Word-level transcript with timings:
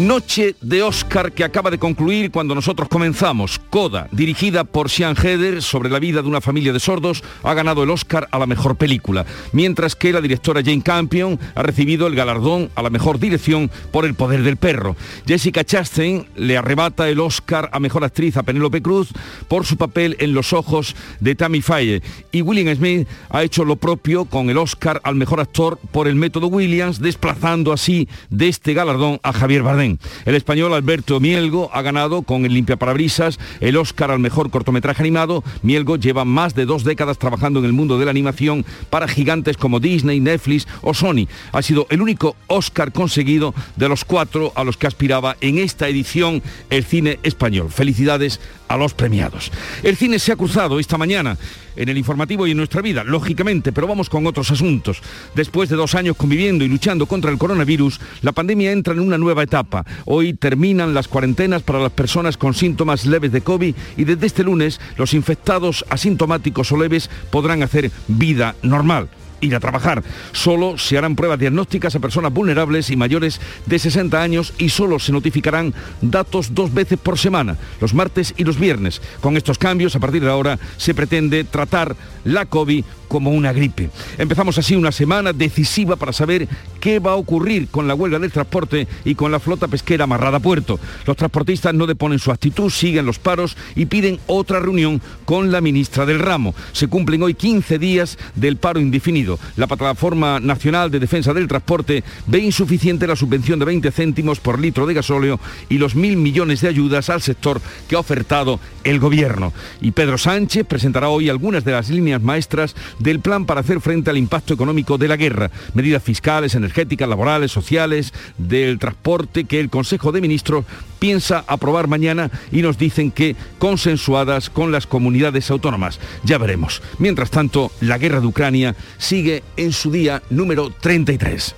Noche 0.00 0.56
de 0.60 0.82
Oscar 0.82 1.30
que 1.30 1.44
acaba 1.44 1.70
de 1.70 1.78
concluir 1.78 2.32
cuando 2.32 2.56
nosotros 2.56 2.88
comenzamos. 2.88 3.60
Coda, 3.70 4.08
dirigida 4.10 4.64
por 4.64 4.90
Sean 4.90 5.14
Heder 5.16 5.62
sobre 5.62 5.88
la 5.88 6.00
vida 6.00 6.20
de 6.20 6.26
una 6.26 6.40
familia 6.40 6.72
de 6.72 6.80
sordos, 6.80 7.22
ha 7.44 7.54
ganado 7.54 7.84
el 7.84 7.90
Oscar 7.90 8.26
a 8.32 8.40
la 8.40 8.46
mejor 8.46 8.74
película, 8.74 9.24
mientras 9.52 9.94
que 9.94 10.12
la 10.12 10.20
directora 10.20 10.62
Jane 10.64 10.82
Campion 10.82 11.38
ha 11.54 11.62
recibido 11.62 12.08
el 12.08 12.16
galardón 12.16 12.70
a 12.74 12.82
la 12.82 12.90
mejor 12.90 13.20
dirección 13.20 13.70
por 13.92 14.04
El 14.04 14.14
poder 14.14 14.42
del 14.42 14.56
perro. 14.56 14.96
Jessica 15.28 15.62
Chastain 15.62 16.26
le 16.34 16.56
arrebata 16.56 17.08
el 17.08 17.20
Oscar 17.20 17.70
a 17.72 17.78
mejor 17.78 18.02
actriz 18.02 18.36
a 18.36 18.42
Penélope 18.42 18.82
Cruz 18.82 19.10
por 19.46 19.64
su 19.64 19.76
papel 19.76 20.16
en 20.18 20.34
Los 20.34 20.52
ojos 20.52 20.96
de 21.20 21.36
Tammy 21.36 21.62
Faye 21.62 22.02
y 22.32 22.42
William 22.42 22.74
Smith 22.74 23.06
ha 23.30 23.44
hecho 23.44 23.64
lo 23.64 23.76
propio 23.76 24.24
con 24.24 24.50
el 24.50 24.58
Oscar 24.58 25.00
al 25.04 25.14
mejor 25.14 25.38
actor 25.38 25.78
por 25.92 26.08
El 26.08 26.16
método 26.16 26.48
Williams, 26.48 26.98
desplazando 26.98 27.72
así 27.72 28.08
de 28.28 28.48
este 28.48 28.74
galardón 28.74 29.20
a 29.22 29.32
Javier 29.32 29.62
Bardem. 29.62 29.83
El 30.24 30.34
español 30.34 30.72
Alberto 30.74 31.20
Mielgo 31.20 31.70
ha 31.72 31.82
ganado 31.82 32.22
con 32.22 32.44
el 32.44 32.54
Limpia 32.54 32.76
Parabrisas 32.76 33.38
el 33.60 33.76
Oscar 33.76 34.10
al 34.10 34.18
mejor 34.18 34.50
cortometraje 34.50 35.02
animado. 35.02 35.44
Mielgo 35.62 35.96
lleva 35.96 36.24
más 36.24 36.54
de 36.54 36.66
dos 36.66 36.84
décadas 36.84 37.18
trabajando 37.18 37.58
en 37.58 37.66
el 37.66 37.72
mundo 37.72 37.98
de 37.98 38.04
la 38.04 38.10
animación 38.10 38.64
para 38.90 39.08
gigantes 39.08 39.56
como 39.56 39.80
Disney, 39.80 40.20
Netflix 40.20 40.66
o 40.82 40.94
Sony. 40.94 41.26
Ha 41.52 41.62
sido 41.62 41.86
el 41.90 42.00
único 42.00 42.36
Oscar 42.46 42.92
conseguido 42.92 43.54
de 43.76 43.88
los 43.88 44.04
cuatro 44.04 44.52
a 44.54 44.64
los 44.64 44.76
que 44.76 44.86
aspiraba 44.86 45.36
en 45.40 45.58
esta 45.58 45.88
edición 45.88 46.42
el 46.70 46.84
cine 46.84 47.18
español. 47.22 47.70
Felicidades 47.70 48.40
a 48.68 48.76
los 48.76 48.94
premiados. 48.94 49.52
El 49.82 49.96
cine 49.96 50.18
se 50.18 50.32
ha 50.32 50.36
cruzado 50.36 50.78
esta 50.78 50.98
mañana 50.98 51.36
en 51.76 51.88
el 51.88 51.98
informativo 51.98 52.46
y 52.46 52.52
en 52.52 52.56
nuestra 52.56 52.82
vida, 52.82 53.04
lógicamente, 53.04 53.72
pero 53.72 53.86
vamos 53.86 54.08
con 54.08 54.26
otros 54.26 54.50
asuntos. 54.50 55.00
Después 55.34 55.68
de 55.68 55.76
dos 55.76 55.94
años 55.94 56.16
conviviendo 56.16 56.64
y 56.64 56.68
luchando 56.68 57.06
contra 57.06 57.30
el 57.30 57.38
coronavirus, 57.38 58.00
la 58.22 58.32
pandemia 58.32 58.72
entra 58.72 58.94
en 58.94 59.00
una 59.00 59.18
nueva 59.18 59.42
etapa. 59.42 59.84
Hoy 60.04 60.34
terminan 60.34 60.94
las 60.94 61.08
cuarentenas 61.08 61.62
para 61.62 61.80
las 61.80 61.92
personas 61.92 62.36
con 62.36 62.54
síntomas 62.54 63.06
leves 63.06 63.32
de 63.32 63.40
COVID 63.40 63.74
y 63.96 64.04
desde 64.04 64.26
este 64.26 64.44
lunes 64.44 64.80
los 64.96 65.14
infectados 65.14 65.84
asintomáticos 65.90 66.70
o 66.72 66.76
leves 66.76 67.10
podrán 67.30 67.62
hacer 67.62 67.90
vida 68.08 68.54
normal 68.62 69.08
ir 69.40 69.54
a 69.54 69.60
trabajar. 69.60 70.02
Solo 70.32 70.78
se 70.78 70.98
harán 70.98 71.16
pruebas 71.16 71.38
diagnósticas 71.38 71.94
a 71.94 72.00
personas 72.00 72.32
vulnerables 72.32 72.90
y 72.90 72.96
mayores 72.96 73.40
de 73.66 73.78
60 73.78 74.20
años 74.20 74.52
y 74.58 74.68
solo 74.68 74.98
se 74.98 75.12
notificarán 75.12 75.74
datos 76.00 76.54
dos 76.54 76.72
veces 76.72 76.98
por 76.98 77.18
semana, 77.18 77.56
los 77.80 77.94
martes 77.94 78.34
y 78.36 78.44
los 78.44 78.58
viernes. 78.58 79.00
Con 79.20 79.36
estos 79.36 79.58
cambios, 79.58 79.96
a 79.96 80.00
partir 80.00 80.22
de 80.22 80.30
ahora, 80.30 80.58
se 80.76 80.94
pretende 80.94 81.44
tratar 81.44 81.96
la 82.24 82.46
COVID 82.46 82.84
como 83.08 83.30
una 83.30 83.52
gripe. 83.52 83.90
Empezamos 84.18 84.58
así 84.58 84.76
una 84.76 84.92
semana 84.92 85.32
decisiva 85.32 85.96
para 85.96 86.12
saber 86.12 86.48
qué 86.80 86.98
va 86.98 87.12
a 87.12 87.16
ocurrir 87.16 87.68
con 87.68 87.88
la 87.88 87.94
huelga 87.94 88.18
del 88.18 88.32
transporte 88.32 88.86
y 89.04 89.14
con 89.14 89.32
la 89.32 89.40
flota 89.40 89.68
pesquera 89.68 90.04
amarrada 90.04 90.38
a 90.38 90.40
puerto. 90.40 90.78
Los 91.06 91.16
transportistas 91.16 91.74
no 91.74 91.86
deponen 91.86 92.18
su 92.18 92.30
actitud, 92.30 92.70
siguen 92.70 93.06
los 93.06 93.18
paros 93.18 93.56
y 93.74 93.86
piden 93.86 94.18
otra 94.26 94.60
reunión 94.60 95.00
con 95.24 95.50
la 95.50 95.60
ministra 95.60 96.06
del 96.06 96.18
ramo. 96.18 96.54
Se 96.72 96.88
cumplen 96.88 97.22
hoy 97.22 97.34
15 97.34 97.78
días 97.78 98.18
del 98.34 98.56
paro 98.56 98.80
indefinido. 98.80 99.38
La 99.56 99.66
Plataforma 99.66 100.40
Nacional 100.40 100.90
de 100.90 101.00
Defensa 101.00 101.32
del 101.32 101.48
Transporte 101.48 102.04
ve 102.26 102.38
insuficiente 102.38 103.06
la 103.06 103.16
subvención 103.16 103.58
de 103.58 103.64
20 103.64 103.90
céntimos 103.90 104.40
por 104.40 104.58
litro 104.58 104.86
de 104.86 104.94
gasóleo 104.94 105.40
y 105.68 105.78
los 105.78 105.94
mil 105.94 106.16
millones 106.16 106.60
de 106.60 106.68
ayudas 106.68 107.10
al 107.10 107.22
sector 107.22 107.60
que 107.88 107.96
ha 107.96 108.00
ofertado 108.00 108.60
el 108.84 108.98
gobierno. 108.98 109.52
Y 109.80 109.92
Pedro 109.92 110.18
Sánchez 110.18 110.66
presentará 110.66 111.08
hoy 111.08 111.28
algunas 111.28 111.64
de 111.64 111.72
las 111.72 111.88
líneas 111.88 112.22
maestras 112.22 112.74
del 112.98 113.20
plan 113.20 113.46
para 113.46 113.60
hacer 113.60 113.80
frente 113.80 114.10
al 114.10 114.18
impacto 114.18 114.54
económico 114.54 114.98
de 114.98 115.08
la 115.08 115.16
guerra, 115.16 115.50
medidas 115.74 116.02
fiscales, 116.02 116.54
energéticas, 116.54 117.08
laborales, 117.08 117.52
sociales, 117.52 118.12
del 118.38 118.78
transporte 118.78 119.44
que 119.44 119.60
el 119.60 119.70
Consejo 119.70 120.12
de 120.12 120.20
Ministros 120.20 120.64
piensa 120.98 121.44
aprobar 121.46 121.86
mañana 121.86 122.30
y 122.50 122.62
nos 122.62 122.78
dicen 122.78 123.10
que 123.10 123.36
consensuadas 123.58 124.50
con 124.50 124.72
las 124.72 124.86
comunidades 124.86 125.50
autónomas. 125.50 126.00
Ya 126.24 126.38
veremos. 126.38 126.82
Mientras 126.98 127.30
tanto, 127.30 127.70
la 127.80 127.98
guerra 127.98 128.20
de 128.20 128.26
Ucrania 128.26 128.74
sigue 128.98 129.42
en 129.56 129.72
su 129.72 129.90
día 129.90 130.22
número 130.30 130.70
33. 130.70 131.54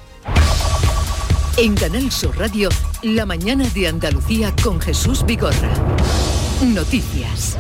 En 1.59 1.75
Canal 1.75 2.11
Sur 2.13 2.37
Radio, 2.37 2.69
la 3.03 3.25
mañana 3.25 3.67
de 3.69 3.89
Andalucía 3.89 4.53
con 4.63 4.81
Jesús 4.81 5.25
Vigorra. 5.25 5.73
Noticias. 6.63 7.57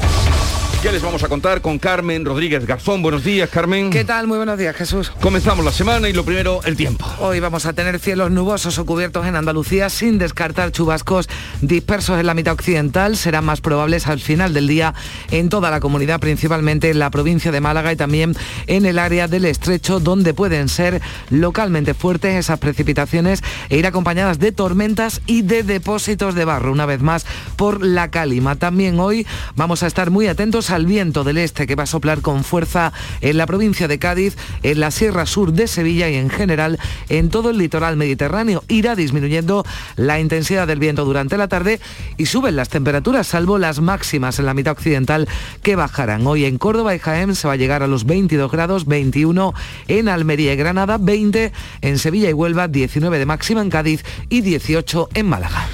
Ya 0.82 0.92
les 0.92 1.02
vamos 1.02 1.24
a 1.24 1.28
contar 1.28 1.62
con 1.62 1.78
Carmen 1.78 2.24
Rodríguez 2.24 2.64
Garzón. 2.64 3.02
Buenos 3.02 3.24
días, 3.24 3.50
Carmen. 3.50 3.90
¿Qué 3.90 4.04
tal? 4.04 4.28
Muy 4.28 4.36
buenos 4.36 4.56
días, 4.56 4.76
Jesús. 4.76 5.10
Comenzamos 5.20 5.64
la 5.64 5.72
semana 5.72 6.08
y 6.08 6.12
lo 6.12 6.24
primero, 6.24 6.60
el 6.64 6.76
tiempo. 6.76 7.04
Hoy 7.18 7.40
vamos 7.40 7.66
a 7.66 7.72
tener 7.72 7.98
cielos 7.98 8.30
nubosos 8.30 8.78
o 8.78 8.86
cubiertos 8.86 9.26
en 9.26 9.34
Andalucía 9.34 9.88
sin 9.90 10.18
descartar 10.18 10.70
chubascos 10.70 11.28
dispersos 11.60 12.20
en 12.20 12.26
la 12.26 12.34
mitad 12.34 12.52
occidental. 12.52 13.16
Serán 13.16 13.44
más 13.46 13.60
probables 13.60 14.06
al 14.06 14.20
final 14.20 14.54
del 14.54 14.68
día 14.68 14.94
en 15.30 15.48
toda 15.48 15.70
la 15.70 15.80
comunidad, 15.80 16.20
principalmente 16.20 16.90
en 16.90 17.00
la 17.00 17.10
provincia 17.10 17.50
de 17.50 17.60
Málaga 17.60 17.92
y 17.92 17.96
también 17.96 18.36
en 18.68 18.86
el 18.86 19.00
área 19.00 19.26
del 19.26 19.46
estrecho, 19.46 19.98
donde 19.98 20.34
pueden 20.34 20.68
ser 20.68 21.00
localmente 21.30 21.94
fuertes 21.94 22.36
esas 22.36 22.60
precipitaciones 22.60 23.42
e 23.70 23.78
ir 23.78 23.86
acompañadas 23.86 24.38
de 24.38 24.52
tormentas 24.52 25.20
y 25.26 25.42
de 25.42 25.64
depósitos 25.64 26.34
de 26.34 26.44
barro, 26.44 26.70
una 26.70 26.86
vez 26.86 27.00
más 27.00 27.26
por 27.56 27.84
la 27.84 28.10
cálima. 28.10 28.54
También 28.54 29.00
hoy 29.00 29.26
vamos 29.56 29.82
a 29.82 29.88
estar 29.88 30.10
muy 30.10 30.28
atentos 30.28 30.65
al 30.70 30.86
viento 30.86 31.24
del 31.24 31.38
este 31.38 31.66
que 31.66 31.74
va 31.74 31.84
a 31.84 31.86
soplar 31.86 32.20
con 32.20 32.44
fuerza 32.44 32.92
en 33.20 33.36
la 33.36 33.46
provincia 33.46 33.88
de 33.88 33.98
Cádiz, 33.98 34.36
en 34.62 34.80
la 34.80 34.90
Sierra 34.90 35.26
Sur 35.26 35.52
de 35.52 35.66
Sevilla 35.66 36.08
y 36.08 36.14
en 36.14 36.30
general 36.30 36.78
en 37.08 37.30
todo 37.30 37.50
el 37.50 37.58
litoral 37.58 37.96
mediterráneo. 37.96 38.64
Irá 38.68 38.96
disminuyendo 38.96 39.64
la 39.96 40.20
intensidad 40.20 40.66
del 40.66 40.78
viento 40.78 41.04
durante 41.04 41.36
la 41.36 41.48
tarde 41.48 41.80
y 42.16 42.26
suben 42.26 42.56
las 42.56 42.68
temperaturas, 42.68 43.26
salvo 43.26 43.58
las 43.58 43.80
máximas 43.80 44.38
en 44.38 44.46
la 44.46 44.54
mitad 44.54 44.72
occidental 44.72 45.28
que 45.62 45.76
bajarán. 45.76 46.26
Hoy 46.26 46.44
en 46.44 46.58
Córdoba 46.58 46.94
y 46.94 46.98
Jaén 46.98 47.34
se 47.34 47.46
va 47.46 47.54
a 47.54 47.56
llegar 47.56 47.82
a 47.82 47.86
los 47.86 48.04
22 48.04 48.50
grados, 48.50 48.86
21 48.86 49.54
en 49.88 50.08
Almería 50.08 50.52
y 50.52 50.56
Granada, 50.56 50.98
20 50.98 51.52
en 51.82 51.98
Sevilla 51.98 52.30
y 52.30 52.32
Huelva, 52.32 52.68
19 52.68 53.18
de 53.18 53.26
máxima 53.26 53.60
en 53.60 53.70
Cádiz 53.70 54.04
y 54.28 54.40
18 54.40 55.10
en 55.14 55.26
Málaga. 55.26 55.68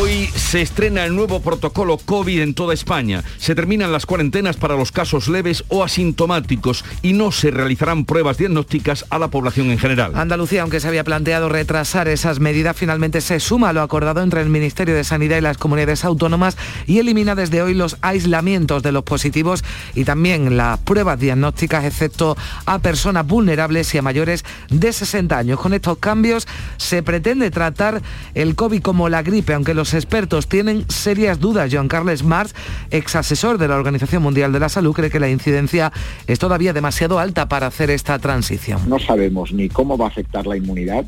Hoy 0.00 0.26
se 0.34 0.60
estrena 0.60 1.04
el 1.04 1.14
nuevo 1.14 1.40
protocolo 1.40 1.98
COVID 1.98 2.40
en 2.40 2.54
toda 2.54 2.74
España. 2.74 3.22
Se 3.38 3.54
terminan 3.54 3.92
las 3.92 4.06
cuarentenas 4.06 4.37
para 4.38 4.76
los 4.76 4.92
casos 4.92 5.26
leves 5.26 5.64
o 5.68 5.82
asintomáticos 5.82 6.84
y 7.02 7.12
no 7.12 7.32
se 7.32 7.50
realizarán 7.50 8.04
pruebas 8.04 8.38
diagnósticas 8.38 9.04
a 9.10 9.18
la 9.18 9.28
población 9.28 9.70
en 9.70 9.78
general. 9.78 10.12
Andalucía, 10.14 10.62
aunque 10.62 10.78
se 10.78 10.86
había 10.86 11.02
planteado 11.02 11.48
retrasar 11.48 12.06
esas 12.06 12.38
medidas, 12.38 12.76
finalmente 12.76 13.20
se 13.20 13.40
suma 13.40 13.70
a 13.70 13.72
lo 13.72 13.82
acordado 13.82 14.22
entre 14.22 14.40
el 14.40 14.48
Ministerio 14.48 14.94
de 14.94 15.02
Sanidad 15.02 15.38
y 15.38 15.40
las 15.40 15.58
comunidades 15.58 16.04
autónomas 16.04 16.56
y 16.86 16.98
elimina 16.98 17.34
desde 17.34 17.62
hoy 17.62 17.74
los 17.74 17.96
aislamientos 18.00 18.82
de 18.84 18.92
los 18.92 19.02
positivos 19.02 19.64
y 19.94 20.04
también 20.04 20.56
las 20.56 20.78
pruebas 20.78 21.18
diagnósticas, 21.18 21.84
excepto 21.84 22.36
a 22.64 22.78
personas 22.78 23.26
vulnerables 23.26 23.92
y 23.94 23.98
a 23.98 24.02
mayores 24.02 24.44
de 24.70 24.92
60 24.92 25.36
años. 25.36 25.58
Con 25.58 25.74
estos 25.74 25.98
cambios 25.98 26.46
se 26.76 27.02
pretende 27.02 27.50
tratar 27.50 28.02
el 28.34 28.54
COVID 28.54 28.82
como 28.82 29.08
la 29.08 29.22
gripe, 29.22 29.54
aunque 29.54 29.74
los 29.74 29.94
expertos 29.94 30.46
tienen 30.46 30.84
serias 30.88 31.40
dudas. 31.40 31.70
Joan 31.72 31.88
Carles 31.88 32.22
Mars, 32.22 32.54
ex 32.92 33.16
asesor 33.16 33.58
de 33.58 33.66
la 33.66 33.74
Organización 33.76 34.22
Mundial 34.22 34.27
de 34.34 34.60
la 34.60 34.68
Salud 34.68 34.92
cree 34.92 35.10
que 35.10 35.20
la 35.20 35.28
incidencia 35.28 35.92
es 36.26 36.38
todavía 36.38 36.72
demasiado 36.72 37.18
alta 37.18 37.48
para 37.48 37.66
hacer 37.66 37.90
esta 37.90 38.18
transición. 38.18 38.88
No 38.88 38.98
sabemos 38.98 39.52
ni 39.52 39.68
cómo 39.68 39.96
va 39.96 40.06
a 40.06 40.08
afectar 40.08 40.46
la 40.46 40.56
inmunidad. 40.56 41.06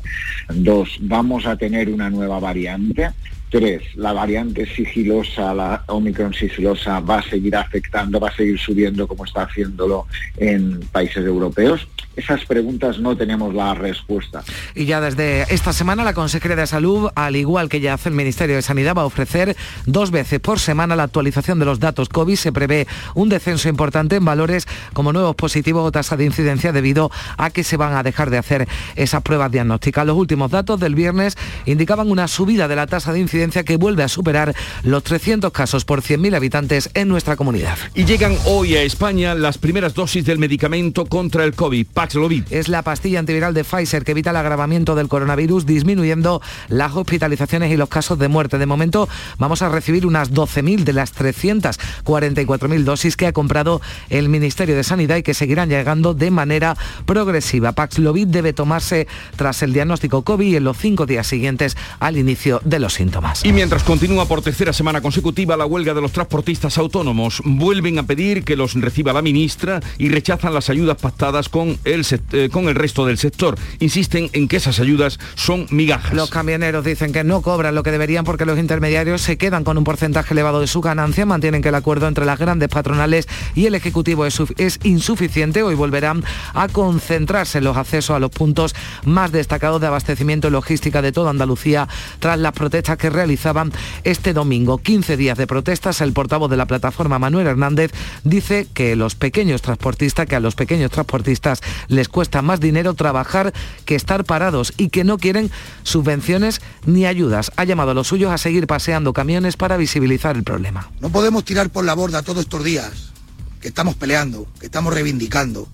Dos, 0.53 0.97
vamos 1.01 1.45
a 1.45 1.55
tener 1.55 1.89
una 1.89 2.09
nueva 2.09 2.39
variante. 2.39 3.09
Tres, 3.49 3.83
la 3.95 4.13
variante 4.13 4.65
sigilosa, 4.65 5.53
la 5.53 5.83
Omicron 5.87 6.33
sigilosa, 6.33 7.01
va 7.01 7.17
a 7.19 7.23
seguir 7.23 7.55
afectando, 7.55 8.19
va 8.19 8.29
a 8.29 8.35
seguir 8.35 8.57
subiendo 8.57 9.07
como 9.07 9.25
está 9.25 9.43
haciéndolo 9.43 10.07
en 10.37 10.79
países 10.91 11.25
europeos 11.25 11.87
esas 12.21 12.45
preguntas 12.45 12.99
no 12.99 13.15
tenemos 13.17 13.53
la 13.53 13.73
respuesta. 13.73 14.43
Y 14.75 14.85
ya 14.85 15.01
desde 15.01 15.53
esta 15.53 15.73
semana 15.73 16.03
la 16.03 16.13
Consejería 16.13 16.55
de 16.55 16.67
Salud, 16.67 17.09
al 17.15 17.35
igual 17.35 17.67
que 17.67 17.79
ya 17.79 17.95
hace 17.95 18.09
el 18.09 18.15
Ministerio 18.15 18.55
de 18.55 18.61
Sanidad, 18.61 18.95
va 18.95 19.01
a 19.01 19.05
ofrecer 19.05 19.55
dos 19.85 20.11
veces 20.11 20.39
por 20.39 20.59
semana 20.59 20.95
la 20.95 21.03
actualización 21.03 21.59
de 21.59 21.65
los 21.65 21.79
datos 21.79 22.09
COVID. 22.09 22.35
Se 22.35 22.51
prevé 22.51 22.87
un 23.15 23.29
descenso 23.29 23.69
importante 23.69 24.15
en 24.15 24.25
valores 24.25 24.67
como 24.93 25.13
nuevos 25.13 25.35
positivos 25.35 25.85
o 25.85 25.91
tasa 25.91 26.15
de 26.15 26.25
incidencia 26.25 26.71
debido 26.71 27.11
a 27.37 27.49
que 27.49 27.63
se 27.63 27.77
van 27.77 27.93
a 27.93 28.03
dejar 28.03 28.29
de 28.29 28.37
hacer 28.37 28.67
esas 28.95 29.21
pruebas 29.23 29.51
diagnósticas. 29.51 30.05
Los 30.05 30.17
últimos 30.17 30.51
datos 30.51 30.79
del 30.79 30.95
viernes 30.95 31.35
indicaban 31.65 32.11
una 32.11 32.27
subida 32.27 32.67
de 32.67 32.75
la 32.75 32.87
tasa 32.87 33.13
de 33.13 33.19
incidencia 33.19 33.63
que 33.63 33.77
vuelve 33.77 34.03
a 34.03 34.07
superar 34.07 34.55
los 34.83 35.03
300 35.03 35.51
casos 35.51 35.85
por 35.85 36.01
100.000 36.01 36.35
habitantes 36.35 36.89
en 36.93 37.07
nuestra 37.07 37.35
comunidad. 37.35 37.77
Y 37.95 38.05
llegan 38.05 38.37
hoy 38.45 38.75
a 38.75 38.83
España 38.83 39.33
las 39.33 39.57
primeras 39.57 39.93
dosis 39.93 40.25
del 40.25 40.37
medicamento 40.37 41.05
contra 41.05 41.43
el 41.43 41.53
COVID. 41.53 41.87
Paxlovid. 42.11 42.43
Es 42.49 42.67
la 42.67 42.81
pastilla 42.81 43.19
antiviral 43.19 43.53
de 43.53 43.63
Pfizer 43.63 44.03
que 44.03 44.11
evita 44.11 44.31
el 44.31 44.35
agravamiento 44.35 44.95
del 44.95 45.07
coronavirus, 45.07 45.65
disminuyendo 45.65 46.41
las 46.67 46.93
hospitalizaciones 46.93 47.71
y 47.71 47.77
los 47.77 47.87
casos 47.87 48.19
de 48.19 48.27
muerte. 48.27 48.57
De 48.57 48.65
momento 48.65 49.07
vamos 49.37 49.61
a 49.61 49.69
recibir 49.69 50.05
unas 50.05 50.33
12.000 50.33 50.83
de 50.83 50.91
las 50.91 51.15
344.000 51.15 52.83
dosis 52.83 53.15
que 53.15 53.27
ha 53.27 53.31
comprado 53.31 53.79
el 54.09 54.27
Ministerio 54.27 54.75
de 54.75 54.83
Sanidad 54.83 55.15
y 55.15 55.23
que 55.23 55.33
seguirán 55.33 55.69
llegando 55.69 56.13
de 56.13 56.31
manera 56.31 56.75
progresiva. 57.05 57.71
Paxlovid 57.71 58.27
debe 58.27 58.51
tomarse 58.51 59.07
tras 59.37 59.63
el 59.63 59.71
diagnóstico 59.71 60.23
COVID 60.23 60.47
y 60.47 60.55
en 60.57 60.65
los 60.65 60.77
cinco 60.77 61.05
días 61.05 61.27
siguientes 61.27 61.77
al 62.01 62.17
inicio 62.17 62.59
de 62.65 62.79
los 62.79 62.93
síntomas. 62.95 63.45
Y 63.45 63.53
mientras 63.53 63.83
continúa 63.83 64.27
por 64.27 64.41
tercera 64.41 64.73
semana 64.73 64.99
consecutiva 64.99 65.55
la 65.55 65.65
huelga 65.65 65.93
de 65.93 66.01
los 66.01 66.11
transportistas 66.11 66.77
autónomos, 66.77 67.41
vuelven 67.45 67.99
a 67.99 68.03
pedir 68.03 68.43
que 68.43 68.57
los 68.57 68.73
reciba 68.73 69.13
la 69.13 69.21
ministra 69.21 69.79
y 69.97 70.09
rechazan 70.09 70.53
las 70.53 70.69
ayudas 70.69 70.97
pactadas 70.97 71.47
con 71.47 71.77
el, 71.85 71.90
eh, 71.91 72.49
con 72.51 72.67
el 72.69 72.75
resto 72.75 73.05
del 73.05 73.17
sector. 73.17 73.57
Insisten 73.79 74.29
en 74.33 74.47
que 74.47 74.57
esas 74.57 74.79
ayudas 74.79 75.19
son 75.35 75.67
migajas. 75.71 76.13
Los 76.13 76.29
camioneros 76.29 76.85
dicen 76.85 77.11
que 77.11 77.23
no 77.23 77.41
cobran 77.41 77.75
lo 77.75 77.83
que 77.83 77.91
deberían 77.91 78.23
porque 78.23 78.45
los 78.45 78.57
intermediarios 78.57 79.21
se 79.21 79.37
quedan 79.37 79.63
con 79.63 79.77
un 79.77 79.83
porcentaje 79.83 80.33
elevado 80.33 80.61
de 80.61 80.67
su 80.67 80.81
ganancia, 80.81 81.25
mantienen 81.25 81.61
que 81.61 81.69
el 81.69 81.75
acuerdo 81.75 82.07
entre 82.07 82.25
las 82.25 82.39
grandes 82.39 82.69
patronales 82.69 83.27
y 83.55 83.65
el 83.65 83.75
Ejecutivo 83.75 84.25
es, 84.25 84.39
es 84.57 84.79
insuficiente. 84.83 85.63
Hoy 85.63 85.75
volverán 85.75 86.23
a 86.53 86.67
concentrarse 86.67 87.57
en 87.57 87.65
los 87.65 87.75
accesos 87.77 88.15
a 88.15 88.19
los 88.19 88.31
puntos 88.31 88.73
más 89.03 89.31
destacados 89.31 89.81
de 89.81 89.87
abastecimiento 89.87 90.47
y 90.47 90.51
logística 90.51 91.01
de 91.01 91.11
toda 91.11 91.29
Andalucía 91.29 91.87
tras 92.19 92.39
las 92.39 92.53
protestas 92.53 92.97
que 92.97 93.09
realizaban 93.09 93.71
este 94.03 94.33
domingo. 94.33 94.77
15 94.77 95.17
días 95.17 95.37
de 95.37 95.47
protestas. 95.47 96.01
El 96.01 96.13
portavoz 96.13 96.49
de 96.49 96.57
la 96.57 96.65
plataforma, 96.65 97.19
Manuel 97.19 97.47
Hernández, 97.47 97.91
dice 98.23 98.67
que 98.73 98.95
los 98.95 99.15
pequeños 99.15 99.61
transportistas, 99.61 100.27
que 100.27 100.35
a 100.35 100.39
los 100.39 100.55
pequeños 100.55 100.91
transportistas 100.91 101.61
les 101.87 102.07
cuesta 102.07 102.41
más 102.41 102.59
dinero 102.59 102.93
trabajar 102.93 103.53
que 103.85 103.95
estar 103.95 104.23
parados 104.23 104.73
y 104.77 104.89
que 104.89 105.03
no 105.03 105.17
quieren 105.17 105.51
subvenciones 105.83 106.61
ni 106.85 107.05
ayudas. 107.05 107.51
Ha 107.55 107.63
llamado 107.63 107.91
a 107.91 107.93
los 107.93 108.07
suyos 108.07 108.31
a 108.31 108.37
seguir 108.37 108.67
paseando 108.67 109.13
camiones 109.13 109.57
para 109.57 109.77
visibilizar 109.77 110.35
el 110.35 110.43
problema. 110.43 110.89
No 110.99 111.09
podemos 111.09 111.45
tirar 111.45 111.69
por 111.69 111.85
la 111.85 111.93
borda 111.93 112.21
todos 112.23 112.41
estos 112.41 112.63
días 112.63 113.11
que 113.59 113.69
estamos 113.69 113.95
peleando, 113.95 114.47
que 114.59 114.65
estamos 114.65 114.93
reivindicando 114.93 115.67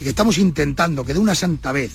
y 0.00 0.04
que 0.04 0.10
estamos 0.10 0.38
intentando 0.38 1.04
que 1.04 1.14
de 1.14 1.20
una 1.20 1.34
santa 1.34 1.72
vez 1.72 1.92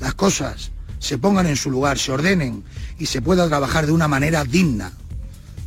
las 0.00 0.14
cosas 0.14 0.70
se 0.98 1.18
pongan 1.18 1.46
en 1.46 1.56
su 1.56 1.70
lugar, 1.70 1.98
se 1.98 2.12
ordenen 2.12 2.64
y 2.98 3.06
se 3.06 3.22
pueda 3.22 3.46
trabajar 3.48 3.86
de 3.86 3.92
una 3.92 4.08
manera 4.08 4.44
digna 4.44 4.92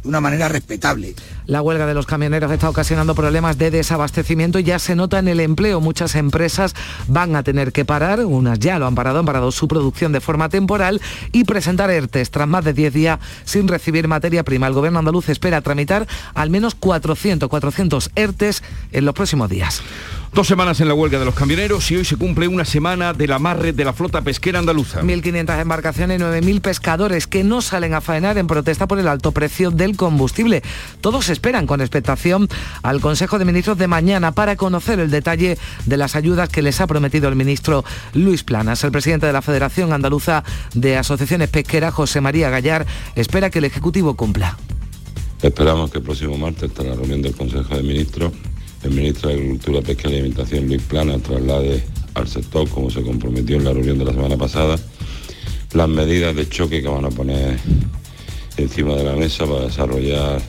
de 0.03 0.09
una 0.09 0.21
manera 0.21 0.49
respetable. 0.49 1.15
La 1.45 1.61
huelga 1.61 1.85
de 1.85 1.93
los 1.93 2.05
camioneros 2.05 2.51
está 2.51 2.69
ocasionando 2.69 3.15
problemas 3.15 3.57
de 3.57 3.71
desabastecimiento 3.71 4.59
y 4.59 4.63
ya 4.63 4.79
se 4.79 4.95
nota 4.95 5.19
en 5.19 5.27
el 5.27 5.39
empleo. 5.39 5.81
Muchas 5.81 6.15
empresas 6.15 6.73
van 7.07 7.35
a 7.35 7.43
tener 7.43 7.71
que 7.71 7.85
parar, 7.85 8.25
unas 8.25 8.59
ya 8.59 8.79
lo 8.79 8.87
han 8.87 8.95
parado, 8.95 9.19
han 9.19 9.25
parado 9.25 9.51
su 9.51 9.67
producción 9.67 10.11
de 10.11 10.21
forma 10.21 10.49
temporal 10.49 11.01
y 11.31 11.43
presentar 11.43 11.89
ERTES 11.89 12.31
tras 12.31 12.47
más 12.47 12.63
de 12.63 12.73
10 12.73 12.93
días 12.93 13.19
sin 13.45 13.67
recibir 13.67 14.07
materia 14.07 14.43
prima. 14.43 14.67
El 14.67 14.73
gobierno 14.73 14.99
andaluz 14.99 15.29
espera 15.29 15.61
tramitar 15.61 16.07
al 16.33 16.49
menos 16.49 16.75
400, 16.75 17.49
400 17.49 18.11
ERTES 18.15 18.63
en 18.91 19.05
los 19.05 19.13
próximos 19.13 19.49
días. 19.49 19.81
Dos 20.33 20.47
semanas 20.47 20.79
en 20.79 20.87
la 20.87 20.93
huelga 20.93 21.19
de 21.19 21.25
los 21.25 21.35
camioneros 21.35 21.91
y 21.91 21.97
hoy 21.97 22.05
se 22.05 22.15
cumple 22.15 22.47
una 22.47 22.63
semana 22.63 23.11
del 23.11 23.33
amarre 23.33 23.73
de 23.73 23.83
la 23.83 23.91
flota 23.91 24.21
pesquera 24.21 24.59
andaluza. 24.59 25.01
1.500 25.01 25.59
embarcaciones 25.59 26.21
y 26.21 26.23
9.000 26.23 26.61
pescadores 26.61 27.27
que 27.27 27.43
no 27.43 27.61
salen 27.61 27.93
a 27.93 27.99
faenar 27.99 28.37
en 28.37 28.47
protesta 28.47 28.87
por 28.87 28.97
el 28.97 29.09
alto 29.09 29.33
precio 29.33 29.71
del 29.71 29.97
combustible. 29.97 30.63
Todos 31.01 31.27
esperan 31.27 31.67
con 31.67 31.81
expectación 31.81 32.47
al 32.81 33.01
Consejo 33.01 33.39
de 33.39 33.45
Ministros 33.45 33.77
de 33.77 33.87
mañana 33.87 34.31
para 34.31 34.55
conocer 34.55 35.01
el 35.01 35.11
detalle 35.11 35.57
de 35.85 35.97
las 35.97 36.15
ayudas 36.15 36.47
que 36.47 36.61
les 36.61 36.79
ha 36.79 36.87
prometido 36.87 37.27
el 37.27 37.35
ministro 37.35 37.83
Luis 38.13 38.45
Planas. 38.45 38.85
El 38.85 38.93
presidente 38.93 39.25
de 39.25 39.33
la 39.33 39.41
Federación 39.41 39.91
Andaluza 39.91 40.45
de 40.73 40.95
Asociaciones 40.95 41.49
Pesqueras, 41.49 41.93
José 41.93 42.21
María 42.21 42.49
Gallar, 42.49 42.87
espera 43.15 43.49
que 43.49 43.59
el 43.59 43.65
Ejecutivo 43.65 44.15
cumpla. 44.15 44.57
Esperamos 45.41 45.91
que 45.91 45.97
el 45.97 46.05
próximo 46.05 46.37
martes 46.37 46.69
esté 46.69 46.85
la 46.85 46.95
reunión 46.95 47.21
del 47.21 47.35
Consejo 47.35 47.75
de 47.75 47.83
Ministros 47.83 48.31
el 48.83 48.91
ministro 48.91 49.29
de 49.29 49.35
Agricultura, 49.35 49.81
Pesca 49.81 50.09
y 50.09 50.13
Alimentación, 50.13 50.67
Luis 50.67 50.81
Plana, 50.83 51.17
traslade 51.19 51.83
al 52.13 52.27
sector, 52.27 52.67
como 52.69 52.89
se 52.89 53.01
comprometió 53.01 53.57
en 53.57 53.65
la 53.65 53.73
reunión 53.73 53.99
de 53.99 54.05
la 54.05 54.13
semana 54.13 54.37
pasada, 54.37 54.77
las 55.73 55.89
medidas 55.89 56.35
de 56.35 56.49
choque 56.49 56.81
que 56.81 56.87
van 56.87 57.05
a 57.05 57.09
poner 57.09 57.57
encima 58.57 58.95
de 58.95 59.03
la 59.03 59.15
mesa 59.15 59.45
para 59.45 59.65
desarrollar 59.65 60.41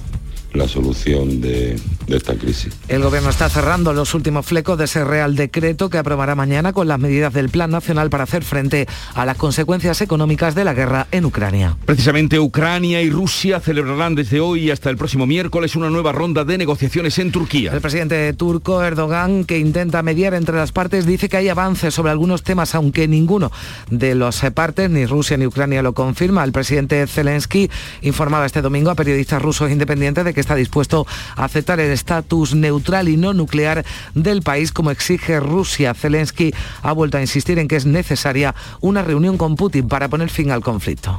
la 0.54 0.68
solución 0.68 1.40
de, 1.40 1.78
esta 2.08 2.34
crisis. 2.34 2.74
El 2.88 3.02
Gobierno 3.02 3.30
está 3.30 3.48
cerrando 3.48 3.92
los 3.94 4.14
últimos 4.14 4.44
flecos 4.44 4.76
de 4.76 4.84
ese 4.84 5.02
Real 5.02 5.34
Decreto 5.34 5.88
que 5.88 5.96
aprobará 5.96 6.34
mañana 6.34 6.74
con 6.74 6.86
las 6.86 6.98
medidas 6.98 7.32
del 7.32 7.48
Plan 7.48 7.70
Nacional 7.70 8.10
para 8.10 8.24
hacer 8.24 8.44
frente 8.44 8.86
a 9.14 9.24
las 9.24 9.38
consecuencias 9.38 10.02
económicas 10.02 10.54
de 10.54 10.64
la 10.64 10.74
guerra 10.74 11.06
en 11.10 11.24
Ucrania. 11.24 11.76
Precisamente 11.86 12.38
Ucrania 12.38 13.00
y 13.00 13.08
Rusia 13.08 13.60
celebrarán 13.60 14.14
desde 14.14 14.40
hoy 14.40 14.70
hasta 14.70 14.90
el 14.90 14.98
próximo 14.98 15.26
miércoles 15.26 15.74
una 15.74 15.88
nueva 15.88 16.12
ronda 16.12 16.44
de 16.44 16.58
negociaciones 16.58 17.18
en 17.18 17.32
Turquía. 17.32 17.72
El 17.72 17.80
presidente 17.80 18.30
turco 18.34 18.82
Erdogan, 18.82 19.44
que 19.44 19.58
intenta 19.58 20.02
mediar 20.02 20.34
entre 20.34 20.56
las 20.56 20.72
partes, 20.72 21.06
dice 21.06 21.30
que 21.30 21.38
hay 21.38 21.48
avances 21.48 21.94
sobre 21.94 22.10
algunos 22.10 22.42
temas, 22.42 22.74
aunque 22.74 23.08
ninguno 23.08 23.50
de 23.90 24.14
los 24.14 24.40
partes, 24.54 24.90
ni 24.90 25.06
Rusia 25.06 25.38
ni 25.38 25.46
Ucrania, 25.46 25.82
lo 25.82 25.94
confirma. 25.94 26.44
El 26.44 26.52
presidente 26.52 27.06
Zelensky 27.06 27.70
informaba 28.02 28.44
este 28.44 28.60
domingo 28.60 28.90
a 28.90 28.94
periodistas 28.94 29.40
rusos 29.40 29.70
independientes 29.70 30.24
de 30.24 30.34
que 30.34 30.41
está 30.42 30.54
dispuesto 30.54 31.06
a 31.36 31.44
aceptar 31.44 31.80
el 31.80 31.90
estatus 31.90 32.54
neutral 32.54 33.08
y 33.08 33.16
no 33.16 33.32
nuclear 33.32 33.84
del 34.14 34.42
país 34.42 34.72
como 34.72 34.90
exige 34.90 35.40
Rusia. 35.40 35.94
Zelensky 35.94 36.52
ha 36.82 36.92
vuelto 36.92 37.16
a 37.16 37.22
insistir 37.22 37.58
en 37.58 37.68
que 37.68 37.76
es 37.76 37.86
necesaria 37.86 38.54
una 38.80 39.02
reunión 39.02 39.38
con 39.38 39.56
Putin 39.56 39.88
para 39.88 40.08
poner 40.08 40.28
fin 40.28 40.50
al 40.50 40.62
conflicto. 40.62 41.18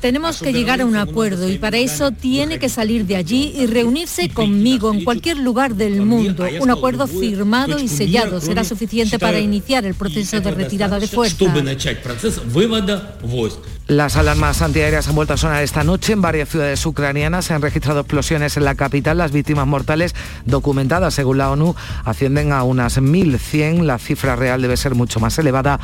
Tenemos 0.00 0.40
que 0.40 0.52
llegar 0.52 0.80
a 0.80 0.86
un 0.86 0.94
acuerdo 0.94 1.50
y 1.50 1.58
para 1.58 1.78
eso 1.78 2.12
tiene 2.12 2.60
que 2.60 2.68
salir 2.68 3.04
de 3.04 3.16
allí 3.16 3.52
y 3.56 3.66
reunirse 3.66 4.28
conmigo 4.28 4.92
en 4.92 5.02
cualquier 5.02 5.38
lugar 5.38 5.74
del 5.74 6.02
mundo. 6.02 6.46
Un 6.60 6.70
acuerdo 6.70 7.08
firmado 7.08 7.80
y 7.80 7.88
sellado 7.88 8.40
será 8.40 8.62
suficiente 8.62 9.18
para 9.18 9.40
iniciar 9.40 9.84
el 9.84 9.94
proceso 9.94 10.40
de 10.40 10.50
retirada 10.52 11.00
de 11.00 11.08
fuerzas. 11.08 11.38
Las 13.86 14.16
alarmas 14.16 14.62
antiaéreas 14.62 15.08
han 15.08 15.14
vuelto 15.14 15.34
a 15.34 15.36
sonar 15.36 15.62
esta 15.62 15.84
noche 15.84 16.14
en 16.14 16.22
varias 16.22 16.48
ciudades 16.48 16.86
ucranianas. 16.86 17.44
Se 17.44 17.52
han 17.52 17.60
registrado 17.60 18.00
explosiones 18.00 18.56
en 18.56 18.64
la 18.64 18.76
capital. 18.76 19.18
Las 19.18 19.30
víctimas 19.30 19.66
mortales 19.66 20.14
documentadas, 20.46 21.12
según 21.12 21.36
la 21.36 21.50
ONU, 21.50 21.76
ascienden 22.06 22.50
a 22.52 22.62
unas 22.62 22.96
1.100. 22.96 23.82
La 23.82 23.98
cifra 23.98 24.36
real 24.36 24.62
debe 24.62 24.78
ser 24.78 24.94
mucho 24.94 25.20
más 25.20 25.38
elevada, 25.38 25.80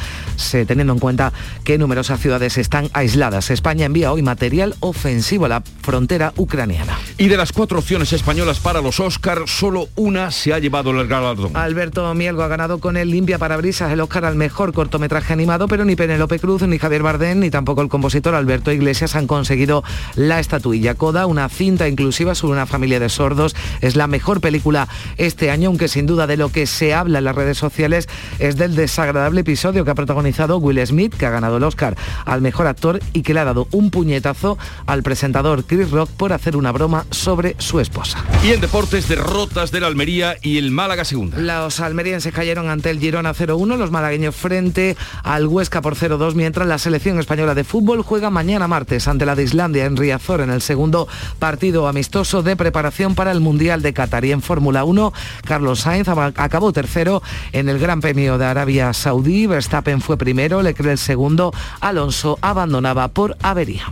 teniendo 0.66 0.94
en 0.94 0.98
cuenta 0.98 1.34
que 1.62 1.76
numerosas 1.76 2.20
ciudades 2.20 2.56
están 2.56 2.88
aisladas. 2.94 3.50
España 3.50 3.84
envía 3.84 4.12
hoy 4.12 4.22
material 4.22 4.76
ofensivo 4.80 5.44
a 5.44 5.50
la 5.50 5.62
frontera 5.82 6.32
ucraniana. 6.38 6.98
Y 7.18 7.28
de 7.28 7.36
las 7.36 7.52
cuatro 7.52 7.80
opciones 7.80 8.14
españolas 8.14 8.60
para 8.60 8.80
los 8.80 8.98
Oscar, 8.98 9.42
solo 9.44 9.90
una 9.96 10.30
se 10.30 10.54
ha 10.54 10.58
llevado 10.58 10.98
el 10.98 11.06
galardón. 11.06 11.54
Alberto 11.54 12.14
Mielgo 12.14 12.44
ha 12.44 12.48
ganado 12.48 12.78
con 12.78 12.96
el 12.96 13.10
Limpia 13.10 13.36
Parabrisas 13.36 13.92
el 13.92 14.00
Oscar 14.00 14.25
al 14.25 14.36
mejor 14.36 14.72
cortometraje 14.72 15.34
animado, 15.34 15.68
pero 15.68 15.84
ni 15.84 15.96
Penélope 15.96 16.38
Cruz, 16.38 16.62
ni 16.62 16.78
Javier 16.78 17.02
Bardem, 17.02 17.40
ni 17.40 17.50
tampoco 17.50 17.82
el 17.82 17.89
compositor 17.90 18.35
Alberto 18.35 18.73
Iglesias 18.73 19.14
han 19.14 19.26
conseguido 19.26 19.85
la 20.14 20.40
estatuilla. 20.40 20.94
Coda, 20.94 21.26
una 21.26 21.49
cinta 21.50 21.88
inclusiva 21.88 22.35
sobre 22.35 22.54
una 22.54 22.66
familia 22.66 23.00
de 23.00 23.11
sordos, 23.11 23.54
es 23.82 23.97
la 23.97 24.06
mejor 24.06 24.40
película 24.40 24.88
este 25.18 25.50
año, 25.50 25.68
aunque 25.68 25.88
sin 25.88 26.06
duda 26.06 26.26
de 26.26 26.38
lo 26.38 26.50
que 26.50 26.66
se 26.66 26.94
habla 26.94 27.18
en 27.18 27.25
las 27.25 27.35
redes 27.35 27.59
sociales 27.59 28.09
es 28.38 28.56
del 28.56 28.75
desagradable 28.75 29.42
episodio 29.42 29.85
que 29.85 29.90
ha 29.90 29.94
protagonizado 29.94 30.59
Will 30.59 30.85
Smith, 30.87 31.14
que 31.14 31.26
ha 31.26 31.30
ganado 31.30 31.59
el 31.59 31.64
Oscar 31.64 31.97
al 32.25 32.40
mejor 32.40 32.66
actor 32.66 33.00
y 33.12 33.23
que 33.23 33.35
le 33.35 33.40
ha 33.40 33.44
dado 33.44 33.68
un 33.73 33.90
puñetazo 33.90 34.56
al 34.87 35.02
presentador 35.02 35.64
Chris 35.64 35.90
Rock 35.90 36.11
por 36.11 36.32
hacer 36.32 36.56
una 36.56 36.73
broma 36.73 37.04
sobre 37.11 37.56
su 37.59 37.80
esposa. 37.80 38.25
Y 38.44 38.52
en 38.52 38.61
deportes, 38.61 39.09
derrotas 39.09 39.70
del 39.70 39.85
Almería 39.85 40.37
y 40.40 40.59
el 40.59 40.70
Málaga 40.70 41.04
segunda. 41.04 41.38
Los 41.38 41.80
almerienses 41.80 42.32
cayeron 42.32 42.70
ante 42.70 42.90
el 42.90 43.00
Girona 43.00 43.35
0-1, 43.35 43.76
los 43.76 43.90
malagueños 43.90 44.35
frente 44.35 44.97
al 45.23 45.47
Huesca 45.47 45.82
por 45.82 45.97
0-2, 45.97 46.35
mientras 46.35 46.66
la 46.68 46.78
selección 46.78 47.18
española 47.18 47.54
de 47.54 47.64
fútbol 47.64 47.79
fútbol 47.80 48.02
juega 48.02 48.28
mañana 48.28 48.68
martes 48.68 49.08
ante 49.08 49.25
la 49.25 49.34
de 49.34 49.42
Islandia 49.42 49.87
en 49.87 49.96
Riazor 49.96 50.42
en 50.42 50.50
el 50.50 50.60
segundo 50.60 51.08
partido 51.38 51.88
amistoso 51.88 52.42
de 52.42 52.54
preparación 52.54 53.14
para 53.14 53.32
el 53.32 53.40
Mundial 53.40 53.80
de 53.80 53.94
Qatar. 53.94 54.22
Y 54.26 54.32
en 54.32 54.42
Fórmula 54.42 54.84
1, 54.84 55.14
Carlos 55.46 55.80
Sainz 55.80 56.06
acabó 56.08 56.75
tercero 56.75 57.22
en 57.52 57.70
el 57.70 57.78
Gran 57.78 58.02
Premio 58.02 58.37
de 58.37 58.44
Arabia 58.44 58.92
Saudí. 58.92 59.46
Verstappen 59.46 60.02
fue 60.02 60.18
primero, 60.18 60.60
Leclerc 60.60 60.90
el 60.90 60.99
segundo, 60.99 61.54
Alonso 61.80 62.38
abandonaba 62.42 63.08
por 63.08 63.38
avería. 63.40 63.90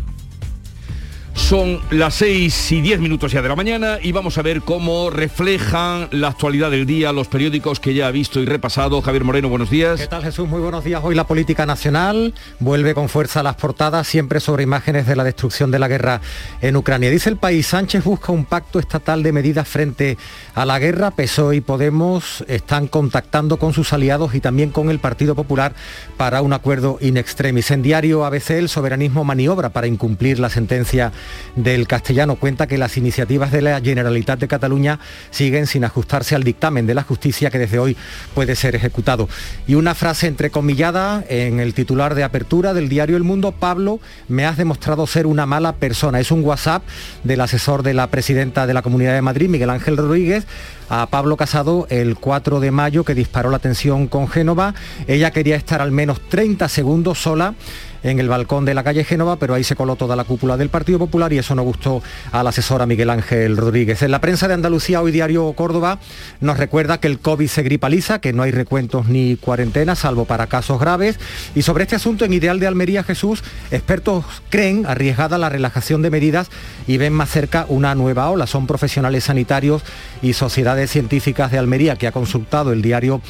Son 1.38 1.80
las 1.90 2.16
6 2.16 2.72
y 2.72 2.80
10 2.82 3.00
minutos 3.00 3.32
ya 3.32 3.40
de 3.40 3.48
la 3.48 3.56
mañana 3.56 3.98
y 4.02 4.12
vamos 4.12 4.36
a 4.36 4.42
ver 4.42 4.60
cómo 4.60 5.08
reflejan 5.08 6.08
la 6.10 6.28
actualidad 6.28 6.70
del 6.70 6.84
día 6.84 7.10
los 7.12 7.28
periódicos 7.28 7.80
que 7.80 7.94
ya 7.94 8.06
ha 8.06 8.10
visto 8.10 8.40
y 8.40 8.44
repasado. 8.44 9.00
Javier 9.00 9.24
Moreno, 9.24 9.48
buenos 9.48 9.70
días. 9.70 9.98
¿Qué 9.98 10.08
tal 10.08 10.22
Jesús? 10.22 10.46
Muy 10.46 10.60
buenos 10.60 10.84
días. 10.84 11.00
Hoy 11.02 11.14
la 11.14 11.26
política 11.26 11.64
nacional 11.64 12.34
vuelve 12.58 12.92
con 12.92 13.08
fuerza 13.08 13.40
a 13.40 13.42
las 13.42 13.54
portadas, 13.54 14.06
siempre 14.06 14.40
sobre 14.40 14.64
imágenes 14.64 15.06
de 15.06 15.16
la 15.16 15.24
destrucción 15.24 15.70
de 15.70 15.78
la 15.78 15.88
guerra 15.88 16.20
en 16.60 16.76
Ucrania. 16.76 17.08
Dice 17.08 17.30
el 17.30 17.38
país, 17.38 17.68
Sánchez 17.68 18.04
busca 18.04 18.30
un 18.30 18.44
pacto 18.44 18.78
estatal 18.78 19.22
de 19.22 19.32
medidas 19.32 19.66
frente 19.66 20.18
a 20.54 20.66
la 20.66 20.78
guerra. 20.78 21.12
PSOE 21.12 21.56
y 21.56 21.60
Podemos 21.62 22.44
están 22.46 22.88
contactando 22.88 23.56
con 23.56 23.72
sus 23.72 23.94
aliados 23.94 24.34
y 24.34 24.40
también 24.40 24.68
con 24.68 24.90
el 24.90 24.98
Partido 24.98 25.34
Popular 25.34 25.72
para 26.18 26.42
un 26.42 26.52
acuerdo 26.52 26.98
in 27.00 27.16
extremis. 27.16 27.70
En 27.70 27.80
diario 27.80 28.26
ABC 28.26 28.50
el 28.50 28.68
soberanismo 28.68 29.24
maniobra 29.24 29.70
para 29.70 29.86
incumplir 29.86 30.40
la 30.40 30.50
sentencia 30.50 31.10
del 31.56 31.86
castellano 31.86 32.36
cuenta 32.36 32.66
que 32.66 32.78
las 32.78 32.96
iniciativas 32.96 33.52
de 33.52 33.62
la 33.62 33.80
Generalitat 33.80 34.38
de 34.38 34.48
Cataluña 34.48 34.98
siguen 35.30 35.66
sin 35.66 35.84
ajustarse 35.84 36.34
al 36.34 36.44
dictamen 36.44 36.86
de 36.86 36.94
la 36.94 37.02
justicia 37.02 37.50
que 37.50 37.58
desde 37.58 37.78
hoy 37.78 37.96
puede 38.34 38.54
ser 38.54 38.74
ejecutado. 38.74 39.28
Y 39.66 39.74
una 39.74 39.94
frase 39.94 40.26
entrecomillada 40.26 41.24
en 41.28 41.60
el 41.60 41.74
titular 41.74 42.14
de 42.14 42.24
apertura 42.24 42.74
del 42.74 42.88
diario 42.88 43.16
El 43.16 43.24
Mundo, 43.24 43.52
Pablo, 43.52 44.00
me 44.28 44.46
has 44.46 44.56
demostrado 44.56 45.06
ser 45.06 45.26
una 45.26 45.46
mala 45.46 45.74
persona. 45.74 46.20
Es 46.20 46.30
un 46.30 46.44
WhatsApp 46.44 46.82
del 47.24 47.40
asesor 47.40 47.82
de 47.82 47.94
la 47.94 48.08
presidenta 48.08 48.66
de 48.66 48.74
la 48.74 48.82
Comunidad 48.82 49.14
de 49.14 49.22
Madrid, 49.22 49.48
Miguel 49.48 49.70
Ángel 49.70 49.96
Rodríguez, 49.96 50.46
a 50.88 51.06
Pablo 51.06 51.36
Casado 51.36 51.86
el 51.90 52.16
4 52.16 52.60
de 52.60 52.70
mayo 52.70 53.04
que 53.04 53.14
disparó 53.14 53.50
la 53.50 53.58
tensión 53.58 54.08
con 54.08 54.28
Génova. 54.28 54.74
Ella 55.06 55.30
quería 55.30 55.56
estar 55.56 55.82
al 55.82 55.92
menos 55.92 56.20
30 56.28 56.68
segundos 56.68 57.20
sola 57.20 57.54
en 58.02 58.20
el 58.20 58.28
balcón 58.28 58.64
de 58.64 58.74
la 58.74 58.84
calle 58.84 59.04
Génova, 59.04 59.36
pero 59.36 59.54
ahí 59.54 59.64
se 59.64 59.76
coló 59.76 59.96
toda 59.96 60.16
la 60.16 60.24
cúpula 60.24 60.56
del 60.56 60.68
Partido 60.68 60.98
Popular 60.98 61.32
y 61.32 61.38
eso 61.38 61.54
no 61.54 61.62
gustó 61.62 62.02
a 62.32 62.42
la 62.42 62.50
asesora 62.50 62.86
Miguel 62.86 63.10
Ángel 63.10 63.56
Rodríguez. 63.56 64.02
En 64.02 64.10
la 64.10 64.20
prensa 64.20 64.48
de 64.48 64.54
Andalucía, 64.54 65.02
hoy 65.02 65.12
diario 65.12 65.52
Córdoba, 65.52 65.98
nos 66.40 66.58
recuerda 66.58 66.98
que 66.98 67.08
el 67.08 67.18
COVID 67.18 67.48
se 67.48 67.62
gripaliza, 67.62 68.20
que 68.20 68.32
no 68.32 68.42
hay 68.42 68.50
recuentos 68.50 69.08
ni 69.08 69.36
cuarentenas, 69.36 70.00
salvo 70.00 70.24
para 70.24 70.46
casos 70.46 70.80
graves. 70.80 71.18
Y 71.54 71.62
sobre 71.62 71.84
este 71.84 71.96
asunto, 71.96 72.24
en 72.24 72.32
Ideal 72.32 72.60
de 72.60 72.66
Almería, 72.66 73.02
Jesús, 73.02 73.42
expertos 73.70 74.24
creen 74.50 74.86
arriesgada 74.86 75.38
la 75.38 75.48
relajación 75.48 76.02
de 76.02 76.10
medidas 76.10 76.50
y 76.86 76.98
ven 76.98 77.12
más 77.12 77.30
cerca 77.30 77.66
una 77.68 77.94
nueva 77.94 78.30
ola. 78.30 78.46
Son 78.46 78.66
profesionales 78.66 79.24
sanitarios 79.24 79.82
y 80.22 80.32
sociedades 80.32 80.90
científicas 80.90 81.50
de 81.50 81.58
Almería 81.58 81.96
que 81.96 82.06
ha 82.06 82.12
consultado 82.12 82.72
el 82.72 82.82
diario 82.82 83.20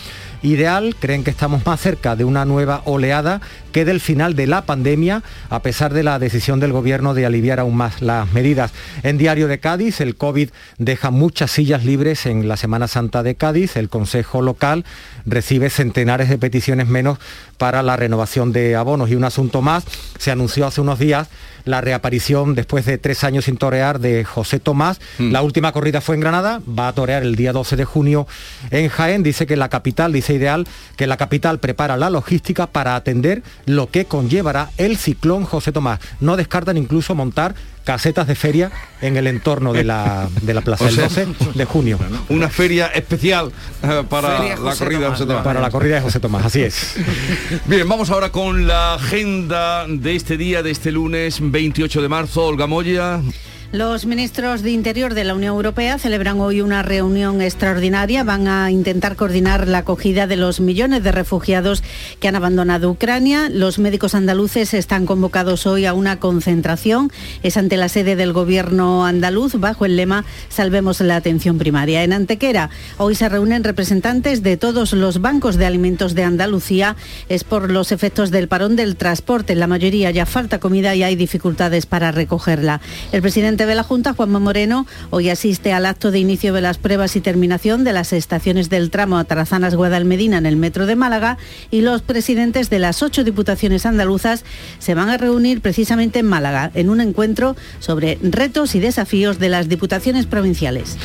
ideal, 0.42 0.94
creen 0.98 1.24
que 1.24 1.30
estamos 1.30 1.64
más 1.66 1.80
cerca 1.80 2.16
de 2.16 2.24
una 2.24 2.44
nueva 2.44 2.82
oleada 2.84 3.40
que 3.72 3.84
del 3.84 4.00
final 4.00 4.34
de 4.34 4.46
la 4.46 4.62
pandemia, 4.62 5.22
a 5.50 5.62
pesar 5.62 5.92
de 5.92 6.02
la 6.02 6.18
decisión 6.18 6.60
del 6.60 6.72
gobierno 6.72 7.14
de 7.14 7.26
aliviar 7.26 7.60
aún 7.60 7.76
más 7.76 8.00
las 8.02 8.32
medidas. 8.32 8.72
En 9.02 9.18
Diario 9.18 9.48
de 9.48 9.60
Cádiz, 9.60 10.00
el 10.00 10.16
COVID 10.16 10.50
deja 10.78 11.10
muchas 11.10 11.50
sillas 11.50 11.84
libres 11.84 12.26
en 12.26 12.48
la 12.48 12.56
Semana 12.56 12.88
Santa 12.88 13.22
de 13.22 13.34
Cádiz. 13.34 13.76
El 13.76 13.88
Consejo 13.88 14.42
Local 14.42 14.84
recibe 15.26 15.70
centenares 15.70 16.28
de 16.28 16.38
peticiones 16.38 16.88
menos 16.88 17.18
para 17.56 17.82
la 17.82 17.96
renovación 17.96 18.52
de 18.52 18.76
abonos. 18.76 19.10
Y 19.10 19.14
un 19.14 19.24
asunto 19.24 19.62
más, 19.62 19.84
se 20.18 20.30
anunció 20.30 20.66
hace 20.66 20.80
unos 20.80 20.98
días 20.98 21.28
la 21.64 21.80
reaparición 21.80 22.54
después 22.54 22.86
de 22.86 22.98
tres 22.98 23.24
años 23.24 23.44
sin 23.44 23.58
torear 23.58 24.00
de 24.00 24.24
José 24.24 24.58
Tomás. 24.58 25.00
Mm. 25.18 25.32
La 25.32 25.42
última 25.42 25.72
corrida 25.72 26.00
fue 26.00 26.14
en 26.14 26.22
Granada, 26.22 26.60
va 26.66 26.88
a 26.88 26.92
torear 26.92 27.22
el 27.22 27.36
día 27.36 27.52
12 27.52 27.76
de 27.76 27.84
junio 27.84 28.26
en 28.70 28.88
Jaén. 28.88 29.22
Dice 29.22 29.46
que 29.46 29.56
la 29.56 29.68
capital, 29.68 30.12
dice 30.12 30.27
Ideal, 30.32 30.66
que 30.96 31.06
la 31.06 31.16
capital 31.16 31.58
prepara 31.58 31.96
la 31.96 32.10
logística 32.10 32.66
para 32.66 32.96
atender 32.96 33.42
lo 33.66 33.90
que 33.90 34.04
conllevará 34.04 34.70
el 34.76 34.96
ciclón 34.96 35.44
José 35.44 35.72
Tomás. 35.72 36.00
No 36.20 36.36
descartan 36.36 36.76
incluso 36.76 37.14
montar 37.14 37.54
casetas 37.88 38.26
de 38.26 38.34
feria 38.34 38.70
en 39.00 39.16
el 39.16 39.26
entorno 39.26 39.72
de 39.72 39.82
la, 39.82 40.28
de 40.42 40.52
la 40.52 40.60
plaza 40.60 40.84
del 40.90 40.96
12 40.96 41.26
de 41.54 41.64
junio. 41.64 41.98
Una 42.28 42.50
feria 42.50 42.88
especial 42.88 43.50
eh, 43.82 44.04
para 44.06 44.56
la 44.58 44.74
corrida 44.76 45.00
de 45.00 45.08
José 45.08 45.24
Tomás. 45.24 45.44
Para 45.44 45.60
la 45.60 45.70
corrida 45.70 45.94
de 45.94 46.00
José 46.02 46.20
Tomás, 46.20 46.44
así 46.44 46.60
es. 46.60 46.96
Bien, 47.64 47.88
vamos 47.88 48.10
ahora 48.10 48.30
con 48.30 48.66
la 48.66 48.94
agenda 48.94 49.86
de 49.88 50.14
este 50.14 50.36
día, 50.36 50.62
de 50.62 50.70
este 50.70 50.92
lunes 50.92 51.38
28 51.40 52.02
de 52.02 52.08
marzo. 52.08 52.44
Olga 52.44 52.66
Moya. 52.66 53.22
Los 53.70 54.06
ministros 54.06 54.62
de 54.62 54.70
Interior 54.70 55.12
de 55.12 55.24
la 55.24 55.34
Unión 55.34 55.54
Europea 55.54 55.98
celebran 55.98 56.40
hoy 56.40 56.62
una 56.62 56.82
reunión 56.82 57.42
extraordinaria. 57.42 58.24
Van 58.24 58.48
a 58.48 58.70
intentar 58.70 59.14
coordinar 59.14 59.68
la 59.68 59.78
acogida 59.78 60.26
de 60.26 60.36
los 60.36 60.58
millones 60.58 61.02
de 61.02 61.12
refugiados 61.12 61.82
que 62.18 62.28
han 62.28 62.34
abandonado 62.34 62.90
Ucrania. 62.90 63.50
Los 63.50 63.78
médicos 63.78 64.14
andaluces 64.14 64.72
están 64.72 65.04
convocados 65.04 65.66
hoy 65.66 65.84
a 65.84 65.92
una 65.92 66.18
concentración. 66.18 67.12
Es 67.42 67.58
ante 67.58 67.76
la 67.76 67.90
sede 67.90 68.16
del 68.16 68.32
gobierno 68.32 69.04
andaluz 69.04 69.56
bajo 69.56 69.84
el 69.84 69.96
lema 69.96 70.24
Salvemos 70.48 71.02
la 71.02 71.16
atención 71.16 71.58
primaria. 71.58 72.04
En 72.04 72.14
Antequera 72.14 72.70
hoy 72.96 73.16
se 73.16 73.28
reúnen 73.28 73.64
representantes 73.64 74.42
de 74.42 74.56
todos 74.56 74.94
los 74.94 75.20
bancos 75.20 75.56
de 75.56 75.66
alimentos 75.66 76.14
de 76.14 76.24
Andalucía. 76.24 76.96
Es 77.28 77.44
por 77.44 77.70
los 77.70 77.92
efectos 77.92 78.30
del 78.30 78.48
parón 78.48 78.76
del 78.76 78.96
transporte. 78.96 79.52
En 79.52 79.60
la 79.60 79.66
mayoría 79.66 80.10
ya 80.10 80.24
falta 80.24 80.58
comida 80.58 80.94
y 80.94 81.02
hay 81.02 81.16
dificultades 81.16 81.84
para 81.84 82.12
recogerla. 82.12 82.80
El 83.12 83.20
presidente 83.20 83.57
de 83.66 83.74
la 83.74 83.82
Junta, 83.82 84.14
Juanma 84.14 84.38
Moreno, 84.38 84.86
hoy 85.10 85.30
asiste 85.30 85.72
al 85.72 85.86
acto 85.86 86.10
de 86.10 86.18
inicio 86.18 86.52
de 86.52 86.60
las 86.60 86.78
pruebas 86.78 87.16
y 87.16 87.20
terminación 87.20 87.82
de 87.82 87.92
las 87.92 88.12
estaciones 88.12 88.70
del 88.70 88.90
tramo 88.90 89.18
a 89.18 89.24
Tarazanas 89.24 89.74
Guadalmedina 89.74 90.38
en 90.38 90.46
el 90.46 90.56
metro 90.56 90.86
de 90.86 90.96
Málaga 90.96 91.38
y 91.70 91.80
los 91.80 92.02
presidentes 92.02 92.70
de 92.70 92.78
las 92.78 93.02
ocho 93.02 93.24
diputaciones 93.24 93.86
andaluzas 93.86 94.44
se 94.78 94.94
van 94.94 95.08
a 95.08 95.16
reunir 95.16 95.60
precisamente 95.60 96.20
en 96.20 96.26
Málaga 96.26 96.70
en 96.74 96.88
un 96.88 97.00
encuentro 97.00 97.56
sobre 97.80 98.18
retos 98.22 98.74
y 98.74 98.80
desafíos 98.80 99.38
de 99.38 99.48
las 99.48 99.68
diputaciones 99.68 100.26
provinciales. 100.26 100.96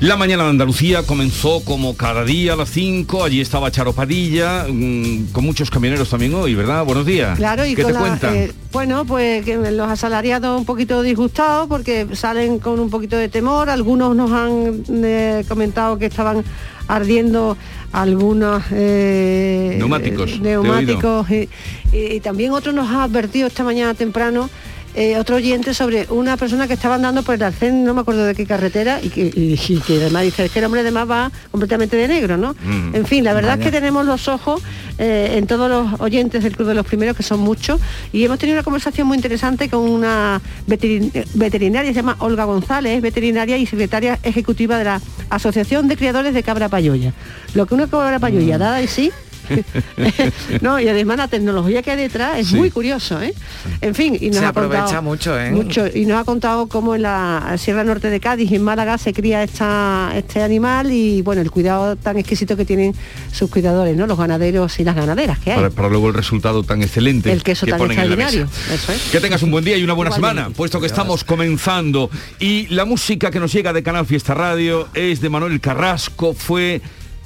La 0.00 0.16
mañana 0.16 0.44
de 0.44 0.50
Andalucía 0.50 1.04
comenzó 1.04 1.64
como 1.64 1.96
cada 1.96 2.24
día 2.24 2.54
a 2.54 2.56
las 2.56 2.70
5, 2.70 3.24
allí 3.24 3.40
estaba 3.40 3.70
Charo 3.70 3.92
Padilla, 3.92 4.66
mm, 4.68 5.26
con 5.32 5.44
muchos 5.44 5.70
camioneros 5.70 6.10
también 6.10 6.34
hoy, 6.34 6.54
¿verdad? 6.54 6.84
Buenos 6.84 7.06
días. 7.06 7.38
Claro, 7.38 7.64
y 7.64 7.74
¿Qué 7.74 7.84
te 7.84 7.94
cuentan? 7.94 8.34
Eh, 8.34 8.52
bueno, 8.74 9.04
pues 9.04 9.44
que 9.44 9.56
los 9.56 9.88
asalariados 9.88 10.58
un 10.58 10.66
poquito 10.66 11.00
disgustados 11.00 11.68
porque 11.68 12.08
salen 12.14 12.58
con 12.58 12.80
un 12.80 12.90
poquito 12.90 13.16
de 13.16 13.28
temor, 13.28 13.70
algunos 13.70 14.16
nos 14.16 14.32
han 14.32 14.82
eh, 14.88 15.44
comentado 15.48 15.96
que 15.96 16.06
estaban 16.06 16.42
ardiendo 16.88 17.56
algunos 17.92 18.64
eh, 18.72 19.76
neumáticos, 19.78 20.40
neumáticos 20.40 21.28
y, 21.30 22.18
también 22.20 22.50
otros 22.50 22.74
nos 22.74 22.90
ha 22.90 23.04
advertido 23.04 23.46
esta 23.46 23.62
mañana 23.62 23.94
temprano 23.94 24.50
eh, 24.94 25.18
otro 25.18 25.36
oyente 25.36 25.74
sobre 25.74 26.06
una 26.10 26.36
persona 26.36 26.68
que 26.68 26.74
estaba 26.74 26.94
andando 26.94 27.22
por 27.22 27.34
el 27.34 27.42
arcén, 27.42 27.84
no 27.84 27.94
me 27.94 28.02
acuerdo 28.02 28.24
de 28.24 28.34
qué 28.34 28.46
carretera, 28.46 29.00
y 29.02 29.08
que, 29.08 29.58
además 29.96 30.22
dice, 30.22 30.44
es 30.44 30.52
que 30.52 30.60
el 30.60 30.64
hombre 30.64 30.82
además 30.82 31.10
va 31.10 31.32
completamente 31.50 31.96
de 31.96 32.06
negro, 32.06 32.36
¿no? 32.36 32.54
Mm. 32.64 32.94
en 32.94 33.06
fin, 33.06 33.24
la 33.24 33.34
verdad 33.34 33.58
es 33.58 33.64
que 33.64 33.72
tenemos 33.72 34.06
los 34.06 34.28
ojos 34.28 34.62
eh, 34.98 35.34
en 35.36 35.46
todos 35.46 35.68
los 35.68 36.00
oyentes 36.00 36.44
del 36.44 36.56
Club 36.56 36.68
de 36.68 36.74
los 36.74 36.86
Primeros, 36.86 37.16
que 37.16 37.24
son 37.24 37.40
muchos, 37.40 37.80
y 38.12 38.24
hemos 38.24 38.38
tenido 38.38 38.56
una 38.56 38.62
conversación 38.62 39.08
muy 39.08 39.16
interesante 39.16 39.68
con 39.68 39.80
una 39.80 40.40
veterinaria, 40.66 41.90
se 41.90 41.94
llama 41.94 42.16
Olga 42.20 42.44
González, 42.44 43.02
veterinaria 43.02 43.56
y 43.56 43.66
secretaria 43.66 44.18
ejecutiva 44.22 44.78
de 44.78 44.84
la 44.84 45.00
Asociación 45.28 45.88
de 45.88 45.96
Criadores 45.96 46.34
de 46.34 46.42
Cabra 46.42 46.68
Payoya. 46.68 47.12
Lo 47.54 47.66
que 47.66 47.74
una 47.74 47.88
cabra 47.88 48.18
payoya 48.18 48.56
mm. 48.56 48.60
dada 48.60 48.82
y 48.82 48.86
sí 48.86 49.10
no, 50.60 50.80
y 50.80 50.88
además 50.88 51.16
la 51.18 51.28
tecnología 51.28 51.82
que 51.82 51.90
hay 51.90 51.96
detrás 51.96 52.38
es 52.38 52.52
muy 52.52 52.70
curioso, 52.70 53.20
¿eh? 53.20 53.34
En 53.80 53.94
fin, 53.94 54.16
y 54.20 54.28
nos 54.28 54.38
se 54.38 54.44
ha 54.44 54.48
aprovecha 54.48 54.82
contado, 54.82 55.02
mucho, 55.02 55.38
¿eh? 55.38 55.50
Mucho, 55.50 55.86
y 55.92 56.06
nos 56.06 56.20
ha 56.20 56.24
contado 56.24 56.66
cómo 56.68 56.94
en 56.94 57.02
la 57.02 57.54
Sierra 57.58 57.84
Norte 57.84 58.10
de 58.10 58.20
Cádiz 58.20 58.50
y 58.50 58.56
en 58.56 58.62
Málaga 58.62 58.98
se 58.98 59.12
cría 59.12 59.42
esta, 59.42 60.12
este 60.14 60.42
animal 60.42 60.90
y 60.92 61.22
bueno, 61.22 61.42
el 61.42 61.50
cuidado 61.50 61.96
tan 61.96 62.16
exquisito 62.16 62.56
que 62.56 62.64
tienen 62.64 62.94
sus 63.32 63.50
cuidadores, 63.50 63.96
¿no? 63.96 64.06
Los 64.06 64.18
ganaderos 64.18 64.78
y 64.80 64.84
las 64.84 64.96
ganaderas 64.96 65.38
que 65.38 65.52
hay. 65.52 65.70
Para, 65.70 65.88
luego 65.88 66.08
el 66.08 66.14
resultado 66.14 66.62
tan 66.62 66.82
excelente 66.82 67.32
el 67.32 67.42
queso 67.42 67.66
que 67.66 67.72
tan 67.72 67.78
ponen 67.78 67.98
extraordinario. 67.98 68.48
Que 69.12 69.20
tengas 69.20 69.42
un 69.42 69.50
buen 69.50 69.64
día 69.64 69.76
y 69.76 69.84
una 69.84 69.94
buena 69.94 70.12
semana, 70.12 70.50
puesto 70.50 70.80
que 70.80 70.86
estamos 70.86 71.24
comenzando. 71.24 72.10
Y 72.38 72.66
la 72.68 72.84
música 72.84 73.30
que 73.30 73.40
nos 73.40 73.52
llega 73.52 73.72
de 73.72 73.82
Canal 73.82 74.06
Fiesta 74.06 74.34
Radio 74.34 74.88
es 74.94 75.20
de 75.20 75.28
Manuel 75.28 75.60
Carrasco, 75.60 76.34
fue 76.34 76.80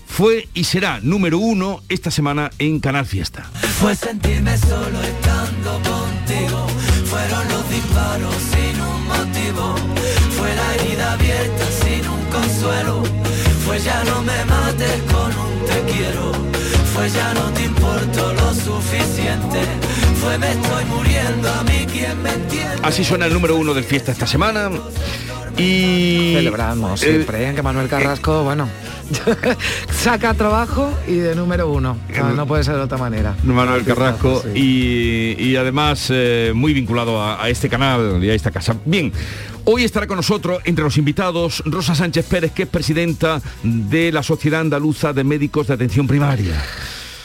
fue 0.08 0.48
y 0.54 0.64
será 0.64 0.98
número 1.02 1.38
uno 1.38 1.82
esta 1.88 2.10
semana 2.10 2.50
en 2.58 2.80
Canal 2.80 3.06
Fiesta. 3.06 3.44
Fue 3.80 3.94
sentirme 3.94 4.56
solo 4.58 5.00
estando 5.02 5.72
contigo, 5.74 6.66
fueron 7.04 7.48
los 7.48 7.70
disparos 7.70 8.34
sin 8.50 8.80
un 8.80 9.06
motivo, 9.06 9.74
fue 10.36 10.54
la 10.54 10.74
herida 10.74 11.12
abierta 11.12 11.64
sin 11.82 12.08
un 12.08 12.24
consuelo, 12.26 13.02
fue 13.64 13.78
ya 13.80 14.02
no 14.04 14.22
me 14.22 14.44
mates 14.46 15.02
con 15.12 15.30
un 15.36 15.66
te 15.66 15.92
quiero, 15.92 16.32
fue 16.94 17.08
ya 17.10 17.34
no 17.34 17.52
te 17.52 17.64
importo 17.64 18.32
lo 18.32 18.54
suficiente, 18.54 19.60
fue 20.20 20.38
me 20.38 20.50
estoy 20.50 20.84
muriendo 20.87 21.48
a 21.48 21.62
mí 21.64 21.87
quien 21.90 22.22
me 22.22 22.30
entiende. 22.30 22.76
Así 22.82 23.04
suena 23.04 23.26
el 23.26 23.34
número 23.34 23.56
uno 23.56 23.75
del 23.75 23.84
Fiesta 23.84 24.12
esta 24.12 24.26
semana. 24.26 24.70
Y 25.56 26.34
celebramos 26.37 27.02
eh, 27.02 27.10
siempre 27.10 27.48
¿eh? 27.48 27.54
que 27.54 27.62
Manuel 27.62 27.88
Carrasco, 27.88 28.44
bueno, 28.44 28.68
saca 29.90 30.32
trabajo 30.34 30.92
y 31.08 31.16
de 31.16 31.34
número 31.34 31.68
uno. 31.68 31.96
No, 32.16 32.32
no 32.32 32.46
puede 32.46 32.62
ser 32.62 32.76
de 32.76 32.82
otra 32.82 32.96
manera. 32.96 33.34
Manuel 33.42 33.84
Carrasco 33.84 34.44
y, 34.54 35.34
y 35.38 35.56
además 35.56 36.08
eh, 36.10 36.52
muy 36.54 36.72
vinculado 36.72 37.20
a, 37.20 37.42
a 37.42 37.48
este 37.48 37.68
canal 37.68 38.22
y 38.22 38.30
a 38.30 38.34
esta 38.34 38.52
casa. 38.52 38.76
Bien, 38.84 39.12
hoy 39.64 39.82
estará 39.82 40.06
con 40.06 40.16
nosotros 40.16 40.60
entre 40.64 40.84
los 40.84 40.96
invitados 40.96 41.62
Rosa 41.66 41.96
Sánchez 41.96 42.26
Pérez, 42.26 42.52
que 42.52 42.62
es 42.62 42.68
presidenta 42.68 43.42
de 43.64 44.12
la 44.12 44.22
Sociedad 44.22 44.60
Andaluza 44.60 45.12
de 45.12 45.25
Médicos 45.25 45.66
de 45.66 45.75
Atención 45.75 46.06
Primaria. 46.06 46.54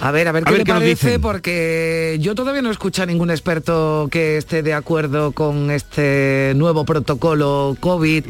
A 0.04 0.12
ver, 0.12 0.28
a 0.28 0.34
ver 0.34 0.44
A 0.44 0.46
qué 0.48 0.52
ver 0.52 0.60
le 0.60 0.66
qué 0.66 0.74
parece, 0.74 1.18
porque 1.18 2.18
yo 2.20 2.36
todavía 2.36 2.62
no 2.62 2.68
he 2.68 2.74
escuchado 2.74 3.04
a 3.04 3.06
ningún 3.06 3.30
experto 3.32 4.10
que 4.12 4.36
esté 4.36 4.62
de 4.62 4.74
acuerdo 4.74 5.32
con 5.32 5.72
este 5.72 6.52
nuevo 6.58 6.84
protocolo 6.84 7.78
COVID. 7.80 8.26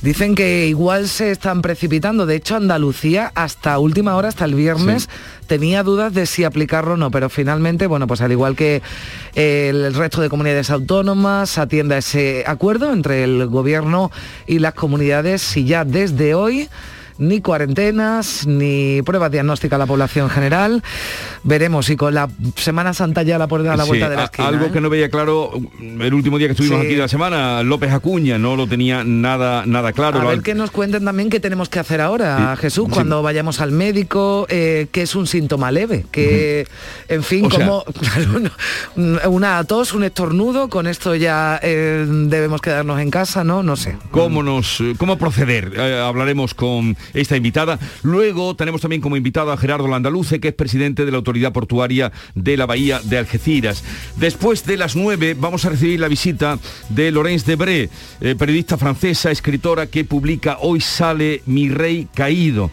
Dicen 0.00 0.34
que 0.34 0.66
igual 0.66 1.06
se 1.08 1.30
están 1.30 1.60
precipitando. 1.60 2.24
De 2.24 2.36
hecho, 2.36 2.56
Andalucía 2.56 3.32
hasta 3.34 3.78
última 3.78 4.16
hora, 4.16 4.28
hasta 4.28 4.46
el 4.46 4.54
viernes, 4.54 5.10
tenía 5.46 5.82
dudas 5.82 6.14
de 6.14 6.24
si 6.24 6.42
aplicarlo 6.42 6.94
o 6.94 6.96
no, 6.96 7.10
pero 7.10 7.28
finalmente, 7.28 7.86
bueno, 7.86 8.06
pues 8.06 8.22
al 8.22 8.32
igual 8.32 8.56
que 8.56 8.80
eh, 9.34 9.68
el 9.68 9.92
resto 9.92 10.22
de 10.22 10.30
comunidades 10.30 10.70
autónomas, 10.70 11.58
atiende 11.58 11.96
a 11.96 11.98
ese 11.98 12.44
acuerdo 12.46 12.94
entre 12.94 13.24
el 13.24 13.46
gobierno 13.48 14.10
y 14.46 14.58
las 14.58 14.72
comunidades 14.72 15.54
y 15.58 15.66
ya 15.66 15.84
desde 15.84 16.34
hoy 16.34 16.70
ni 17.18 17.40
cuarentenas, 17.40 18.46
ni 18.46 19.02
pruebas 19.02 19.30
diagnósticas 19.30 19.76
a 19.76 19.78
la 19.78 19.86
población 19.86 20.28
general. 20.30 20.82
Veremos 21.42 21.86
si 21.86 21.96
con 21.96 22.14
la 22.14 22.28
Semana 22.56 22.92
Santa 22.94 23.22
ya 23.22 23.38
la 23.38 23.46
puerta 23.46 23.72
a 23.72 23.76
la 23.76 23.84
Sí, 23.84 23.88
vuelta 23.90 24.08
de 24.08 24.16
la 24.16 24.24
esquina. 24.24 24.48
algo 24.48 24.66
¿eh? 24.66 24.70
que 24.72 24.80
no 24.80 24.90
veía 24.90 25.08
claro 25.10 25.50
el 25.80 26.14
último 26.14 26.38
día 26.38 26.48
que 26.48 26.52
estuvimos 26.52 26.80
Sí. 26.80 26.86
aquí 26.86 26.94
de 26.94 27.00
la 27.02 27.08
semana, 27.08 27.62
López 27.62 27.92
Acuña 27.92 28.38
no 28.38 28.56
lo 28.56 28.66
tenía 28.66 29.04
nada 29.04 29.64
nada 29.66 29.92
claro. 29.92 30.20
A 30.20 30.24
ver 30.24 30.40
que 30.42 30.54
nos 30.54 30.70
cuenten 30.70 31.04
también 31.04 31.30
qué 31.30 31.40
tenemos 31.40 31.68
que 31.68 31.78
hacer 31.78 32.00
ahora, 32.00 32.54
Sí, 32.56 32.62
Jesús, 32.62 32.88
cuando 32.90 33.22
vayamos 33.22 33.60
al 33.60 33.70
médico, 33.72 34.46
eh, 34.48 34.86
que 34.90 35.02
es 35.02 35.14
un 35.14 35.26
síntoma 35.26 35.70
leve, 35.70 36.04
que, 36.10 36.66
en 37.08 37.22
fin, 37.22 37.46
O 37.46 37.48
como 37.50 37.84
una 39.30 39.64
tos, 39.64 39.92
un 39.92 40.04
estornudo, 40.04 40.68
con 40.68 40.86
esto 40.86 41.14
ya 41.14 41.58
eh, 41.62 42.06
debemos 42.08 42.60
quedarnos 42.60 43.00
en 43.00 43.10
casa, 43.10 43.44
¿no? 43.44 43.62
No 43.62 43.76
sé. 43.76 43.96
cómo 44.10 44.42
nos 44.42 44.82
cómo 44.98 45.16
proceder 45.18 45.72
Eh, 45.76 46.00
hablaremos 46.00 46.54
con 46.54 46.96
esta 47.12 47.36
invitada. 47.36 47.78
Luego 48.02 48.56
tenemos 48.56 48.80
también 48.80 49.02
como 49.02 49.16
invitado 49.16 49.52
a 49.52 49.56
Gerardo 49.56 49.88
Landaluce 49.88 50.40
que 50.40 50.48
es 50.48 50.54
presidente 50.54 51.04
de 51.04 51.10
la 51.10 51.18
autoridad 51.18 51.52
portuaria 51.52 52.12
de 52.34 52.56
la 52.56 52.66
bahía 52.66 53.00
de 53.00 53.18
Algeciras. 53.18 53.84
Después 54.16 54.64
de 54.66 54.76
las 54.76 54.96
9 54.96 55.36
vamos 55.38 55.64
a 55.64 55.70
recibir 55.70 56.00
la 56.00 56.08
visita 56.08 56.58
de 56.88 57.10
Laurence 57.10 57.46
Debré 57.46 57.90
eh, 58.20 58.34
periodista 58.38 58.76
francesa 58.76 59.30
escritora 59.30 59.86
que 59.86 60.04
publica 60.04 60.58
hoy 60.60 60.80
sale 60.80 61.42
mi 61.46 61.68
rey 61.68 62.08
caído. 62.14 62.70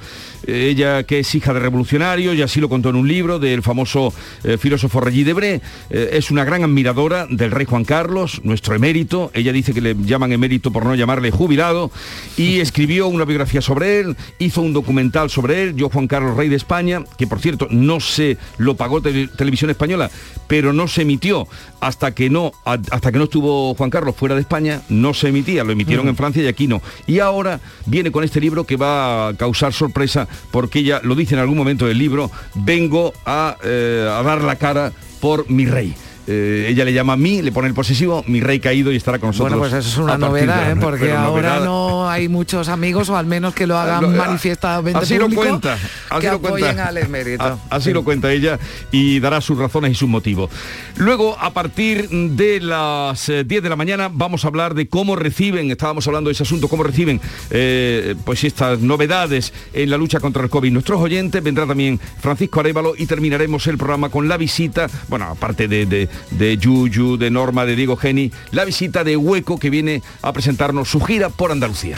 Eh, 0.48 0.70
ella 0.72 1.04
que 1.04 1.20
es 1.20 1.36
hija 1.36 1.54
de 1.54 1.60
revolucionarios 1.60 2.36
y 2.36 2.42
así 2.42 2.60
lo 2.60 2.70
contó 2.70 2.90
en 2.90 2.96
un 2.96 3.08
libro 3.08 3.38
del 3.38 3.62
famoso 3.62 4.14
eh, 4.44 4.58
filósofo 4.58 5.00
Regis 5.00 5.26
Debré, 5.26 5.62
es 5.90 6.32
una 6.32 6.44
gran 6.44 6.64
admiradora 6.64 7.28
del 7.30 7.52
rey 7.52 7.66
Juan 7.66 7.86
Carlos, 7.86 8.42
nuestro 8.44 8.74
emérito, 8.74 9.30
ella 9.34 9.52
dice 9.52 9.74
que 9.74 9.82
le 9.82 9.96
llaman 9.96 10.32
emérito 10.32 10.72
por 10.72 10.86
no 10.86 10.96
llamarle 10.96 11.32
jubilado, 11.32 11.92
y 12.38 12.60
escribió 12.60 13.08
una 13.08 13.26
biografía 13.26 13.62
sobre 13.62 14.00
él, 14.00 14.16
hizo 14.40 14.62
un 14.62 14.74
documental 14.74 15.30
sobre 15.30 15.64
él, 15.64 15.76
yo 15.76 15.90
Juan 15.90 16.08
Carlos, 16.08 16.36
rey 16.38 16.50
de 16.50 16.56
España, 16.56 17.04
que 17.18 17.28
por 17.28 17.40
cierto 17.40 17.68
no 17.70 18.00
se 18.00 18.38
lo 18.58 18.76
pagó 18.76 19.02
Tele- 19.02 19.28
Televisión 19.28 19.70
Española, 19.72 20.10
pero 20.48 20.74
no 20.74 20.88
se 20.88 21.04
emitió 21.04 21.48
hasta 21.80 22.14
que 22.14 22.30
no, 22.30 22.52
hasta 22.66 23.12
que 23.12 23.18
no 23.18 23.26
estuvo 23.26 23.74
Juan 23.76 23.90
Carlos 23.90 24.16
fuera 24.16 24.36
de 24.36 24.42
España, 24.42 24.82
no 24.90 25.14
se 25.14 25.30
emitía, 25.30 25.64
lo 25.64 25.72
emitieron 25.72 26.08
en 26.08 26.16
Francia 26.16 26.44
y 26.44 26.48
aquí 26.48 26.68
no. 26.68 26.82
Y 27.08 27.20
ahora 27.20 27.60
viene 27.86 28.12
con 28.12 28.24
este 28.24 28.40
libro 28.40 28.66
que 28.66 28.76
va 28.78 29.30
a 29.30 29.34
causar 29.36 29.74
sorpresa 29.74 30.28
porque 30.52 30.80
ella 30.80 31.02
lo 31.04 31.16
dice 31.16 31.36
en 31.36 31.42
algún 31.42 31.58
momento 31.58 31.88
del 31.88 31.98
libro, 31.98 32.30
vengo 32.56 33.14
a, 33.26 33.58
eh, 33.64 34.08
a 34.12 34.22
dar 34.24 34.42
la 34.44 34.56
cara 34.58 34.92
por 35.20 35.50
mi 35.50 35.66
rey. 35.66 35.94
Eh, 36.28 36.68
ella 36.70 36.86
le 36.86 36.94
llama 36.94 37.14
a 37.14 37.18
mí, 37.18 37.42
le 37.42 37.52
pone 37.52 37.68
el 37.68 37.74
posesivo, 37.74 38.24
mi 38.28 38.42
rey 38.42 38.60
caído 38.60 38.92
y 38.92 38.96
estará 38.96 39.20
con 39.20 39.30
nosotros. 39.30 39.58
Bueno, 39.58 39.72
pues 39.72 39.86
eso 39.86 39.90
es 39.90 39.98
una 40.04 40.14
de 40.14 40.20
novedad, 40.20 40.72
¿eh? 40.72 40.76
porque 40.80 41.12
ahora 41.12 41.60
no 41.60 42.10
hay 42.10 42.28
muchos 42.28 42.70
amigos, 42.70 43.10
o 43.10 43.18
al 43.18 43.26
menos 43.26 43.54
que 43.54 43.66
lo 43.68 43.78
hagan 43.78 44.02
Lo- 44.04 44.10
manifiestamente 44.10 45.00
así 45.00 45.18
lo 45.18 45.30
cuenta, 45.30 45.78
así 46.10 46.22
que 46.22 46.28
lo 46.28 46.34
apoyen 46.36 46.76
cuenta. 46.76 46.88
al. 46.88 46.98
A- 47.40 47.58
así 47.70 47.92
lo 47.94 48.04
cuenta 48.04 48.32
ella 48.32 48.60
y 48.92 49.20
dará 49.20 49.42
sus 49.42 49.58
razones 49.58 49.92
y 49.92 49.96
sus 49.96 50.10
motivos. 50.10 50.50
Luego, 50.98 51.38
a 51.40 51.52
partir 51.54 52.08
de 52.10 52.60
las 52.60 53.28
eh, 53.30 53.44
10 53.44 53.64
de 53.64 53.70
la 53.70 53.76
mañana, 53.76 54.10
vamos 54.12 54.46
a 54.46 54.48
hablar 54.48 54.74
de 54.76 54.88
cómo 54.88 55.16
reciben, 55.16 55.72
estábamos 55.72 56.08
hablando 56.08 56.30
de 56.30 56.34
ese 56.34 56.44
asunto, 56.44 56.68
cómo 56.68 56.84
reciben 56.84 57.20
eh, 57.50 58.16
pues 58.26 58.44
estas 58.44 58.80
novedades 58.80 59.54
en 59.74 59.90
la 59.90 59.98
lucha 59.98 60.20
contra 60.20 60.44
el 60.44 60.50
COVID. 60.50 60.72
Nuestros 60.72 61.00
oyentes, 61.02 61.42
vendrá 61.44 61.66
también 61.66 62.00
Francisco 62.20 62.60
Arevalo 62.60 62.94
y 62.98 63.06
terminaremos 63.06 63.66
el 63.68 63.78
programa 63.78 64.10
con 64.10 64.28
la 64.28 64.38
visita, 64.38 64.88
bueno, 65.08 65.26
aparte 65.26 65.68
de, 65.68 65.86
de, 65.86 66.10
de 66.32 66.58
Yuyu, 66.58 67.18
de 67.18 67.30
Norma, 67.30 67.66
de 67.66 67.76
Diego 67.76 67.98
Geni, 67.98 68.32
la 68.52 68.66
visita 68.66 69.04
de 69.04 69.18
Hueco 69.18 69.58
que 69.60 69.70
viene 69.70 70.02
a 70.22 70.34
presentarnos 70.34 70.90
su 70.90 71.00
gira 71.02 71.30
por 71.30 71.52
Andalucía. 71.52 71.98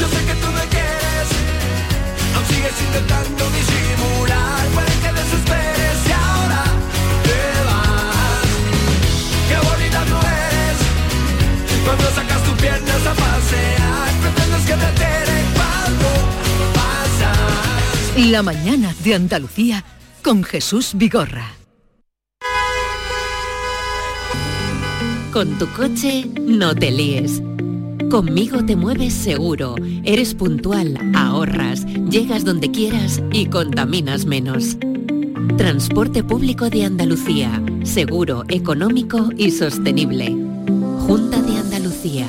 Yo 0.00 0.08
sé 0.08 0.24
que 0.26 0.34
tú 0.34 0.46
me 0.48 0.64
quieres, 0.70 1.28
aún 2.34 2.46
sigues 2.46 2.80
intentando 2.86 3.44
disimular. 3.50 4.66
Puede 4.74 4.94
que 5.02 5.12
desesperes 5.12 6.06
y 6.08 6.12
ahora 6.12 6.64
te 7.22 7.40
vas. 7.66 8.46
Qué 9.48 9.56
bonita 9.56 10.04
tú 10.04 10.16
eres, 10.26 10.78
cuando 11.84 12.04
sacas 12.14 12.42
tus 12.44 12.54
piernas 12.60 13.06
a 13.06 13.14
pasear. 13.14 14.10
Pretendes 14.22 14.62
que 14.66 14.74
te 14.74 14.88
entere 14.88 15.38
cuando 15.54 16.08
pasas. 16.74 18.26
La 18.30 18.42
mañana 18.42 18.94
de 19.04 19.14
Andalucía 19.14 19.84
con 20.22 20.42
Jesús 20.42 20.92
Vigorra. 20.94 21.63
Con 25.34 25.58
tu 25.58 25.66
coche 25.72 26.30
no 26.46 26.76
te 26.76 26.92
líes. 26.92 27.42
Conmigo 28.08 28.64
te 28.64 28.76
mueves 28.76 29.12
seguro, 29.12 29.74
eres 30.04 30.32
puntual, 30.32 30.96
ahorras, 31.12 31.84
llegas 32.08 32.44
donde 32.44 32.70
quieras 32.70 33.20
y 33.32 33.46
contaminas 33.46 34.26
menos. 34.26 34.76
Transporte 35.56 36.22
público 36.22 36.70
de 36.70 36.84
Andalucía, 36.84 37.60
seguro, 37.82 38.44
económico 38.48 39.30
y 39.36 39.50
sostenible. 39.50 40.26
Junta 41.00 41.42
de 41.42 41.58
Andalucía. 41.58 42.28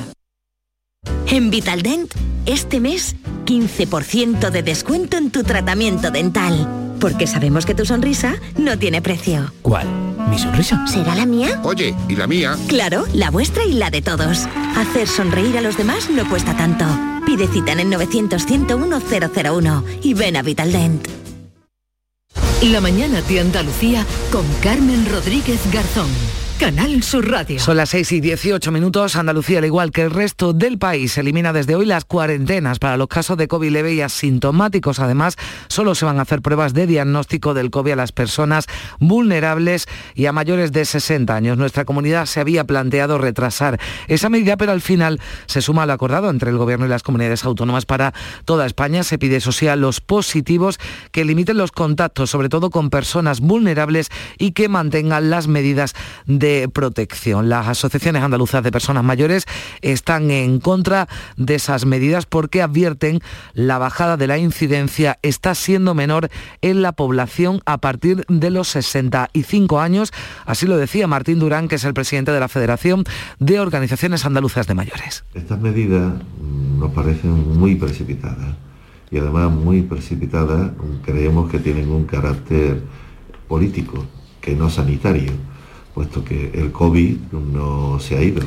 En 1.28 1.50
Vitaldent, 1.50 2.12
este 2.44 2.80
mes, 2.80 3.14
15% 3.44 4.50
de 4.50 4.64
descuento 4.64 5.16
en 5.16 5.30
tu 5.30 5.44
tratamiento 5.44 6.10
dental. 6.10 6.96
Porque 6.98 7.28
sabemos 7.28 7.66
que 7.66 7.74
tu 7.76 7.84
sonrisa 7.84 8.34
no 8.58 8.76
tiene 8.76 9.00
precio. 9.00 9.52
¿Cuál? 9.62 10.15
¿Mi 10.28 10.38
sonrisa? 10.38 10.86
¿Será 10.86 11.14
la 11.14 11.26
mía? 11.26 11.60
Oye, 11.62 11.94
¿y 12.08 12.16
la 12.16 12.26
mía? 12.26 12.56
Claro, 12.68 13.04
la 13.12 13.30
vuestra 13.30 13.64
y 13.64 13.72
la 13.72 13.90
de 13.90 14.02
todos. 14.02 14.46
Hacer 14.76 15.08
sonreír 15.08 15.56
a 15.58 15.60
los 15.60 15.76
demás 15.76 16.10
no 16.10 16.28
cuesta 16.28 16.56
tanto. 16.56 16.84
Pide 17.24 17.46
cita 17.48 17.72
en 17.72 17.80
el 17.80 17.88
900-101-001 17.92 19.84
y 20.02 20.14
ven 20.14 20.36
a 20.36 20.42
Vitaldent. 20.42 21.08
La 22.62 22.80
mañana 22.80 23.20
de 23.22 23.40
Andalucía 23.40 24.06
con 24.32 24.44
Carmen 24.62 25.06
Rodríguez 25.10 25.60
Garzón. 25.72 26.08
Canal 26.58 27.02
Sur 27.02 27.30
Radio. 27.30 27.60
Son 27.60 27.76
las 27.76 27.90
6 27.90 28.12
y 28.12 28.20
18 28.20 28.72
minutos. 28.72 29.14
Andalucía, 29.16 29.58
al 29.58 29.66
igual 29.66 29.90
que 29.90 30.00
el 30.00 30.10
resto 30.10 30.54
del 30.54 30.78
país, 30.78 31.18
elimina 31.18 31.52
desde 31.52 31.74
hoy 31.74 31.84
las 31.84 32.06
cuarentenas 32.06 32.78
para 32.78 32.96
los 32.96 33.08
casos 33.08 33.36
de 33.36 33.46
COVID 33.46 33.70
leve 33.70 33.92
y 33.92 34.00
asintomáticos. 34.00 34.98
Además, 34.98 35.36
solo 35.68 35.94
se 35.94 36.06
van 36.06 36.18
a 36.18 36.22
hacer 36.22 36.40
pruebas 36.40 36.72
de 36.72 36.86
diagnóstico 36.86 37.52
del 37.52 37.70
COVID 37.70 37.92
a 37.92 37.96
las 37.96 38.12
personas 38.12 38.68
vulnerables 38.98 39.86
y 40.14 40.26
a 40.26 40.32
mayores 40.32 40.72
de 40.72 40.86
60 40.86 41.34
años. 41.34 41.58
Nuestra 41.58 41.84
comunidad 41.84 42.24
se 42.24 42.40
había 42.40 42.64
planteado 42.64 43.18
retrasar 43.18 43.78
esa 44.08 44.30
medida, 44.30 44.56
pero 44.56 44.72
al 44.72 44.80
final 44.80 45.20
se 45.44 45.60
suma 45.60 45.82
al 45.82 45.90
acordado 45.90 46.30
entre 46.30 46.50
el 46.50 46.56
Gobierno 46.56 46.86
y 46.86 46.88
las 46.88 47.02
comunidades 47.02 47.44
autónomas 47.44 47.84
para 47.84 48.14
toda 48.46 48.64
España. 48.64 49.02
Se 49.02 49.18
pide, 49.18 49.36
eso 49.36 49.52
sí, 49.52 49.68
a 49.68 49.76
los 49.76 50.00
positivos 50.00 50.78
que 51.10 51.26
limiten 51.26 51.58
los 51.58 51.70
contactos, 51.70 52.30
sobre 52.30 52.48
todo 52.48 52.70
con 52.70 52.88
personas 52.88 53.40
vulnerables 53.40 54.08
y 54.38 54.52
que 54.52 54.70
mantengan 54.70 55.28
las 55.28 55.48
medidas 55.48 55.94
de 56.24 56.45
protección. 56.72 57.48
Las 57.48 57.68
asociaciones 57.68 58.22
andaluzas 58.22 58.62
de 58.62 58.72
personas 58.72 59.04
mayores 59.04 59.46
están 59.82 60.30
en 60.30 60.60
contra 60.60 61.08
de 61.36 61.54
esas 61.56 61.86
medidas 61.86 62.26
porque 62.26 62.62
advierten 62.62 63.20
la 63.54 63.78
bajada 63.78 64.16
de 64.16 64.26
la 64.26 64.38
incidencia 64.38 65.18
está 65.22 65.54
siendo 65.54 65.94
menor 65.94 66.28
en 66.62 66.82
la 66.82 66.92
población 66.92 67.60
a 67.66 67.78
partir 67.78 68.24
de 68.28 68.50
los 68.50 68.68
65 68.68 69.80
años. 69.80 70.12
Así 70.44 70.66
lo 70.66 70.76
decía 70.76 71.06
Martín 71.06 71.38
Durán, 71.38 71.68
que 71.68 71.76
es 71.76 71.84
el 71.84 71.94
presidente 71.94 72.32
de 72.32 72.40
la 72.40 72.48
Federación 72.48 73.04
de 73.38 73.60
Organizaciones 73.60 74.24
Andaluzas 74.24 74.66
de 74.66 74.74
Mayores. 74.74 75.24
Estas 75.34 75.60
medidas 75.60 76.12
mm, 76.12 76.80
nos 76.80 76.92
parecen 76.92 77.58
muy 77.58 77.74
precipitadas 77.76 78.54
y 79.10 79.18
además 79.18 79.52
muy 79.52 79.82
precipitadas 79.82 80.70
creemos 81.04 81.50
que 81.50 81.58
tienen 81.58 81.90
un 81.90 82.04
carácter 82.04 82.82
político, 83.48 84.04
que 84.40 84.54
no 84.54 84.68
sanitario, 84.68 85.32
puesto 85.96 86.22
que 86.22 86.50
el 86.52 86.72
COVID 86.72 87.16
no 87.32 87.98
se 87.98 88.18
ha 88.18 88.22
ido. 88.22 88.42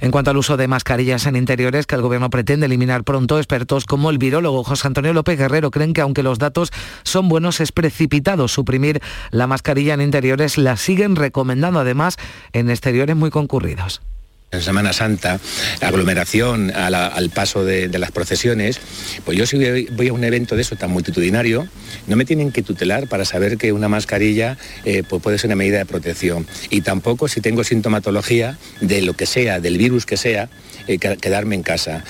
En 0.00 0.10
cuanto 0.10 0.32
al 0.32 0.36
uso 0.36 0.56
de 0.56 0.66
mascarillas 0.66 1.26
en 1.26 1.36
interiores 1.36 1.86
que 1.86 1.94
el 1.94 2.02
gobierno 2.02 2.28
pretende 2.28 2.66
eliminar 2.66 3.04
pronto, 3.04 3.38
expertos 3.38 3.84
como 3.84 4.10
el 4.10 4.18
virólogo 4.18 4.64
José 4.64 4.88
Antonio 4.88 5.12
López 5.12 5.38
Guerrero 5.38 5.70
creen 5.70 5.92
que 5.92 6.00
aunque 6.00 6.24
los 6.24 6.40
datos 6.40 6.72
son 7.04 7.28
buenos, 7.28 7.60
es 7.60 7.70
precipitado 7.70 8.48
suprimir 8.48 9.00
la 9.30 9.46
mascarilla 9.46 9.94
en 9.94 10.00
interiores. 10.00 10.58
La 10.58 10.76
siguen 10.76 11.14
recomendando 11.14 11.78
además 11.78 12.16
en 12.52 12.68
exteriores 12.68 13.14
muy 13.14 13.30
concurridos. 13.30 14.02
En 14.50 14.62
Semana 14.62 14.94
Santa, 14.94 15.38
aglomeración 15.82 16.70
al 16.74 17.28
paso 17.28 17.66
de, 17.66 17.86
las 17.98 18.10
procesiones, 18.12 18.80
pues 19.26 19.36
yo 19.36 19.44
si 19.44 19.58
voy 19.90 20.08
a 20.08 20.12
un 20.14 20.24
evento 20.24 20.56
de 20.56 20.62
eso 20.62 20.74
tan 20.74 20.90
multitudinario, 20.90 21.68
no 22.06 22.16
me 22.16 22.24
tienen 22.24 22.50
que 22.50 22.62
tutelar 22.62 23.08
para 23.08 23.26
saber 23.26 23.58
que 23.58 23.74
una 23.74 23.90
mascarilla 23.90 24.56
eh, 24.86 25.02
pues 25.06 25.22
puede 25.22 25.36
ser 25.36 25.48
una 25.48 25.56
medida 25.56 25.76
de 25.76 25.84
protección. 25.84 26.46
Y 26.70 26.80
tampoco 26.80 27.28
si 27.28 27.42
tengo 27.42 27.62
sintomatología 27.62 28.56
de 28.80 29.02
lo 29.02 29.12
que 29.12 29.26
sea, 29.26 29.60
del 29.60 29.76
virus 29.76 30.06
que 30.06 30.16
sea, 30.16 30.48
eh, 30.86 30.98
quedarme 30.98 31.54
en 31.54 31.62
casa. 31.62 32.04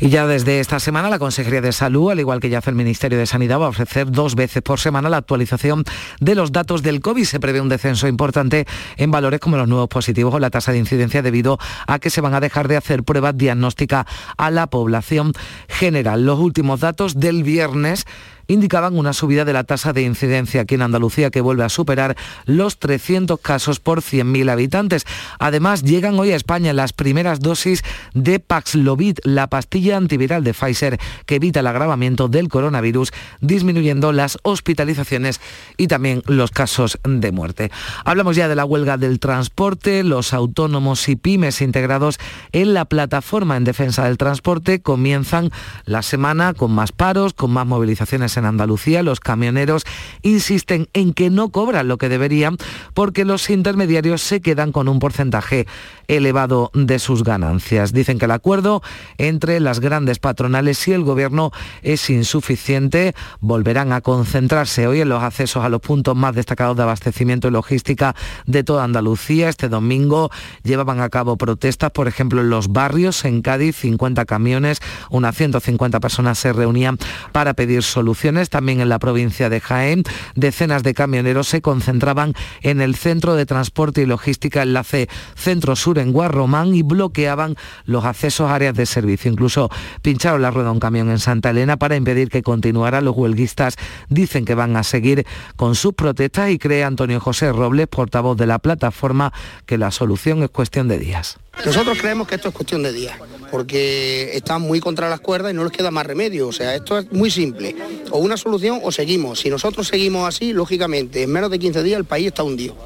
Y 0.00 0.08
ya 0.08 0.26
desde 0.26 0.60
esta 0.60 0.80
semana 0.80 1.08
la 1.08 1.18
Consejería 1.18 1.60
de 1.60 1.72
Salud, 1.72 2.10
al 2.10 2.20
igual 2.20 2.40
que 2.40 2.48
ya 2.48 2.58
hace 2.58 2.70
el 2.70 2.76
Ministerio 2.76 3.18
de 3.18 3.26
Sanidad, 3.26 3.60
va 3.60 3.66
a 3.66 3.68
ofrecer 3.68 4.10
dos 4.10 4.34
veces 4.34 4.62
por 4.62 4.80
semana 4.80 5.08
la 5.08 5.18
actualización 5.18 5.84
de 6.20 6.34
los 6.34 6.52
datos 6.52 6.82
del 6.82 7.00
COVID. 7.00 7.24
Se 7.24 7.40
prevé 7.40 7.60
un 7.60 7.68
descenso 7.68 8.08
importante 8.08 8.66
en 8.96 9.10
valores 9.10 9.40
como 9.40 9.56
los 9.56 9.68
nuevos 9.68 9.88
positivos 9.88 10.34
o 10.34 10.38
la 10.38 10.50
tasa 10.50 10.72
de 10.72 10.78
incidencia 10.78 11.22
debido 11.22 11.58
a 11.86 11.98
que 11.98 12.10
se 12.10 12.20
van 12.20 12.34
a 12.34 12.40
dejar 12.40 12.68
de 12.68 12.76
hacer 12.76 13.04
pruebas 13.04 13.36
diagnósticas 13.36 14.06
a 14.36 14.50
la 14.50 14.66
población 14.66 15.32
general. 15.68 16.24
Los 16.24 16.38
últimos 16.38 16.80
datos 16.80 17.20
del 17.20 17.42
viernes 17.42 18.04
indicaban 18.46 18.96
una 18.96 19.12
subida 19.12 19.44
de 19.44 19.52
la 19.52 19.64
tasa 19.64 19.92
de 19.92 20.02
incidencia 20.02 20.62
aquí 20.62 20.74
en 20.74 20.82
Andalucía 20.82 21.30
que 21.30 21.40
vuelve 21.40 21.64
a 21.64 21.68
superar 21.68 22.16
los 22.46 22.78
300 22.78 23.40
casos 23.40 23.80
por 23.80 24.00
100.000 24.00 24.50
habitantes. 24.50 25.06
Además, 25.38 25.82
llegan 25.82 26.18
hoy 26.18 26.32
a 26.32 26.36
España 26.36 26.72
las 26.72 26.92
primeras 26.92 27.40
dosis 27.40 27.82
de 28.14 28.40
Paxlovid, 28.40 29.18
la 29.24 29.48
pastilla 29.48 29.96
antiviral 29.96 30.44
de 30.44 30.54
Pfizer 30.54 30.98
que 31.26 31.36
evita 31.36 31.60
el 31.60 31.66
agravamiento 31.66 32.28
del 32.28 32.48
coronavirus, 32.48 33.12
disminuyendo 33.40 34.12
las 34.12 34.38
hospitalizaciones 34.42 35.40
y 35.76 35.86
también 35.86 36.22
los 36.26 36.50
casos 36.50 36.98
de 37.04 37.32
muerte. 37.32 37.70
Hablamos 38.04 38.36
ya 38.36 38.48
de 38.48 38.54
la 38.54 38.64
huelga 38.64 38.96
del 38.96 39.20
transporte, 39.20 40.04
los 40.04 40.32
autónomos 40.32 41.08
y 41.08 41.16
pymes 41.16 41.60
integrados 41.60 42.18
en 42.52 42.74
la 42.74 42.84
plataforma 42.84 43.56
en 43.56 43.64
defensa 43.64 44.04
del 44.04 44.18
transporte 44.18 44.80
comienzan 44.80 45.50
la 45.84 46.02
semana 46.02 46.54
con 46.54 46.72
más 46.72 46.92
paros, 46.92 47.34
con 47.34 47.50
más 47.50 47.66
movilizaciones 47.66 48.33
en 48.36 48.46
Andalucía, 48.46 49.02
los 49.02 49.20
camioneros 49.20 49.84
insisten 50.22 50.88
en 50.92 51.14
que 51.14 51.30
no 51.30 51.50
cobran 51.50 51.88
lo 51.88 51.98
que 51.98 52.08
deberían 52.08 52.56
porque 52.94 53.24
los 53.24 53.50
intermediarios 53.50 54.22
se 54.22 54.40
quedan 54.40 54.72
con 54.72 54.88
un 54.88 54.98
porcentaje 54.98 55.66
elevado 56.08 56.70
de 56.74 56.98
sus 56.98 57.24
ganancias. 57.24 57.92
Dicen 57.92 58.18
que 58.18 58.26
el 58.26 58.30
acuerdo 58.30 58.82
entre 59.18 59.60
las 59.60 59.80
grandes 59.80 60.18
patronales 60.18 60.86
y 60.88 60.92
el 60.92 61.02
gobierno 61.02 61.52
es 61.82 62.10
insuficiente. 62.10 63.14
Volverán 63.40 63.92
a 63.92 64.00
concentrarse 64.00 64.86
hoy 64.86 65.00
en 65.00 65.08
los 65.08 65.22
accesos 65.22 65.64
a 65.64 65.68
los 65.68 65.80
puntos 65.80 66.16
más 66.16 66.34
destacados 66.34 66.76
de 66.76 66.82
abastecimiento 66.82 67.48
y 67.48 67.50
logística 67.50 68.14
de 68.46 68.64
toda 68.64 68.84
Andalucía. 68.84 69.48
Este 69.48 69.68
domingo 69.68 70.30
llevaban 70.62 71.00
a 71.00 71.08
cabo 71.08 71.36
protestas, 71.36 71.90
por 71.90 72.08
ejemplo, 72.08 72.40
en 72.40 72.50
los 72.50 72.72
barrios, 72.72 73.24
en 73.24 73.42
Cádiz, 73.42 73.76
50 73.76 74.24
camiones, 74.24 74.80
unas 75.10 75.36
150 75.36 76.00
personas 76.00 76.38
se 76.38 76.52
reunían 76.52 76.98
para 77.32 77.54
pedir 77.54 77.82
soluciones. 77.82 78.23
También 78.48 78.80
en 78.80 78.88
la 78.88 78.98
provincia 78.98 79.50
de 79.50 79.60
Jaén, 79.60 80.02
decenas 80.34 80.82
de 80.82 80.94
camioneros 80.94 81.46
se 81.46 81.60
concentraban 81.60 82.32
en 82.62 82.80
el 82.80 82.94
centro 82.94 83.34
de 83.34 83.44
transporte 83.44 84.00
y 84.00 84.06
logística 84.06 84.62
enlace 84.62 85.10
centro-sur 85.34 85.98
en 85.98 86.10
Guarromán 86.10 86.74
y 86.74 86.82
bloqueaban 86.82 87.56
los 87.84 88.06
accesos 88.06 88.48
a 88.48 88.54
áreas 88.54 88.74
de 88.74 88.86
servicio. 88.86 89.30
Incluso 89.30 89.70
pincharon 90.00 90.40
la 90.40 90.50
rueda 90.50 90.70
a 90.70 90.72
un 90.72 90.80
camión 90.80 91.10
en 91.10 91.18
Santa 91.18 91.50
Elena 91.50 91.76
para 91.76 91.96
impedir 91.96 92.30
que 92.30 92.42
continuara. 92.42 93.02
Los 93.02 93.14
huelguistas 93.14 93.76
dicen 94.08 94.46
que 94.46 94.54
van 94.54 94.74
a 94.78 94.84
seguir 94.84 95.26
con 95.56 95.74
sus 95.74 95.92
protestas 95.92 96.50
y 96.50 96.58
cree 96.58 96.82
Antonio 96.82 97.20
José 97.20 97.52
Robles, 97.52 97.88
portavoz 97.88 98.38
de 98.38 98.46
la 98.46 98.58
plataforma, 98.58 99.34
que 99.66 99.76
la 99.76 99.90
solución 99.90 100.42
es 100.42 100.48
cuestión 100.48 100.88
de 100.88 100.98
días. 100.98 101.38
Nosotros 101.64 101.98
creemos 101.98 102.26
que 102.26 102.34
esto 102.34 102.48
es 102.48 102.54
cuestión 102.54 102.82
de 102.82 102.92
días, 102.92 103.18
porque 103.50 104.36
están 104.36 104.62
muy 104.62 104.80
contra 104.80 105.08
las 105.08 105.20
cuerdas 105.20 105.52
y 105.52 105.56
no 105.56 105.64
les 105.64 105.72
queda 105.72 105.90
más 105.90 106.06
remedio. 106.06 106.48
O 106.48 106.52
sea, 106.52 106.74
esto 106.74 106.98
es 106.98 107.10
muy 107.12 107.30
simple. 107.30 107.74
O 108.10 108.18
una 108.18 108.36
solución 108.36 108.80
o 108.82 108.92
seguimos. 108.92 109.40
Si 109.40 109.50
nosotros 109.50 109.86
seguimos 109.86 110.28
así, 110.28 110.52
lógicamente, 110.52 111.22
en 111.22 111.32
menos 111.32 111.50
de 111.50 111.58
15 111.58 111.82
días 111.82 111.98
el 111.98 112.04
país 112.04 112.28
está 112.28 112.42
hundido. 112.42 112.76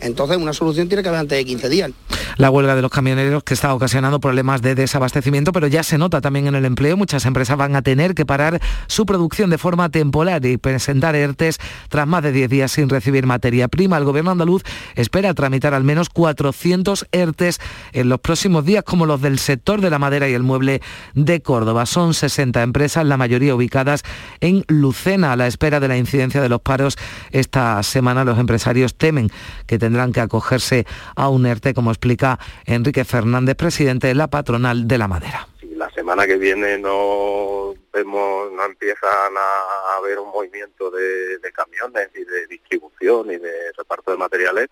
Entonces 0.00 0.36
una 0.36 0.52
solución 0.52 0.88
tiene 0.88 1.02
que 1.02 1.08
haber 1.08 1.20
antes 1.20 1.38
de 1.38 1.44
15 1.44 1.68
días. 1.68 1.90
La 2.36 2.50
huelga 2.50 2.76
de 2.76 2.82
los 2.82 2.90
camioneros 2.90 3.42
que 3.42 3.54
está 3.54 3.74
ocasionando 3.74 4.20
problemas 4.20 4.62
de 4.62 4.74
desabastecimiento, 4.74 5.50
pero 5.52 5.66
ya 5.66 5.82
se 5.82 5.98
nota 5.98 6.20
también 6.20 6.46
en 6.46 6.54
el 6.54 6.64
empleo. 6.64 6.96
Muchas 6.96 7.26
empresas 7.26 7.56
van 7.56 7.74
a 7.74 7.82
tener 7.82 8.14
que 8.14 8.24
parar 8.24 8.60
su 8.86 9.06
producción 9.06 9.50
de 9.50 9.58
forma 9.58 9.88
temporal 9.88 10.44
y 10.46 10.56
presentar 10.56 11.16
ERTES 11.16 11.58
tras 11.88 12.06
más 12.06 12.22
de 12.22 12.32
10 12.32 12.50
días 12.50 12.72
sin 12.72 12.88
recibir 12.88 13.26
materia 13.26 13.66
prima. 13.68 13.98
El 13.98 14.04
gobierno 14.04 14.30
andaluz 14.30 14.62
espera 14.94 15.34
tramitar 15.34 15.74
al 15.74 15.84
menos 15.84 16.10
400 16.10 17.06
ERTES 17.10 17.58
en 17.92 18.08
los 18.08 18.20
próximos 18.20 18.64
días, 18.64 18.84
como 18.84 19.06
los 19.06 19.20
del 19.20 19.38
sector 19.38 19.80
de 19.80 19.90
la 19.90 19.98
madera 19.98 20.28
y 20.28 20.34
el 20.34 20.42
mueble 20.42 20.80
de 21.14 21.40
Córdoba. 21.40 21.86
Son 21.86 22.14
60 22.14 22.62
empresas, 22.62 23.04
la 23.04 23.16
mayoría 23.16 23.54
ubicadas 23.54 24.02
en 24.40 24.64
Lucena, 24.68 25.32
a 25.32 25.36
la 25.36 25.46
espera 25.46 25.80
de 25.80 25.88
la 25.88 25.96
incidencia 25.96 26.40
de 26.40 26.48
los 26.48 26.60
paros. 26.60 26.96
Esta 27.32 27.82
semana 27.82 28.24
los 28.24 28.38
empresarios 28.38 28.94
temen 28.94 29.30
que 29.66 29.78
tendrán 29.88 30.12
que 30.12 30.20
acogerse 30.20 30.84
a 31.16 31.30
un 31.30 31.46
ERTE, 31.46 31.72
como 31.72 31.90
explica 31.90 32.38
Enrique 32.66 33.06
Fernández, 33.06 33.56
presidente 33.56 34.08
de 34.08 34.14
la 34.14 34.28
patronal 34.28 34.86
de 34.86 34.98
la 34.98 35.08
madera. 35.08 35.48
Si 35.58 35.74
la 35.74 35.88
semana 35.90 36.26
que 36.26 36.36
viene 36.36 36.76
no 36.76 37.72
vemos, 37.90 38.52
no 38.52 38.64
empiezan 38.66 39.32
a 39.34 39.96
haber 39.96 40.18
un 40.18 40.30
movimiento 40.30 40.90
de, 40.90 41.40
camiones 41.54 42.10
y 42.14 42.22
de 42.22 42.46
distribución 42.48 43.30
y 43.32 43.38
de 43.38 43.72
reparto 43.78 44.10
de 44.10 44.18
materiales, 44.18 44.68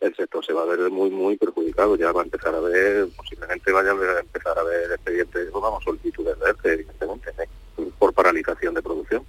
el 0.00 0.14
sector 0.16 0.44
se 0.44 0.52
va 0.52 0.62
a 0.62 0.66
ver 0.66 0.90
muy 0.90 1.08
muy 1.08 1.36
perjudicado, 1.36 1.96
ya 1.96 2.10
va 2.10 2.22
a 2.22 2.24
empezar 2.24 2.54
a 2.54 2.60
ver, 2.60 3.06
posiblemente 3.16 3.70
vayan 3.72 3.96
a 3.96 4.18
empezar 4.18 4.58
a 4.58 4.62
ver 4.64 4.90
expedientes, 4.90 5.52
vamos, 5.52 5.84
solicitudes 5.84 6.38
de 6.38 6.50
ERTE, 6.50 6.72
evidentemente, 6.72 7.30
¿eh? 7.38 7.48
por 7.98 8.12
paralización 8.12 8.74
de 8.74 8.82
producción. 8.82 9.24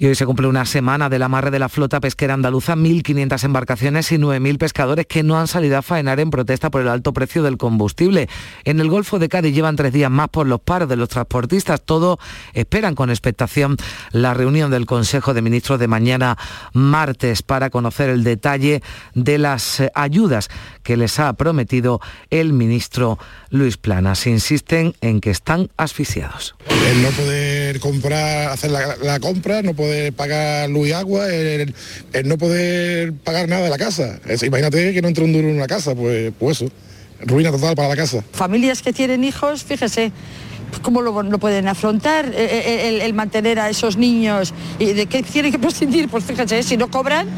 Y 0.00 0.06
hoy 0.06 0.14
se 0.14 0.26
cumple 0.26 0.46
una 0.46 0.64
semana 0.64 1.08
del 1.08 1.24
amarre 1.24 1.50
de 1.50 1.58
la 1.58 1.68
flota 1.68 1.98
pesquera 2.00 2.34
andaluza, 2.34 2.76
1.500 2.76 3.42
embarcaciones 3.42 4.12
y 4.12 4.16
9.000 4.16 4.56
pescadores 4.56 5.06
que 5.06 5.24
no 5.24 5.38
han 5.38 5.48
salido 5.48 5.76
a 5.76 5.82
faenar 5.82 6.20
en 6.20 6.30
protesta 6.30 6.70
por 6.70 6.82
el 6.82 6.88
alto 6.88 7.12
precio 7.12 7.42
del 7.42 7.56
combustible. 7.56 8.28
En 8.62 8.78
el 8.78 8.88
Golfo 8.88 9.18
de 9.18 9.28
Cádiz 9.28 9.52
llevan 9.52 9.74
tres 9.74 9.92
días 9.92 10.10
más 10.10 10.28
por 10.28 10.46
los 10.46 10.60
paros 10.60 10.88
de 10.88 10.94
los 10.94 11.08
transportistas. 11.08 11.82
Todos 11.82 12.18
esperan 12.52 12.94
con 12.94 13.10
expectación 13.10 13.76
la 14.12 14.34
reunión 14.34 14.70
del 14.70 14.86
Consejo 14.86 15.34
de 15.34 15.42
Ministros 15.42 15.80
de 15.80 15.88
mañana 15.88 16.38
martes 16.72 17.42
para 17.42 17.70
conocer 17.70 18.08
el 18.08 18.22
detalle 18.22 18.82
de 19.14 19.38
las 19.38 19.80
eh, 19.80 19.90
ayudas 19.96 20.48
que 20.84 20.96
les 20.96 21.18
ha 21.18 21.32
prometido 21.32 22.00
el 22.30 22.52
ministro 22.52 23.18
Luis 23.50 23.76
Planas. 23.76 24.28
Insisten 24.28 24.94
en 25.00 25.20
que 25.20 25.30
están 25.30 25.70
asfixiados. 25.76 26.54
Comprar, 27.80 28.50
hacer 28.50 28.70
la, 28.70 29.20
compra, 29.20 29.62
no 29.62 29.74
poder 29.74 30.12
pagar 30.12 30.68
luz 30.70 30.88
y 30.88 30.92
agua, 30.92 31.28
el, 31.28 31.74
no 32.24 32.38
poder 32.38 33.12
pagar 33.12 33.48
nada 33.48 33.62
de 33.64 33.70
la 33.70 33.78
casa. 33.78 34.18
imagínate 34.42 34.92
que 34.92 35.02
no 35.02 35.08
entre 35.08 35.24
un 35.24 35.32
duro 35.32 35.48
en 35.48 35.56
una 35.56 35.66
casa, 35.66 35.94
pues, 35.94 36.32
pues 36.38 36.62
eso, 36.62 36.70
ruina 37.20 37.50
total 37.50 37.74
para 37.74 37.88
la 37.88 37.96
casa. 37.96 38.24
Familias 38.32 38.82
que 38.82 38.92
tienen 38.92 39.24
hijos, 39.24 39.64
fíjese, 39.64 40.12
¿cómo 40.82 41.02
lo, 41.02 41.38
pueden 41.38 41.68
afrontar 41.68 42.26
eh, 42.26 42.32
eh, 42.36 43.00
el, 43.04 43.14
mantener 43.14 43.60
a 43.60 43.70
esos 43.70 43.96
niños? 43.96 44.54
¿Y 44.78 44.92
de 44.92 45.06
qué 45.06 45.22
tienen 45.22 45.52
que 45.52 45.58
prescindir? 45.60 46.08
Pues 46.08 46.24
fíjese, 46.24 46.62
si 46.62 46.76
no 46.76 46.90
cobran, 46.90 47.28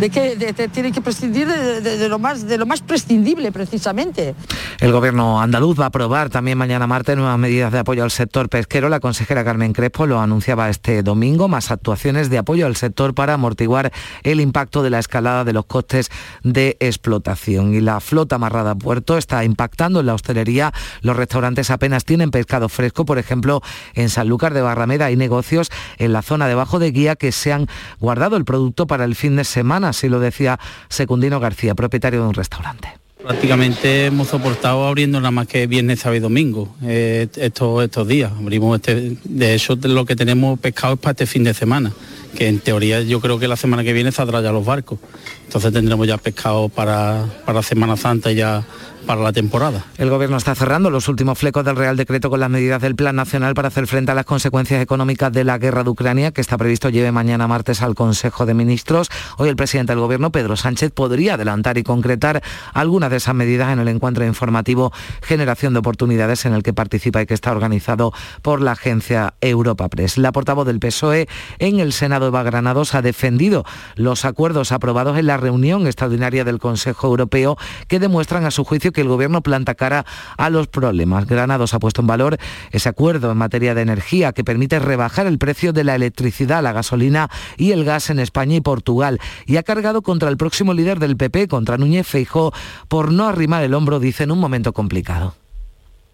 de 0.00 0.10
que 0.10 0.54
tienen 0.72 0.92
que 0.92 1.00
prescindir 1.00 1.46
de, 1.48 2.08
lo 2.08 2.18
más, 2.18 2.46
de 2.46 2.58
lo 2.58 2.66
más 2.66 2.82
prescindible 2.82 3.52
precisamente. 3.52 4.34
El 4.80 4.92
gobierno 4.92 5.40
andaluz 5.40 5.78
va 5.78 5.84
a 5.84 5.88
aprobar 5.88 6.30
también 6.30 6.58
mañana 6.58 6.86
martes 6.86 7.16
nuevas 7.16 7.38
medidas 7.38 7.72
de 7.72 7.78
apoyo 7.78 8.02
al 8.02 8.10
sector 8.10 8.48
pesquero. 8.48 8.88
La 8.88 9.00
consejera 9.00 9.44
Carmen 9.44 9.72
Crespo 9.72 10.06
lo 10.06 10.20
anunciaba 10.20 10.68
este 10.68 11.02
domingo, 11.02 11.48
más 11.48 11.70
actuaciones 11.70 12.30
de 12.30 12.38
apoyo 12.38 12.66
al 12.66 12.76
sector 12.76 13.14
para 13.14 13.34
amortiguar 13.34 13.92
el 14.22 14.40
impacto 14.40 14.82
de 14.82 14.90
la 14.90 14.98
escalada 14.98 15.44
de 15.44 15.52
los 15.52 15.66
costes 15.66 16.10
de 16.42 16.76
explotación. 16.80 17.74
Y 17.74 17.80
la 17.80 18.00
flota 18.00 18.36
amarrada 18.36 18.72
a 18.72 18.74
puerto 18.76 19.16
está 19.16 19.44
impactando 19.44 20.00
en 20.00 20.06
la 20.06 20.14
hostelería. 20.14 20.72
Los 21.02 21.16
restaurantes 21.16 21.70
apenas 21.70 22.04
tienen 22.04 22.30
pescado 22.30 22.68
fresco. 22.68 23.04
Por 23.04 23.18
ejemplo, 23.18 23.62
en 23.94 24.08
Sanlúcar 24.08 24.54
de 24.54 24.62
Barrameda 24.62 25.06
hay 25.06 25.16
negocios 25.16 25.70
en 25.98 26.12
la 26.12 26.22
zona 26.22 26.48
debajo 26.48 26.78
de 26.78 26.90
guía 26.90 27.16
que 27.16 27.32
se 27.32 27.52
han 27.52 27.68
guardado 28.00 28.36
el 28.36 28.44
producto 28.44 28.86
para 28.86 29.04
el 29.04 29.14
fin 29.14 29.36
de 29.36 29.44
semana 29.44 29.83
así 29.84 30.08
lo 30.08 30.20
decía 30.20 30.58
Secundino 30.88 31.40
García, 31.40 31.74
propietario 31.74 32.22
de 32.22 32.28
un 32.28 32.34
restaurante. 32.34 32.88
Prácticamente 33.24 34.06
hemos 34.06 34.28
soportado 34.28 34.86
abriendo 34.86 35.18
nada 35.18 35.30
más 35.30 35.46
que 35.46 35.66
viernes, 35.66 36.00
sábado 36.00 36.16
y 36.16 36.20
domingo 36.20 36.76
eh, 36.82 37.26
estos, 37.36 37.82
estos 37.82 38.06
días. 38.06 38.30
Abrimos 38.38 38.76
este, 38.76 39.16
de 39.24 39.54
eso 39.54 39.78
lo 39.82 40.04
que 40.04 40.14
tenemos 40.14 40.58
pescado 40.58 40.94
es 40.94 41.00
para 41.00 41.12
este 41.12 41.24
fin 41.24 41.42
de 41.42 41.54
semana, 41.54 41.90
que 42.36 42.48
en 42.48 42.58
teoría 42.58 43.00
yo 43.00 43.22
creo 43.22 43.38
que 43.38 43.48
la 43.48 43.56
semana 43.56 43.82
que 43.82 43.94
viene 43.94 44.12
saldrá 44.12 44.42
ya 44.42 44.52
los 44.52 44.66
barcos. 44.66 44.98
Entonces 45.44 45.72
tendremos 45.72 46.06
ya 46.06 46.18
pescado 46.18 46.68
para, 46.68 47.24
para 47.44 47.62
Semana 47.62 47.96
Santa 47.96 48.32
y 48.32 48.36
ya 48.36 48.64
para 49.04 49.22
la 49.22 49.32
temporada. 49.32 49.84
El 49.98 50.10
gobierno 50.10 50.36
está 50.36 50.54
cerrando 50.54 50.90
los 50.90 51.08
últimos 51.08 51.38
flecos 51.38 51.64
del 51.64 51.76
Real 51.76 51.96
Decreto 51.96 52.30
con 52.30 52.40
las 52.40 52.50
medidas 52.50 52.80
del 52.80 52.94
Plan 52.94 53.16
Nacional 53.16 53.54
para 53.54 53.68
hacer 53.68 53.86
frente 53.86 54.12
a 54.12 54.14
las 54.14 54.24
consecuencias 54.24 54.82
económicas 54.82 55.32
de 55.32 55.44
la 55.44 55.58
guerra 55.58 55.84
de 55.84 55.90
Ucrania, 55.90 56.32
que 56.32 56.40
está 56.40 56.56
previsto 56.58 56.88
lleve 56.88 57.12
mañana 57.12 57.46
martes 57.46 57.82
al 57.82 57.94
Consejo 57.94 58.46
de 58.46 58.54
Ministros. 58.54 59.10
Hoy 59.38 59.48
el 59.48 59.56
presidente 59.56 59.92
del 59.92 60.00
gobierno, 60.00 60.32
Pedro 60.32 60.56
Sánchez, 60.56 60.90
podría 60.92 61.34
adelantar 61.34 61.78
y 61.78 61.82
concretar 61.82 62.42
algunas 62.72 63.10
de 63.10 63.16
esas 63.16 63.34
medidas 63.34 63.72
en 63.72 63.80
el 63.80 63.88
encuentro 63.88 64.24
informativo 64.24 64.92
Generación 65.22 65.72
de 65.72 65.80
Oportunidades 65.80 66.44
en 66.46 66.54
el 66.54 66.62
que 66.62 66.72
participa 66.72 67.22
y 67.22 67.26
que 67.26 67.34
está 67.34 67.52
organizado 67.52 68.12
por 68.42 68.60
la 68.60 68.72
agencia 68.72 69.34
Europa 69.40 69.88
Press. 69.88 70.18
La 70.18 70.32
portavoz 70.32 70.66
del 70.66 70.80
PSOE 70.80 71.28
en 71.58 71.80
el 71.80 71.92
Senado, 71.92 72.28
Eva 72.28 72.42
Granados, 72.42 72.94
ha 72.94 73.02
defendido 73.02 73.64
los 73.96 74.24
acuerdos 74.24 74.72
aprobados 74.72 75.18
en 75.18 75.26
la 75.26 75.33
reunión 75.36 75.86
extraordinaria 75.86 76.44
del 76.44 76.58
Consejo 76.58 77.06
Europeo 77.06 77.56
que 77.88 77.98
demuestran 77.98 78.44
a 78.44 78.50
su 78.50 78.64
juicio 78.64 78.92
que 78.92 79.00
el 79.00 79.08
gobierno 79.08 79.42
planta 79.42 79.74
cara 79.74 80.04
a 80.36 80.50
los 80.50 80.68
problemas. 80.68 81.26
Granados 81.26 81.74
ha 81.74 81.78
puesto 81.78 82.00
en 82.00 82.06
valor 82.06 82.38
ese 82.70 82.88
acuerdo 82.88 83.30
en 83.30 83.38
materia 83.38 83.74
de 83.74 83.82
energía 83.82 84.32
que 84.32 84.44
permite 84.44 84.78
rebajar 84.78 85.26
el 85.26 85.38
precio 85.38 85.72
de 85.72 85.84
la 85.84 85.94
electricidad, 85.94 86.62
la 86.62 86.72
gasolina 86.72 87.30
y 87.56 87.72
el 87.72 87.84
gas 87.84 88.10
en 88.10 88.18
España 88.18 88.56
y 88.56 88.60
Portugal 88.60 89.20
y 89.46 89.56
ha 89.56 89.62
cargado 89.62 90.02
contra 90.02 90.28
el 90.28 90.36
próximo 90.36 90.74
líder 90.74 90.98
del 90.98 91.16
PP, 91.16 91.48
contra 91.48 91.78
Núñez 91.78 92.06
Feijó, 92.06 92.52
por 92.88 93.12
no 93.12 93.26
arrimar 93.26 93.62
el 93.62 93.74
hombro, 93.74 94.00
dice, 94.00 94.24
en 94.24 94.30
un 94.30 94.38
momento 94.38 94.72
complicado. 94.72 95.34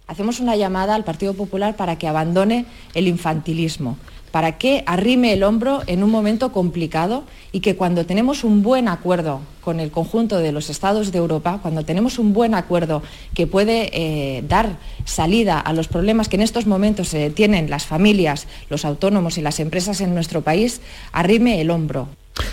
Hacemos 0.07 0.41
una 0.41 0.57
llamada 0.57 0.97
al 0.97 1.05
Partido 1.05 1.35
Popular 1.35 1.77
para 1.77 1.97
que 1.97 2.09
abandone 2.09 2.67
el 2.95 3.07
infantilismo, 3.07 3.97
para 4.31 4.59
que 4.59 4.83
arrime 4.87 5.33
el 5.33 5.43
hombro 5.43 5.83
en 5.87 6.03
un 6.03 6.11
momento 6.11 6.53
complicado 6.53 7.25
y 7.53 7.61
que 7.61 7.77
cuando 7.77 8.07
tenemos 8.07 8.45
un 8.45 8.63
buen 8.63 8.89
acuerdo 8.89 9.41
con 9.61 9.81
el 9.81 9.91
conjunto 9.91 10.39
de 10.39 10.53
los 10.53 10.71
estados 10.71 11.13
de 11.13 11.19
Europa, 11.19 11.59
cuando 11.63 11.85
tenemos 11.85 12.19
un 12.19 12.33
buen 12.33 12.55
acuerdo 12.55 13.03
que 13.35 13.47
puede 13.47 13.91
eh, 13.93 14.43
dar 14.49 14.79
salida 15.05 15.59
a 15.59 15.73
los 15.73 15.89
problemas 15.89 16.29
que 16.29 16.37
en 16.37 16.43
estos 16.43 16.67
momentos 16.67 17.13
eh, 17.15 17.31
tienen 17.31 17.71
las 17.71 17.87
familias, 17.87 18.47
los 18.69 18.85
autónomos 18.85 19.39
y 19.39 19.43
las 19.43 19.61
empresas 19.61 20.01
en 20.01 20.15
nuestro 20.15 20.43
país, 20.43 20.81
arrime 21.13 21.61
el 21.61 21.71
hombro. 21.71 22.09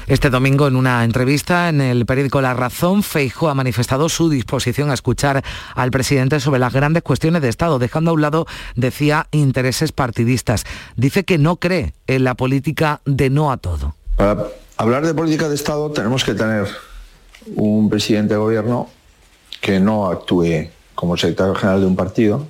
Este 0.08 0.30
domingo, 0.30 0.68
en 0.68 0.76
una 0.76 1.04
entrevista 1.04 1.70
en 1.70 1.82
el 1.82 2.06
periódico 2.06 2.42
La 2.42 2.54
Razón, 2.54 3.04
Feijóo 3.04 3.50
ha 3.50 3.54
manifestado 3.54 4.10
su 4.10 4.30
disposición 4.30 4.90
a 4.90 4.94
escuchar 4.94 5.44
al 5.76 5.92
presidente 5.92 6.40
sobre 6.40 6.60
las 6.60 6.74
grandes 6.74 7.04
cuestiones 7.04 7.42
de 7.42 7.50
Estado, 7.50 7.80
dejando 7.80 8.12
a 8.12 8.14
un 8.14 8.22
lado, 8.22 8.46
decía, 8.76 9.28
intereses 9.32 9.92
partidistas. 9.92 10.66
Dice 10.96 11.26
que 11.26 11.38
no 11.38 11.58
cree 11.58 11.94
en 12.08 12.24
la 12.24 12.36
política 12.36 13.02
de 13.06 13.30
no 13.30 13.52
a 13.52 13.58
todo. 13.58 13.96
Para 14.16 14.48
hablar 14.78 15.06
de 15.06 15.14
política 15.14 15.50
de 15.50 15.56
Estado 15.56 15.92
tenemos 15.92 16.24
que 16.24 16.34
tener 16.34 16.68
un 17.56 17.90
presidente 17.90 18.34
de 18.34 18.40
gobierno 18.40 18.90
que 19.62 19.80
no 19.80 20.08
actúe 20.08 20.70
como 20.96 21.18
secretario 21.18 21.56
general 21.56 21.82
de 21.82 21.88
un 21.88 21.96
partido 21.96 22.48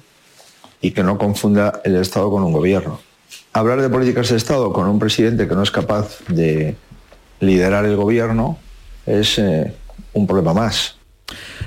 y 0.82 0.92
que 0.92 1.04
no 1.04 1.18
confunda 1.18 1.82
el 1.84 1.96
Estado 1.96 2.30
con 2.30 2.44
un 2.44 2.54
gobierno. 2.54 3.00
Hablar 3.54 3.82
de 3.82 3.90
políticas 3.90 4.30
de 4.30 4.38
Estado 4.38 4.72
con 4.72 4.88
un 4.88 5.00
presidente 5.00 5.48
que 5.48 5.56
no 5.56 5.64
es 5.64 5.72
capaz 5.72 6.20
de 6.28 6.76
liderar 7.40 7.86
el 7.86 7.96
gobierno 7.96 8.58
es 9.06 9.40
eh, 9.40 9.74
un 10.14 10.28
problema 10.28 10.54
más. 10.54 10.97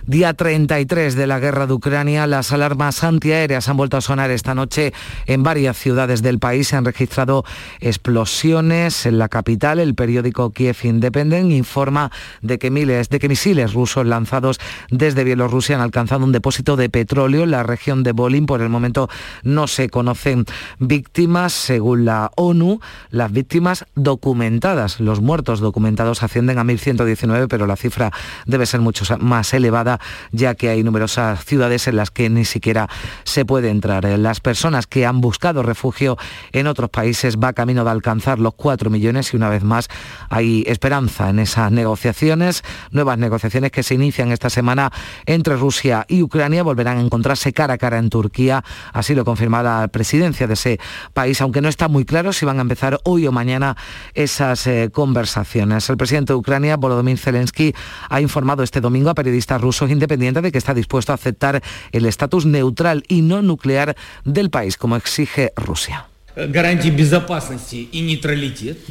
Día 0.07 0.33
33 0.33 1.15
de 1.15 1.27
la 1.27 1.39
guerra 1.39 1.67
de 1.67 1.75
Ucrania, 1.75 2.27
las 2.27 2.53
alarmas 2.53 3.05
antiaéreas 3.05 3.69
han 3.69 3.77
vuelto 3.77 3.97
a 3.97 4.01
sonar 4.01 4.31
esta 4.31 4.55
noche 4.55 4.95
en 5.27 5.43
varias 5.43 5.77
ciudades 5.77 6.23
del 6.23 6.39
país. 6.39 6.69
Se 6.69 6.77
han 6.77 6.85
registrado 6.85 7.45
explosiones 7.81 9.05
en 9.05 9.19
la 9.19 9.29
capital. 9.29 9.79
El 9.79 9.95
periódico 9.95 10.51
Kiev 10.53 10.77
Independent 10.85 11.53
informa 11.53 12.11
de 12.41 12.59
que 12.59 12.71
miles 12.71 13.11
de 13.11 13.19
que 13.19 13.29
misiles 13.29 13.75
rusos 13.75 14.07
lanzados 14.07 14.59
desde 14.91 15.25
Bielorrusia 15.25 15.77
han 15.77 15.83
alcanzado 15.83 16.25
un 16.25 16.33
depósito 16.33 16.77
de 16.77 16.89
petróleo 16.89 17.43
en 17.43 17.51
la 17.51 17.63
región 17.63 18.03
de 18.03 18.13
Bolín. 18.13 18.47
Por 18.47 18.63
el 18.63 18.69
momento 18.71 19.09
no 19.43 19.67
se 19.67 19.91
conocen 19.91 20.47
víctimas. 20.79 21.53
Según 21.53 22.07
la 22.07 22.31
ONU, 22.37 22.81
las 23.11 23.33
víctimas 23.33 23.85
documentadas, 23.95 24.99
los 24.99 25.21
muertos 25.21 25.61
documentados 25.61 26.23
ascienden 26.23 26.59
a 26.59 26.65
1.119, 26.65 27.49
pero 27.49 27.67
la 27.67 27.77
cifra 27.77 28.11
debe 28.47 28.67
ser 28.67 28.81
mucho 28.81 29.05
más 29.19 29.53
elevada 29.53 29.90
ya 30.31 30.55
que 30.55 30.69
hay 30.69 30.83
numerosas 30.83 31.45
ciudades 31.45 31.89
en 31.89 31.97
las 31.97 32.11
que 32.11 32.31
ni 32.31 32.45
siquiera 32.45 32.89
se 33.25 33.45
puede 33.45 33.71
entrar. 33.71 34.05
Las 34.05 34.41
personas 34.41 34.87
que 34.87 35.07
han 35.07 35.21
buscado 35.21 35.63
refugio 35.63 36.17
en 36.53 36.67
otros 36.67 36.91
países 36.91 37.37
va 37.37 37.53
camino 37.53 37.85
de 37.85 37.91
alcanzar 37.91 38.39
los 38.39 38.55
4 38.55 38.91
millones 38.91 39.33
y 39.33 39.37
una 39.37 39.49
vez 39.49 39.65
más 39.65 39.89
hay 40.29 40.65
esperanza 40.67 41.31
en 41.31 41.39
esas 41.39 41.73
negociaciones, 41.73 42.63
nuevas 42.91 43.19
negociaciones 43.19 43.71
que 43.71 43.83
se 43.83 43.95
inician 43.95 44.33
esta 44.33 44.51
semana 44.51 44.93
entre 45.27 45.57
Rusia 45.57 46.05
y 46.09 46.23
Ucrania, 46.23 46.63
volverán 46.63 46.99
a 46.99 47.01
encontrarse 47.01 47.53
cara 47.53 47.75
a 47.75 47.79
cara 47.79 47.99
en 47.99 48.11
Turquía, 48.11 48.65
así 48.93 49.15
lo 49.15 49.25
confirma 49.25 49.63
la 49.63 49.89
presidencia 49.89 50.47
de 50.47 50.55
ese 50.55 50.81
país, 51.15 51.41
aunque 51.41 51.61
no 51.61 51.69
está 51.69 51.89
muy 51.89 52.05
claro 52.05 52.33
si 52.33 52.45
van 52.45 52.59
a 52.59 52.63
empezar 52.63 53.01
hoy 53.05 53.27
o 53.27 53.33
mañana 53.33 53.77
esas 54.15 54.67
eh, 54.67 54.91
conversaciones. 54.93 55.89
El 55.89 55.97
presidente 55.97 56.33
de 56.33 56.39
Ucrania, 56.39 56.77
Volodymyr 56.77 57.19
Zelensky, 57.19 57.75
ha 58.09 58.21
informado 58.21 58.63
este 58.63 58.81
domingo 58.81 59.11
a 59.11 59.15
periodistas 59.15 59.61
rusos 59.61 59.80
independiente 59.89 60.41
de 60.41 60.53
que 60.53 60.59
está 60.59 60.75
dispuesto 60.75 61.13
a 61.13 61.15
aceptar 61.15 61.63
el 61.93 62.07
estatus 62.07 62.45
neutral 62.45 63.05
y 63.09 63.23
no 63.23 63.41
nuclear 63.41 63.97
del 64.25 64.51
país, 64.51 64.77
como 64.77 64.97
exige 64.97 65.53
Rusia. 65.57 66.07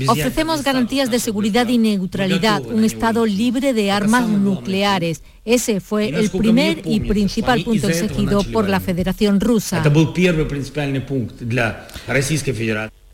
Ofrecemos 0.07 0.63
garantías 0.63 1.09
de 1.09 1.19
seguridad 1.19 1.67
y 1.67 1.77
neutralidad, 1.77 2.61
un 2.65 2.83
Estado 2.83 3.25
libre 3.25 3.73
de 3.73 3.91
armas 3.91 4.27
nucleares. 4.27 5.23
Ese 5.45 5.79
fue 5.79 6.09
el 6.09 6.29
primer 6.29 6.81
y 6.85 6.99
principal 6.99 7.63
punto 7.63 7.87
exigido 7.89 8.43
por 8.51 8.69
la 8.69 8.79
Federación 8.79 9.39
Rusa. 9.39 9.81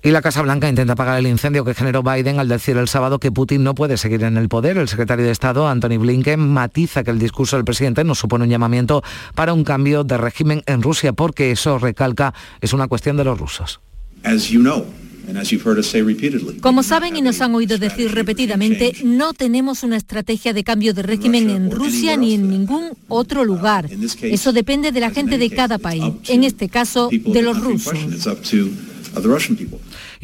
Y 0.06 0.12
la 0.12 0.22
Casa 0.22 0.44
Blanca 0.44 0.70
intenta 0.70 0.94
apagar 0.94 1.18
el 1.18 1.26
incendio 1.26 1.66
que 1.66 1.74
generó 1.74 2.04
Biden 2.04 2.40
al 2.40 2.48
decir 2.48 2.78
el 2.78 2.88
sábado 2.88 3.18
que 3.18 3.32
Putin 3.32 3.64
no 3.64 3.74
puede 3.74 3.98
seguir 3.98 4.22
en 4.22 4.38
el 4.38 4.50
poder. 4.50 4.78
El 4.78 4.88
secretario 4.88 5.26
de 5.26 5.32
Estado, 5.32 5.68
Anthony 5.68 5.98
Blinken, 5.98 6.48
matiza 6.48 7.04
que 7.04 7.10
el 7.10 7.18
discurso 7.18 7.56
del 7.56 7.66
presidente 7.66 8.04
no 8.04 8.14
supone 8.14 8.44
un 8.44 8.52
llamamiento 8.52 9.02
para 9.34 9.52
un 9.52 9.64
cambio 9.64 10.04
de 10.04 10.18
régimen 10.18 10.62
en 10.68 10.84
Rusia, 10.84 11.14
porque 11.14 11.50
eso, 11.50 11.80
recalca, 11.80 12.36
es 12.62 12.72
una 12.72 12.88
cuestión 12.88 13.18
de 13.18 13.24
los 13.24 13.40
rusos. 13.40 13.80
Como 16.62 16.84
saben 16.84 17.16
y 17.16 17.24
nos 17.24 17.42
han 17.42 17.56
oído 17.56 17.80
decir 17.80 18.12
repetidamente, 18.12 18.94
no 19.04 19.34
tenemos 19.34 19.82
una 19.82 19.98
estrategia 19.98 20.54
de 20.54 20.64
cambio 20.64 20.94
de 20.94 21.02
régimen 21.02 21.50
en 21.50 21.72
Rusia 21.72 22.16
ni 22.16 22.36
en 22.36 22.48
ningún 22.48 22.92
otro 23.08 23.44
lugar. 23.44 23.90
Eso 24.22 24.54
depende 24.54 24.92
de 24.92 25.00
la 25.00 25.10
gente 25.10 25.40
de 25.40 25.50
cada 25.50 25.80
país, 25.80 26.04
en 26.28 26.44
este 26.44 26.70
caso 26.70 27.10
de 27.12 27.42
los 27.42 27.60
rusos. 27.60 27.98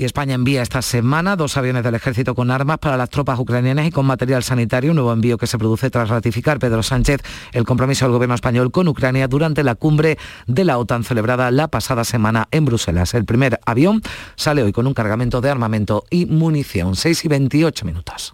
Y 0.01 0.05
España 0.05 0.33
envía 0.33 0.63
esta 0.63 0.81
semana 0.81 1.35
dos 1.35 1.57
aviones 1.57 1.83
del 1.83 1.93
ejército 1.93 2.33
con 2.33 2.49
armas 2.49 2.79
para 2.79 2.97
las 2.97 3.11
tropas 3.11 3.37
ucranianas 3.37 3.85
y 3.85 3.91
con 3.91 4.07
material 4.07 4.41
sanitario, 4.41 4.89
un 4.89 4.95
nuevo 4.95 5.13
envío 5.13 5.37
que 5.37 5.45
se 5.45 5.59
produce 5.59 5.91
tras 5.91 6.09
ratificar 6.09 6.57
Pedro 6.57 6.81
Sánchez 6.81 7.21
el 7.51 7.65
compromiso 7.65 8.05
del 8.05 8.13
gobierno 8.13 8.33
español 8.33 8.71
con 8.71 8.87
Ucrania 8.87 9.27
durante 9.27 9.63
la 9.63 9.75
cumbre 9.75 10.17
de 10.47 10.65
la 10.65 10.79
OTAN 10.79 11.03
celebrada 11.03 11.51
la 11.51 11.67
pasada 11.67 12.03
semana 12.03 12.47
en 12.49 12.65
Bruselas. 12.65 13.13
El 13.13 13.25
primer 13.25 13.59
avión 13.63 14.01
sale 14.35 14.63
hoy 14.63 14.71
con 14.71 14.87
un 14.87 14.95
cargamento 14.95 15.39
de 15.39 15.51
armamento 15.51 16.03
y 16.09 16.25
munición. 16.25 16.95
6 16.95 17.25
y 17.25 17.27
28 17.27 17.85
minutos. 17.85 18.33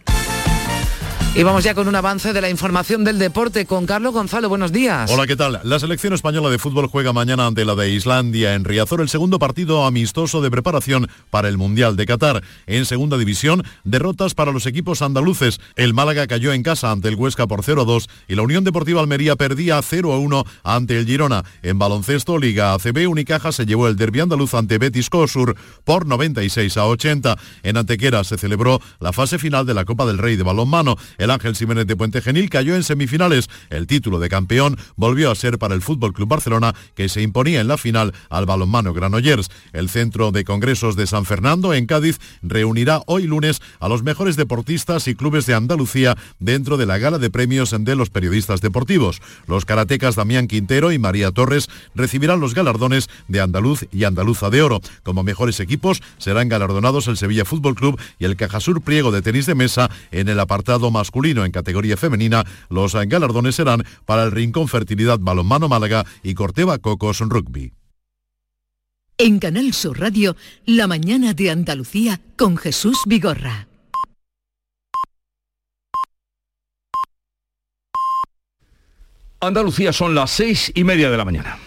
Y 1.33 1.43
vamos 1.43 1.63
ya 1.63 1.73
con 1.73 1.87
un 1.87 1.95
avance 1.95 2.33
de 2.33 2.41
la 2.41 2.49
información 2.49 3.05
del 3.05 3.17
deporte 3.17 3.65
con 3.65 3.85
Carlos 3.85 4.13
Gonzalo. 4.13 4.49
Buenos 4.49 4.73
días. 4.73 5.09
Hola, 5.09 5.25
¿qué 5.25 5.37
tal? 5.37 5.61
La 5.63 5.79
selección 5.79 6.11
española 6.11 6.49
de 6.49 6.59
fútbol 6.59 6.87
juega 6.87 7.13
mañana 7.13 7.47
ante 7.47 7.63
la 7.63 7.73
de 7.73 7.89
Islandia 7.89 8.53
en 8.53 8.65
Riazor 8.65 8.99
el 8.99 9.07
segundo 9.07 9.39
partido 9.39 9.85
amistoso 9.85 10.41
de 10.41 10.51
preparación 10.51 11.07
para 11.29 11.47
el 11.47 11.57
Mundial 11.57 11.95
de 11.95 12.05
Qatar. 12.05 12.43
En 12.67 12.85
segunda 12.85 13.17
división, 13.17 13.63
derrotas 13.85 14.33
para 14.33 14.51
los 14.51 14.65
equipos 14.65 15.01
andaluces. 15.01 15.61
El 15.77 15.93
Málaga 15.93 16.27
cayó 16.27 16.51
en 16.51 16.63
casa 16.63 16.91
ante 16.91 17.07
el 17.07 17.15
Huesca 17.15 17.47
por 17.47 17.63
0-2 17.63 18.09
y 18.27 18.35
la 18.35 18.41
Unión 18.41 18.65
Deportiva 18.65 18.99
Almería 18.99 19.37
perdía 19.37 19.79
0-1 19.79 20.45
ante 20.65 20.99
el 20.99 21.05
Girona. 21.05 21.45
En 21.63 21.79
baloncesto, 21.79 22.39
Liga 22.39 22.73
ACB, 22.73 23.09
Unicaja 23.09 23.53
se 23.53 23.65
llevó 23.65 23.87
el 23.87 23.95
derbi 23.95 24.19
andaluz 24.19 24.53
ante 24.53 24.77
Betis 24.77 25.09
Cosur 25.09 25.55
por 25.85 26.05
96 26.05 26.75
a 26.75 26.87
80. 26.87 27.37
En 27.63 27.77
Antequera 27.77 28.25
se 28.25 28.37
celebró 28.37 28.81
la 28.99 29.13
fase 29.13 29.39
final 29.39 29.65
de 29.65 29.73
la 29.73 29.85
Copa 29.85 30.05
del 30.05 30.17
Rey 30.17 30.35
de 30.35 30.43
balonmano. 30.43 30.97
El 31.21 31.29
Ángel 31.29 31.55
Jiménez 31.55 31.85
de 31.85 31.95
Puente 31.95 32.19
Genil 32.19 32.49
cayó 32.49 32.75
en 32.75 32.83
semifinales. 32.83 33.47
El 33.69 33.85
título 33.85 34.17
de 34.17 34.27
campeón 34.27 34.75
volvió 34.95 35.29
a 35.29 35.35
ser 35.35 35.59
para 35.59 35.75
el 35.75 35.83
Fútbol 35.83 36.13
Club 36.13 36.27
Barcelona, 36.27 36.73
que 36.95 37.09
se 37.09 37.21
imponía 37.21 37.61
en 37.61 37.67
la 37.67 37.77
final 37.77 38.11
al 38.31 38.47
balonmano 38.47 38.91
Granollers. 38.91 39.51
El 39.71 39.87
Centro 39.87 40.31
de 40.31 40.43
Congresos 40.43 40.95
de 40.95 41.05
San 41.05 41.25
Fernando, 41.25 41.75
en 41.75 41.85
Cádiz, 41.85 42.17
reunirá 42.41 43.03
hoy 43.05 43.27
lunes 43.27 43.61
a 43.79 43.87
los 43.87 44.01
mejores 44.01 44.35
deportistas 44.35 45.07
y 45.07 45.13
clubes 45.13 45.45
de 45.45 45.53
Andalucía 45.53 46.17
dentro 46.39 46.75
de 46.75 46.87
la 46.87 46.97
gala 46.97 47.19
de 47.19 47.29
premios 47.29 47.69
de 47.77 47.95
los 47.95 48.09
periodistas 48.09 48.61
deportivos. 48.61 49.21
Los 49.45 49.65
karatecas 49.65 50.15
Damián 50.15 50.47
Quintero 50.47 50.91
y 50.91 50.97
María 50.97 51.29
Torres 51.29 51.69
recibirán 51.93 52.39
los 52.39 52.55
galardones 52.55 53.11
de 53.27 53.41
Andaluz 53.41 53.85
y 53.91 54.05
Andaluza 54.05 54.49
de 54.49 54.63
Oro. 54.63 54.81
Como 55.03 55.21
mejores 55.21 55.59
equipos 55.59 56.01
serán 56.17 56.49
galardonados 56.49 57.07
el 57.07 57.17
Sevilla 57.17 57.45
Fútbol 57.45 57.75
Club 57.75 58.01
y 58.17 58.25
el 58.25 58.37
Cajasur 58.37 58.81
Priego 58.81 59.11
de 59.11 59.21
tenis 59.21 59.45
de 59.45 59.53
mesa 59.53 59.91
en 60.09 60.27
el 60.27 60.39
apartado 60.39 60.89
masculino 61.11 61.43
en 61.43 61.51
categoría 61.51 61.97
femenina. 61.97 62.45
Los 62.69 62.95
galardones 62.95 63.55
serán 63.55 63.83
para 64.05 64.23
el 64.23 64.31
Rincón 64.31 64.69
Fertilidad 64.69 65.19
Balonmano 65.19 65.67
Málaga 65.67 66.05
y 66.23 66.33
Corteva 66.35 66.77
Cocos 66.77 67.19
Rugby. 67.19 67.73
En 69.17 69.39
Canal 69.39 69.73
Sur 69.73 69.99
Radio, 69.99 70.37
La 70.65 70.87
mañana 70.87 71.33
de 71.33 71.51
Andalucía 71.51 72.21
con 72.37 72.55
Jesús 72.55 72.97
Vigorra. 73.05 73.67
Andalucía 79.41 79.91
son 79.91 80.15
las 80.15 80.31
seis 80.31 80.71
y 80.73 80.83
media 80.83 81.09
de 81.11 81.17
la 81.17 81.25
mañana. 81.25 81.57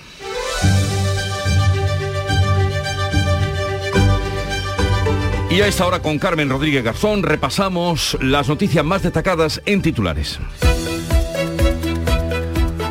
Y 5.54 5.60
a 5.60 5.68
esta 5.68 5.86
hora 5.86 6.02
con 6.02 6.18
Carmen 6.18 6.50
Rodríguez 6.50 6.82
Garzón 6.82 7.22
repasamos 7.22 8.18
las 8.20 8.48
noticias 8.48 8.84
más 8.84 9.04
destacadas 9.04 9.62
en 9.66 9.82
titulares. 9.82 10.40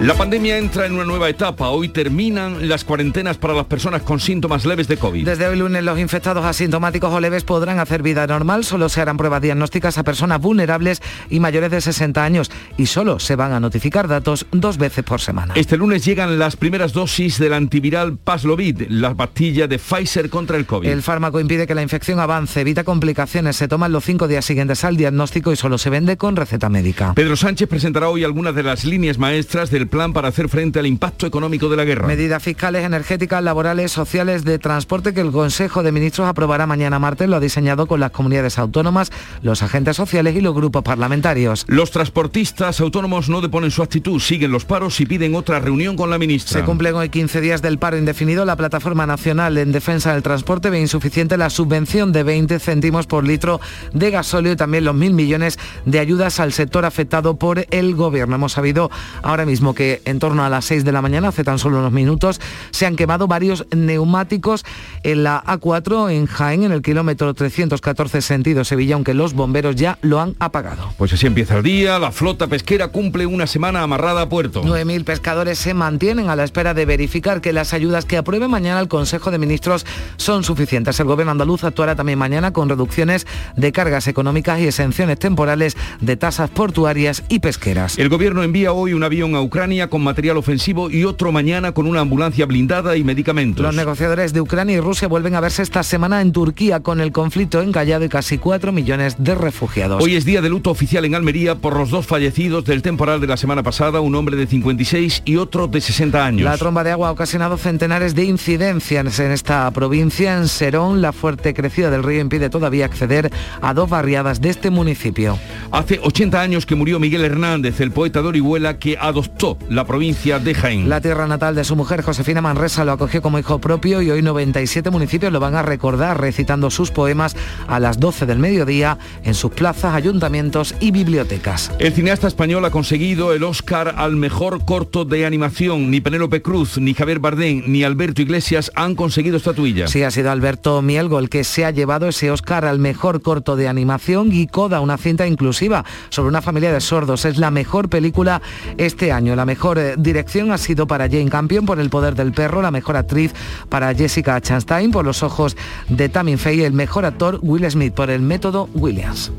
La 0.01 0.15
pandemia 0.15 0.57
entra 0.57 0.85
en 0.85 0.93
una 0.93 1.05
nueva 1.05 1.29
etapa. 1.29 1.69
Hoy 1.69 1.87
terminan 1.87 2.67
las 2.67 2.83
cuarentenas 2.83 3.37
para 3.37 3.53
las 3.53 3.67
personas 3.67 4.01
con 4.01 4.19
síntomas 4.19 4.65
leves 4.65 4.89
de 4.89 4.97
COVID. 4.97 5.25
Desde 5.25 5.47
hoy 5.47 5.57
lunes 5.57 5.81
los 5.83 5.97
infectados 5.97 6.43
asintomáticos 6.43 7.13
o 7.13 7.19
leves 7.21 7.45
podrán 7.45 7.79
hacer 7.79 8.01
vida 8.01 8.27
normal. 8.27 8.65
Solo 8.65 8.89
se 8.89 8.99
harán 8.99 9.15
pruebas 9.15 9.41
diagnósticas 9.41 9.97
a 9.97 10.03
personas 10.03 10.41
vulnerables 10.41 11.01
y 11.29 11.39
mayores 11.39 11.71
de 11.71 11.79
60 11.79 12.21
años. 12.21 12.51
Y 12.75 12.87
solo 12.87 13.19
se 13.19 13.37
van 13.37 13.53
a 13.53 13.61
notificar 13.61 14.09
datos 14.09 14.45
dos 14.51 14.77
veces 14.77 15.05
por 15.05 15.21
semana. 15.21 15.53
Este 15.55 15.77
lunes 15.77 16.03
llegan 16.03 16.37
las 16.37 16.57
primeras 16.57 16.91
dosis 16.91 17.39
del 17.39 17.53
antiviral 17.53 18.17
Paslovid, 18.17 18.83
la 18.89 19.15
pastilla 19.15 19.67
de 19.67 19.79
Pfizer 19.79 20.29
contra 20.29 20.57
el 20.57 20.65
COVID. 20.65 20.89
El 20.89 21.01
fármaco 21.01 21.39
impide 21.39 21.65
que 21.65 21.75
la 21.75 21.81
infección 21.81 22.19
avance, 22.19 22.59
evita 22.59 22.83
complicaciones, 22.83 23.55
se 23.55 23.69
toman 23.69 23.93
los 23.93 24.03
cinco 24.03 24.27
días 24.27 24.43
siguientes 24.43 24.83
al 24.83 24.97
diagnóstico 24.97 25.53
y 25.53 25.55
solo 25.55 25.77
se 25.77 25.89
vende 25.89 26.17
con 26.17 26.35
receta 26.35 26.67
médica. 26.67 27.13
Pedro 27.13 27.37
Sánchez 27.37 27.69
presentará 27.69 28.09
hoy 28.09 28.25
algunas 28.25 28.53
de 28.53 28.63
las 28.63 28.83
líneas 28.83 29.17
maestras 29.17 29.71
del 29.71 29.82
plan 29.87 30.13
para 30.13 30.27
hacer 30.27 30.49
frente 30.49 30.79
al 30.79 30.85
impacto 30.85 31.25
económico 31.25 31.69
de 31.69 31.77
la 31.77 31.85
guerra. 31.85 32.07
Medidas 32.07 32.41
fiscales, 32.41 32.85
energéticas, 32.85 33.43
laborales, 33.43 33.91
sociales, 33.91 34.43
de 34.43 34.59
transporte 34.59 35.13
que 35.13 35.21
el 35.21 35.31
Consejo 35.31 35.83
de 35.83 35.91
Ministros 35.91 36.27
aprobará 36.27 36.65
mañana 36.67 36.99
martes. 36.99 37.29
Lo 37.29 37.37
ha 37.37 37.39
diseñado 37.39 37.85
con 37.87 37.99
las 37.99 38.11
comunidades 38.11 38.57
autónomas, 38.59 39.11
los 39.41 39.63
agentes 39.63 39.95
sociales 39.95 40.35
y 40.35 40.41
los 40.41 40.53
grupos 40.53 40.83
parlamentarios. 40.83 41.65
Los 41.67 41.91
transportistas 41.91 42.79
autónomos 42.79 43.29
no 43.29 43.41
deponen 43.41 43.71
su 43.71 43.83
actitud, 43.83 44.19
siguen 44.19 44.51
los 44.51 44.65
paros 44.65 44.99
y 44.99 45.05
piden 45.05 45.35
otra 45.35 45.59
reunión 45.59 45.95
con 45.95 46.09
la 46.09 46.17
ministra. 46.17 46.59
Se 46.59 46.65
cumplen 46.65 46.95
hoy 46.95 47.09
15 47.09 47.41
días 47.41 47.61
del 47.61 47.77
paro 47.77 47.97
indefinido. 47.97 48.45
La 48.45 48.55
Plataforma 48.55 49.05
Nacional 49.05 49.57
en 49.57 49.71
Defensa 49.71 50.13
del 50.13 50.23
Transporte 50.23 50.69
ve 50.69 50.79
insuficiente 50.79 51.37
la 51.37 51.49
subvención 51.49 52.11
de 52.11 52.23
20 52.23 52.59
céntimos 52.59 53.07
por 53.07 53.25
litro 53.25 53.59
de 53.93 54.11
gasóleo 54.11 54.53
y 54.53 54.55
también 54.55 54.85
los 54.85 54.95
mil 54.95 55.13
millones 55.13 55.59
de 55.85 55.99
ayudas 55.99 56.39
al 56.39 56.53
sector 56.53 56.85
afectado 56.85 57.35
por 57.35 57.65
el 57.69 57.95
gobierno. 57.95 58.35
Hemos 58.35 58.53
sabido 58.53 58.89
ahora 59.21 59.45
mismo 59.45 59.72
que 59.73 60.01
en 60.05 60.19
torno 60.19 60.43
a 60.43 60.49
las 60.49 60.65
6 60.65 60.83
de 60.85 60.91
la 60.91 61.01
mañana, 61.01 61.29
hace 61.29 61.43
tan 61.43 61.59
solo 61.59 61.79
unos 61.79 61.91
minutos, 61.91 62.39
se 62.71 62.85
han 62.85 62.95
quemado 62.95 63.27
varios 63.27 63.65
neumáticos 63.75 64.65
en 65.03 65.23
la 65.23 65.43
A4 65.43 66.11
en 66.11 66.25
Jaén, 66.25 66.63
en 66.63 66.71
el 66.71 66.81
kilómetro 66.81 67.33
314 67.33 68.21
sentido 68.21 68.63
Sevilla, 68.63 68.95
aunque 68.95 69.13
los 69.13 69.33
bomberos 69.33 69.75
ya 69.75 69.97
lo 70.01 70.19
han 70.19 70.35
apagado. 70.39 70.93
Pues 70.97 71.13
así 71.13 71.27
empieza 71.27 71.57
el 71.57 71.63
día, 71.63 71.99
la 71.99 72.11
flota 72.11 72.47
pesquera 72.47 72.89
cumple 72.89 73.25
una 73.25 73.47
semana 73.47 73.81
amarrada 73.81 74.23
a 74.23 74.29
puerto. 74.29 74.63
9.000 74.63 75.03
pescadores 75.03 75.57
se 75.57 75.73
mantienen 75.73 76.29
a 76.29 76.35
la 76.35 76.43
espera 76.43 76.73
de 76.73 76.85
verificar 76.85 77.41
que 77.41 77.53
las 77.53 77.73
ayudas 77.73 78.05
que 78.05 78.17
apruebe 78.17 78.47
mañana 78.47 78.79
el 78.79 78.87
Consejo 78.87 79.31
de 79.31 79.37
Ministros 79.37 79.85
son 80.17 80.43
suficientes. 80.43 80.99
El 80.99 81.07
gobierno 81.07 81.31
andaluz 81.31 81.63
actuará 81.63 81.95
también 81.95 82.19
mañana 82.19 82.53
con 82.53 82.69
reducciones 82.69 83.27
de 83.55 83.71
cargas 83.71 84.07
económicas 84.07 84.59
y 84.59 84.67
exenciones 84.67 85.19
temporales 85.19 85.75
de 86.01 86.17
tasas 86.17 86.49
portuarias 86.49 87.23
y 87.29 87.39
pesqueras. 87.39 87.97
El 87.97 88.09
gobierno 88.09 88.43
envía 88.43 88.73
hoy 88.73 88.93
un 88.93 89.03
avión 89.03 89.35
a 89.35 89.41
Ucrania 89.41 89.62
con 89.63 90.03
material 90.03 90.35
ofensivo 90.35 90.89
y 90.89 91.05
otro 91.05 91.31
mañana 91.31 91.71
con 91.71 91.87
una 91.87 92.01
ambulancia 92.01 92.45
blindada 92.45 92.97
y 92.97 93.03
medicamentos. 93.05 93.63
Los 93.63 93.73
negociadores 93.73 94.33
de 94.33 94.41
Ucrania 94.41 94.75
y 94.75 94.79
Rusia 94.81 95.07
vuelven 95.07 95.35
a 95.35 95.39
verse 95.39 95.63
esta 95.63 95.83
semana 95.83 96.19
en 96.19 96.33
Turquía 96.33 96.81
con 96.81 96.99
el 96.99 97.13
conflicto 97.13 97.61
encallado 97.61 98.03
y 98.03 98.09
casi 98.09 98.37
4 98.37 98.73
millones 98.73 99.15
de 99.19 99.35
refugiados. 99.35 100.03
Hoy 100.03 100.17
es 100.17 100.25
día 100.25 100.41
de 100.41 100.49
luto 100.49 100.69
oficial 100.69 101.05
en 101.05 101.15
Almería 101.15 101.55
por 101.55 101.77
los 101.77 101.91
dos 101.91 102.05
fallecidos 102.05 102.65
del 102.65 102.81
temporal 102.81 103.21
de 103.21 103.27
la 103.27 103.37
semana 103.37 103.63
pasada, 103.63 104.01
un 104.01 104.13
hombre 104.15 104.35
de 104.35 104.47
56 104.47 105.21
y 105.23 105.37
otro 105.37 105.69
de 105.69 105.79
60 105.79 106.25
años. 106.25 106.43
La 106.43 106.57
tromba 106.57 106.83
de 106.83 106.91
agua 106.91 107.07
ha 107.07 107.11
ocasionado 107.11 107.55
centenares 107.55 108.15
de 108.15 108.25
incidencias 108.25 109.19
en 109.19 109.31
esta 109.31 109.71
provincia. 109.71 110.37
En 110.37 110.49
Serón, 110.49 111.01
la 111.01 111.13
fuerte 111.13 111.53
crecida 111.53 111.89
del 111.89 112.03
río 112.03 112.19
impide 112.19 112.49
todavía 112.49 112.83
acceder 112.83 113.31
a 113.61 113.73
dos 113.73 113.89
barriadas 113.89 114.41
de 114.41 114.49
este 114.49 114.71
municipio. 114.71 115.39
Hace 115.71 116.01
80 116.03 116.41
años 116.41 116.65
que 116.65 116.75
murió 116.75 116.99
Miguel 116.99 117.23
Hernández, 117.23 117.79
el 117.79 117.91
poeta 117.91 118.21
de 118.21 118.27
Orihuela 118.27 118.77
que 118.77 118.97
adoptó 118.99 119.52
la 119.69 119.85
provincia 119.85 120.39
de 120.39 120.53
Jaén. 120.53 120.89
La 120.89 121.01
tierra 121.01 121.27
natal 121.27 121.55
de 121.55 121.63
su 121.63 121.75
mujer, 121.75 122.01
Josefina 122.01 122.41
Manresa, 122.41 122.85
lo 122.85 122.91
acogió 122.91 123.21
como 123.21 123.39
hijo 123.39 123.59
propio 123.59 124.01
y 124.01 124.11
hoy 124.11 124.21
97 124.21 124.89
municipios 124.89 125.31
lo 125.31 125.39
van 125.39 125.55
a 125.55 125.61
recordar 125.61 126.19
recitando 126.19 126.69
sus 126.69 126.91
poemas 126.91 127.35
a 127.67 127.79
las 127.79 127.99
12 127.99 128.25
del 128.25 128.39
mediodía 128.39 128.97
en 129.23 129.33
sus 129.33 129.51
plazas, 129.51 129.93
ayuntamientos 129.95 130.75
y 130.79 130.91
bibliotecas. 130.91 131.71
El 131.79 131.93
cineasta 131.93 132.27
español 132.27 132.65
ha 132.65 132.71
conseguido 132.71 133.33
el 133.33 133.43
Oscar 133.43 133.95
al 133.97 134.15
mejor 134.15 134.65
corto 134.65 135.05
de 135.05 135.25
animación. 135.25 135.91
Ni 135.91 136.01
Penélope 136.01 136.41
Cruz, 136.41 136.77
ni 136.77 136.93
Javier 136.93 137.19
Bardem, 137.19 137.63
ni 137.67 137.83
Alberto 137.83 138.21
Iglesias 138.21 138.71
han 138.75 138.95
conseguido 138.95 139.37
estatuilla. 139.37 139.87
Sí, 139.87 140.03
ha 140.03 140.11
sido 140.11 140.31
Alberto 140.31 140.81
Mielgo 140.81 141.19
el 141.19 141.29
que 141.29 141.43
se 141.43 141.65
ha 141.65 141.71
llevado 141.71 142.07
ese 142.07 142.31
Oscar 142.31 142.65
al 142.65 142.79
mejor 142.79 143.21
corto 143.21 143.55
de 143.55 143.67
animación 143.67 144.31
y 144.31 144.47
Coda, 144.47 144.79
una 144.79 144.97
cinta 144.97 145.27
inclusiva 145.27 145.85
sobre 146.09 146.29
una 146.29 146.41
familia 146.41 146.71
de 146.71 146.81
sordos. 146.81 147.25
Es 147.25 147.37
la 147.37 147.51
mejor 147.51 147.89
película 147.89 148.41
este 148.77 149.11
año. 149.11 149.35
La 149.35 149.42
mejor 149.45 149.77
eh, 149.77 149.95
dirección 149.97 150.51
ha 150.51 150.57
sido 150.57 150.87
para 150.87 151.09
Jane 151.09 151.29
Campion 151.29 151.65
por 151.65 151.79
El 151.79 151.89
poder 151.89 152.15
del 152.15 152.33
perro, 152.33 152.61
la 152.61 152.71
mejor 152.71 152.97
actriz 152.97 153.33
para 153.69 153.93
Jessica 153.93 154.39
Chastain 154.41 154.91
por 154.91 155.05
Los 155.05 155.23
ojos 155.23 155.55
de 155.89 156.09
Tammy 156.09 156.37
Faye, 156.37 156.65
el 156.65 156.73
mejor 156.73 157.05
actor 157.05 157.39
Will 157.41 157.69
Smith 157.69 157.93
por 157.93 158.09
El 158.09 158.21
método 158.21 158.69
Williams. 158.73 159.31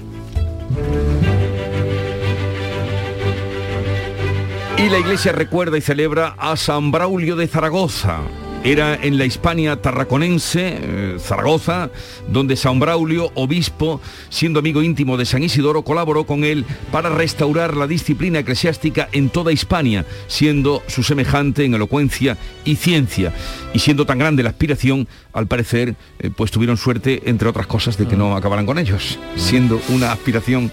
Y 4.77 4.88
la 4.88 4.99
iglesia 4.99 5.33
recuerda 5.33 5.79
y 5.79 5.81
celebra 5.81 6.35
a 6.37 6.57
San 6.57 6.90
Braulio 6.90 7.37
de 7.37 7.47
Zaragoza. 7.47 8.21
Era 8.64 8.94
en 8.94 9.18
la 9.18 9.27
Hispania 9.27 9.77
tarraconense, 9.77 10.79
eh, 10.81 11.16
Zaragoza, 11.20 11.90
donde 12.29 12.57
San 12.57 12.81
Braulio, 12.81 13.31
obispo, 13.35 14.00
siendo 14.31 14.59
amigo 14.59 14.83
íntimo 14.83 15.18
de 15.18 15.27
San 15.27 15.42
Isidoro, 15.42 15.83
colaboró 15.83 16.24
con 16.24 16.44
él 16.44 16.64
para 16.90 17.11
restaurar 17.11 17.77
la 17.77 17.87
disciplina 17.87 18.38
eclesiástica 18.38 19.11
en 19.12 19.29
toda 19.29 19.53
Hispania, 19.53 20.07
siendo 20.29 20.83
su 20.87 21.03
semejante 21.03 21.66
en 21.66 21.74
elocuencia 21.74 22.38
y 22.64 22.77
ciencia. 22.77 23.35
Y 23.74 23.81
siendo 23.81 24.07
tan 24.07 24.18
grande 24.18 24.42
la 24.42 24.48
aspiración, 24.48 25.09
al 25.35 25.46
parecer, 25.46 25.94
eh, 26.18 26.31
pues 26.35 26.50
tuvieron 26.50 26.79
suerte, 26.79 27.20
entre 27.27 27.50
otras 27.50 27.66
cosas, 27.66 27.98
de 27.98 28.09
que 28.09 28.16
no 28.16 28.35
acabaran 28.35 28.64
con 28.64 28.79
ellos, 28.79 29.18
siendo 29.37 29.79
una 29.90 30.11
aspiración 30.11 30.72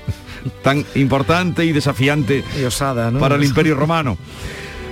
tan 0.64 0.86
importante 0.96 1.66
y 1.66 1.74
desafiante 1.74 2.44
Y 2.58 2.64
osada, 2.64 3.12
¿no? 3.12 3.20
para 3.20 3.36
el 3.36 3.44
Imperio 3.44 3.76
Romano. 3.76 4.18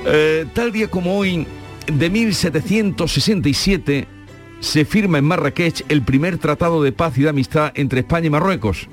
Eh, 0.05 0.45
tal 0.53 0.71
día 0.71 0.89
como 0.89 1.17
hoy, 1.17 1.45
de 1.91 2.10
1767, 2.10 4.08
se 4.60 4.86
firma 4.86 5.17
en 5.17 5.25
Marrakech 5.25 5.84
el 5.89 6.04
primer 6.04 6.38
tratado 6.38 6.84
de 6.84 6.91
paz 6.91 7.17
y 7.17 7.23
de 7.23 7.30
amistad 7.30 7.71
entre 7.75 8.02
España 8.02 8.28
y 8.28 8.30
Marruecos. 8.30 8.88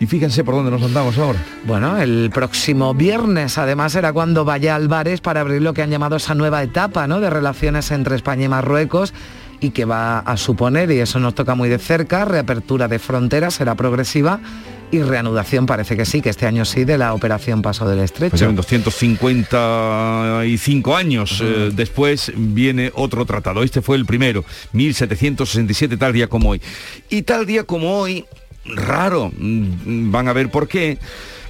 Y 0.00 0.06
fíjense 0.06 0.42
por 0.42 0.54
dónde 0.54 0.70
nos 0.70 0.82
andamos 0.82 1.16
ahora. 1.18 1.38
Bueno, 1.66 1.98
el 1.98 2.30
próximo 2.32 2.94
viernes 2.94 3.58
además 3.58 3.92
será 3.92 4.12
cuando 4.12 4.44
vaya 4.44 4.74
Álvarez 4.74 5.20
para 5.20 5.42
abrir 5.42 5.62
lo 5.62 5.74
que 5.74 5.82
han 5.82 5.90
llamado 5.90 6.16
esa 6.16 6.34
nueva 6.34 6.62
etapa 6.62 7.06
¿no? 7.06 7.20
de 7.20 7.30
relaciones 7.30 7.90
entre 7.90 8.16
España 8.16 8.46
y 8.46 8.48
Marruecos 8.48 9.14
y 9.60 9.70
que 9.70 9.84
va 9.84 10.18
a 10.20 10.36
suponer, 10.36 10.90
y 10.90 10.98
eso 11.00 11.20
nos 11.20 11.34
toca 11.34 11.54
muy 11.54 11.68
de 11.68 11.78
cerca, 11.78 12.24
reapertura 12.24 12.88
de 12.88 12.98
fronteras, 12.98 13.54
será 13.54 13.74
progresiva 13.74 14.40
y 14.90 15.02
reanudación, 15.02 15.66
parece 15.66 15.96
que 15.96 16.04
sí, 16.04 16.20
que 16.20 16.30
este 16.30 16.46
año 16.46 16.64
sí, 16.64 16.84
de 16.84 16.98
la 16.98 17.14
operación 17.14 17.62
Paso 17.62 17.88
del 17.88 18.00
Estrecho. 18.00 18.30
Pues 18.30 18.42
en 18.42 18.56
255 18.56 20.96
años 20.96 21.40
eh, 21.42 21.70
después 21.72 22.32
viene 22.36 22.90
otro 22.94 23.24
tratado. 23.24 23.62
Este 23.62 23.82
fue 23.82 23.96
el 23.96 24.06
primero, 24.06 24.44
1767, 24.72 25.96
tal 25.96 26.12
día 26.12 26.26
como 26.26 26.50
hoy. 26.50 26.60
Y 27.08 27.22
tal 27.22 27.46
día 27.46 27.62
como 27.64 27.98
hoy, 27.98 28.24
raro, 28.64 29.30
mm, 29.36 30.10
van 30.10 30.28
a 30.28 30.32
ver 30.32 30.50
por 30.50 30.66
qué. 30.66 30.98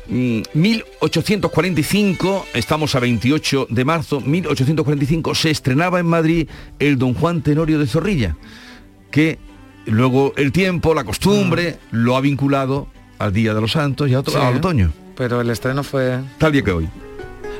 Mm, 0.08 0.40
1845, 0.54 2.46
estamos 2.54 2.94
a 2.94 3.00
28 3.00 3.68
de 3.70 3.84
marzo, 3.84 4.20
1845 4.20 5.34
se 5.34 5.50
estrenaba 5.50 6.00
en 6.00 6.06
Madrid 6.06 6.48
el 6.78 6.98
Don 6.98 7.14
Juan 7.14 7.42
Tenorio 7.42 7.78
de 7.78 7.86
Zorrilla, 7.86 8.36
que 9.10 9.38
luego 9.86 10.34
el 10.36 10.52
tiempo, 10.52 10.94
la 10.94 11.04
costumbre, 11.04 11.78
lo 11.90 12.16
ha 12.16 12.20
vinculado 12.20 12.88
al 13.20 13.32
Día 13.32 13.54
de 13.54 13.60
los 13.60 13.72
Santos 13.72 14.08
y 14.08 14.14
a 14.14 14.20
otro- 14.20 14.32
Sí. 14.32 14.38
al 14.40 14.56
otoño. 14.56 14.92
Pero 15.16 15.40
el 15.40 15.50
estreno 15.50 15.84
fue... 15.84 16.18
Tal 16.38 16.52
día 16.52 16.62
que 16.62 16.72
hoy. 16.72 16.88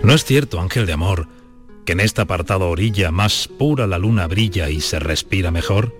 ¿No 0.02 0.14
es 0.14 0.24
cierto, 0.24 0.58
ángel 0.60 0.86
de 0.86 0.94
amor, 0.94 1.28
que 1.84 1.92
en 1.92 2.00
esta 2.00 2.22
apartada 2.22 2.64
orilla 2.64 3.10
más 3.10 3.46
pura 3.48 3.86
la 3.86 3.98
luna 3.98 4.26
brilla 4.26 4.70
y 4.70 4.80
se 4.80 4.98
respira 4.98 5.50
mejor? 5.50 5.94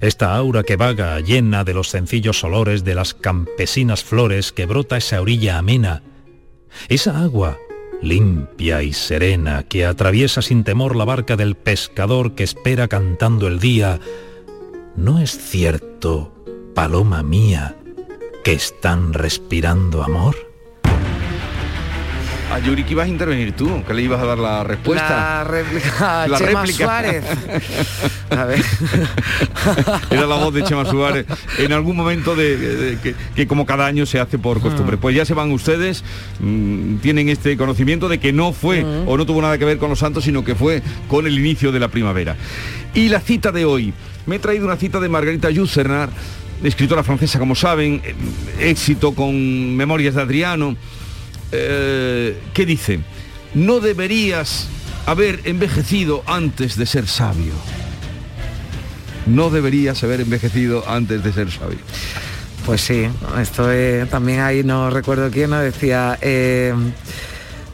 Esta 0.00 0.34
aura 0.34 0.62
que 0.62 0.76
vaga 0.76 1.20
llena 1.20 1.62
de 1.62 1.74
los 1.74 1.88
sencillos 1.90 2.42
olores 2.42 2.82
de 2.84 2.94
las 2.94 3.12
campesinas 3.12 4.02
flores 4.02 4.50
que 4.52 4.64
brota 4.66 4.96
esa 4.96 5.20
orilla 5.20 5.58
amena, 5.58 6.02
esa 6.88 7.20
agua 7.22 7.58
limpia 8.02 8.82
y 8.82 8.92
serena 8.92 9.62
que 9.62 9.84
atraviesa 9.86 10.40
sin 10.42 10.64
temor 10.64 10.96
la 10.96 11.04
barca 11.04 11.36
del 11.36 11.54
pescador 11.54 12.34
que 12.34 12.42
espera 12.42 12.88
cantando 12.88 13.46
el 13.46 13.60
día, 13.60 14.00
¿no 14.96 15.20
es 15.20 15.38
cierto, 15.38 16.34
paloma 16.74 17.22
mía, 17.22 17.76
que 18.44 18.52
están 18.52 19.12
respirando 19.14 20.02
amor? 20.02 20.36
A 22.52 22.58
Yuri, 22.60 22.84
que 22.84 22.92
ibas 22.92 23.06
a 23.06 23.08
intervenir 23.08 23.52
tú, 23.56 23.82
que 23.84 23.94
le 23.94 24.02
ibas 24.02 24.20
a 24.20 24.26
dar 24.26 24.38
la 24.38 24.62
respuesta. 24.62 25.08
La 25.08 25.44
réplica 25.44 26.26
La 26.28 26.38
Chema 26.38 26.60
réplica. 26.60 26.84
Suárez. 26.84 27.24
A 28.30 28.44
ver. 28.44 28.62
Era 30.10 30.26
la 30.26 30.36
voz 30.36 30.54
de 30.54 30.62
Chema 30.62 30.84
Suárez 30.84 31.26
en 31.58 31.72
algún 31.72 31.96
momento 31.96 32.36
de, 32.36 32.56
de- 32.56 32.98
que, 33.00 33.14
que 33.34 33.46
como 33.48 33.66
cada 33.66 33.86
año 33.86 34.06
se 34.06 34.20
hace 34.20 34.38
por 34.38 34.60
costumbre. 34.60 34.98
Pues 34.98 35.16
ya 35.16 35.24
se 35.24 35.34
van 35.34 35.50
ustedes, 35.50 36.04
mm, 36.40 36.96
tienen 36.96 37.28
este 37.28 37.56
conocimiento 37.56 38.08
de 38.08 38.20
que 38.20 38.32
no 38.32 38.52
fue 38.52 38.84
o 39.06 39.16
no 39.16 39.26
tuvo 39.26 39.40
nada 39.42 39.58
que 39.58 39.64
ver 39.64 39.78
con 39.78 39.90
los 39.90 39.98
santos, 39.98 40.22
sino 40.24 40.44
que 40.44 40.54
fue 40.54 40.82
con 41.08 41.26
el 41.26 41.36
inicio 41.38 41.72
de 41.72 41.80
la 41.80 41.88
primavera. 41.88 42.36
Y 42.92 43.08
la 43.08 43.18
cita 43.20 43.50
de 43.50 43.64
hoy, 43.64 43.92
me 44.26 44.36
he 44.36 44.38
traído 44.38 44.66
una 44.66 44.76
cita 44.76 45.00
de 45.00 45.08
Margarita 45.08 45.50
Yourcenar, 45.50 46.10
escritora 46.68 47.02
francesa, 47.02 47.38
como 47.38 47.54
saben, 47.54 48.00
eh, 48.04 48.14
éxito 48.70 49.14
con 49.14 49.76
Memorias 49.76 50.14
de 50.14 50.22
Adriano, 50.22 50.76
eh, 51.52 52.38
que 52.52 52.66
dice, 52.66 53.00
no 53.54 53.80
deberías 53.80 54.68
haber 55.06 55.40
envejecido 55.44 56.22
antes 56.26 56.76
de 56.76 56.86
ser 56.86 57.06
sabio. 57.06 57.52
No 59.26 59.50
deberías 59.50 60.02
haber 60.04 60.20
envejecido 60.20 60.84
antes 60.88 61.22
de 61.22 61.32
ser 61.32 61.50
sabio. 61.50 61.78
Pues 62.66 62.80
sí, 62.80 63.06
esto 63.38 63.68
también 64.10 64.40
ahí 64.40 64.64
no 64.64 64.90
recuerdo 64.90 65.30
quién 65.30 65.50
nos 65.50 65.62
decía. 65.62 66.18
eh, 66.22 66.74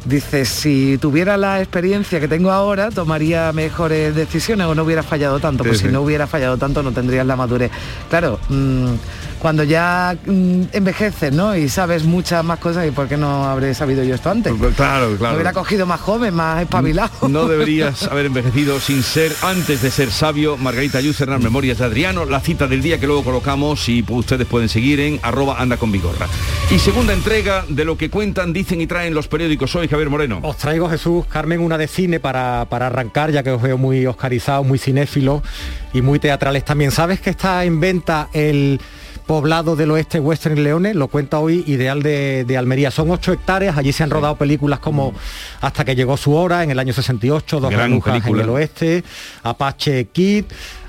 dice, 0.04 0.44
si 0.44 0.98
tuviera 0.98 1.36
la 1.36 1.60
experiencia 1.60 2.20
que 2.20 2.28
tengo 2.28 2.50
ahora, 2.50 2.90
tomaría 2.90 3.52
mejores 3.52 4.14
decisiones 4.14 4.66
o 4.66 4.74
no 4.74 4.84
hubiera 4.84 5.02
fallado 5.02 5.38
tanto. 5.40 5.64
Pues 5.64 5.78
Sí, 5.78 5.82
si 5.84 5.88
sí. 5.88 5.92
no 5.92 6.02
hubiera 6.02 6.26
fallado 6.26 6.56
tanto, 6.56 6.82
no 6.82 6.92
tendrías 6.92 7.26
la 7.26 7.36
madurez. 7.36 7.70
Claro, 8.08 8.38
mm, 8.48 8.92
cuando 9.40 9.64
ya 9.64 10.16
mm, 10.26 10.62
envejeces, 10.72 11.32
¿no? 11.32 11.56
Y 11.56 11.68
sabes 11.68 12.04
muchas 12.04 12.44
más 12.44 12.58
cosas, 12.58 12.86
¿y 12.86 12.90
por 12.90 13.08
qué 13.08 13.16
no 13.16 13.44
habré 13.44 13.74
sabido 13.74 14.04
yo 14.04 14.14
esto 14.14 14.30
antes? 14.30 14.52
Claro, 14.76 15.10
Me 15.10 15.16
claro. 15.16 15.34
hubiera 15.34 15.52
cogido 15.52 15.86
más 15.86 16.00
joven, 16.00 16.34
más 16.34 16.62
espabilado. 16.62 17.10
No 17.30 17.46
deberías 17.46 18.02
haber 18.04 18.26
envejecido 18.26 18.80
sin 18.80 19.02
ser, 19.02 19.32
antes 19.42 19.82
de 19.82 19.90
ser 19.90 20.10
sabio, 20.10 20.56
Margarita 20.56 21.00
Yucernar, 21.00 21.40
Memorias 21.40 21.78
de 21.78 21.84
Adriano, 21.84 22.24
la 22.24 22.40
cita 22.40 22.66
del 22.66 22.82
día 22.82 22.98
que 22.98 23.06
luego 23.06 23.24
colocamos 23.24 23.88
y 23.88 24.02
pues, 24.02 24.20
ustedes 24.20 24.46
pueden 24.46 24.68
seguir 24.68 25.00
en 25.00 25.20
arroba 25.22 25.60
anda 25.60 25.76
con 25.76 25.90
Vigorra. 25.90 26.26
Y 26.70 26.78
segunda 26.78 27.12
entrega 27.12 27.64
de 27.68 27.84
lo 27.84 27.96
que 27.96 28.10
cuentan, 28.10 28.52
dicen 28.52 28.80
y 28.80 28.86
traen 28.86 29.14
los 29.14 29.28
periódicos 29.28 29.74
hoy, 29.74 29.88
Javier 29.88 30.10
Moreno. 30.10 30.40
Os 30.42 30.56
traigo, 30.56 30.88
Jesús, 30.90 31.24
Carmen, 31.26 31.60
una 31.60 31.78
de 31.78 31.88
cine 31.88 32.20
para, 32.20 32.66
para 32.68 32.88
arrancar, 32.88 33.30
ya 33.30 33.42
que 33.42 33.52
os 33.52 33.62
veo 33.62 33.78
muy 33.78 34.04
oscarizados, 34.06 34.66
muy 34.66 34.78
cinéfilos 34.78 35.42
y 35.94 36.02
muy 36.02 36.18
teatrales 36.18 36.64
también. 36.64 36.90
¿Sabes 36.90 37.20
que 37.20 37.30
está 37.30 37.64
en 37.64 37.80
venta 37.80 38.28
el 38.32 38.80
poblado 39.30 39.76
del 39.76 39.92
oeste 39.92 40.18
Western 40.18 40.60
Leones? 40.60 40.96
Lo 40.96 41.06
cuenta 41.06 41.38
hoy 41.38 41.62
Ideal 41.68 42.02
de, 42.02 42.44
de 42.44 42.58
Almería. 42.58 42.90
Son 42.90 43.08
ocho 43.12 43.32
hectáreas, 43.32 43.78
allí 43.78 43.92
se 43.92 44.02
han 44.02 44.10
rodado 44.10 44.34
películas 44.34 44.80
como 44.80 45.14
Hasta 45.60 45.84
que 45.84 45.94
llegó 45.94 46.16
su 46.16 46.34
hora, 46.34 46.64
en 46.64 46.72
el 46.72 46.80
año 46.80 46.92
68, 46.92 47.60
Dos 47.60 47.70
Gran 47.70 47.90
Granujas 47.90 48.16
en 48.16 48.22
película. 48.22 48.42
el 48.42 48.50
oeste, 48.50 49.04
Apache 49.44 50.06
Kid. 50.06 50.46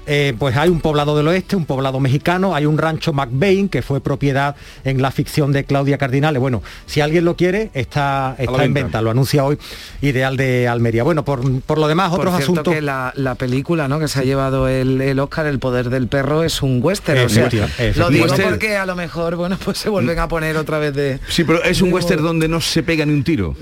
Eh, 0.07 0.33
pues 0.39 0.57
hay 0.57 0.69
un 0.69 0.81
poblado 0.81 1.15
del 1.15 1.27
oeste, 1.27 1.55
un 1.55 1.65
poblado 1.65 1.99
mexicano, 1.99 2.55
hay 2.55 2.65
un 2.65 2.77
rancho 2.77 3.13
McBain 3.13 3.69
que 3.69 3.81
fue 3.83 4.01
propiedad 4.01 4.55
en 4.83 5.01
la 5.01 5.11
ficción 5.11 5.51
de 5.51 5.63
Claudia 5.63 5.97
Cardinale. 5.99 6.39
Bueno, 6.39 6.63
si 6.87 7.01
alguien 7.01 7.23
lo 7.23 7.35
quiere, 7.35 7.69
está, 7.75 8.35
está 8.39 8.63
en 8.65 8.73
venta. 8.73 9.01
lo 9.01 9.11
anuncia 9.11 9.43
hoy 9.45 9.57
Ideal 10.01 10.37
de 10.37 10.67
Almería. 10.67 11.03
Bueno, 11.03 11.23
por, 11.23 11.61
por 11.61 11.77
lo 11.77 11.87
demás, 11.87 12.09
Por 12.09 12.19
otros 12.21 12.35
cierto 12.37 12.51
asuntos. 12.53 12.73
que 12.73 12.81
la, 12.81 13.13
la 13.15 13.35
película 13.35 13.87
¿no? 13.87 13.99
que 13.99 14.07
se 14.07 14.19
ha 14.19 14.23
llevado 14.23 14.67
el, 14.67 15.01
el 15.01 15.19
Oscar, 15.19 15.45
El 15.45 15.59
poder 15.59 15.89
del 15.91 16.07
perro, 16.07 16.43
es 16.43 16.61
un 16.63 16.79
western. 16.81 17.25
o 17.25 17.29
sea, 17.29 17.49
lo 17.95 18.09
digo 18.09 18.25
porque 18.43 18.75
a 18.77 18.85
lo 18.87 18.95
mejor, 18.95 19.35
bueno, 19.35 19.57
pues 19.63 19.77
se 19.77 19.89
vuelven 19.89 20.17
a 20.17 20.27
poner 20.27 20.57
otra 20.57 20.79
vez 20.79 20.95
de... 20.95 21.19
Sí, 21.29 21.43
pero 21.43 21.63
es 21.63 21.81
un 21.81 21.89
de- 21.89 21.95
western 21.95 22.23
donde 22.23 22.47
no 22.47 22.59
se 22.59 22.81
pega 22.81 23.05
ni 23.05 23.13
un 23.13 23.23
tiro. 23.23 23.55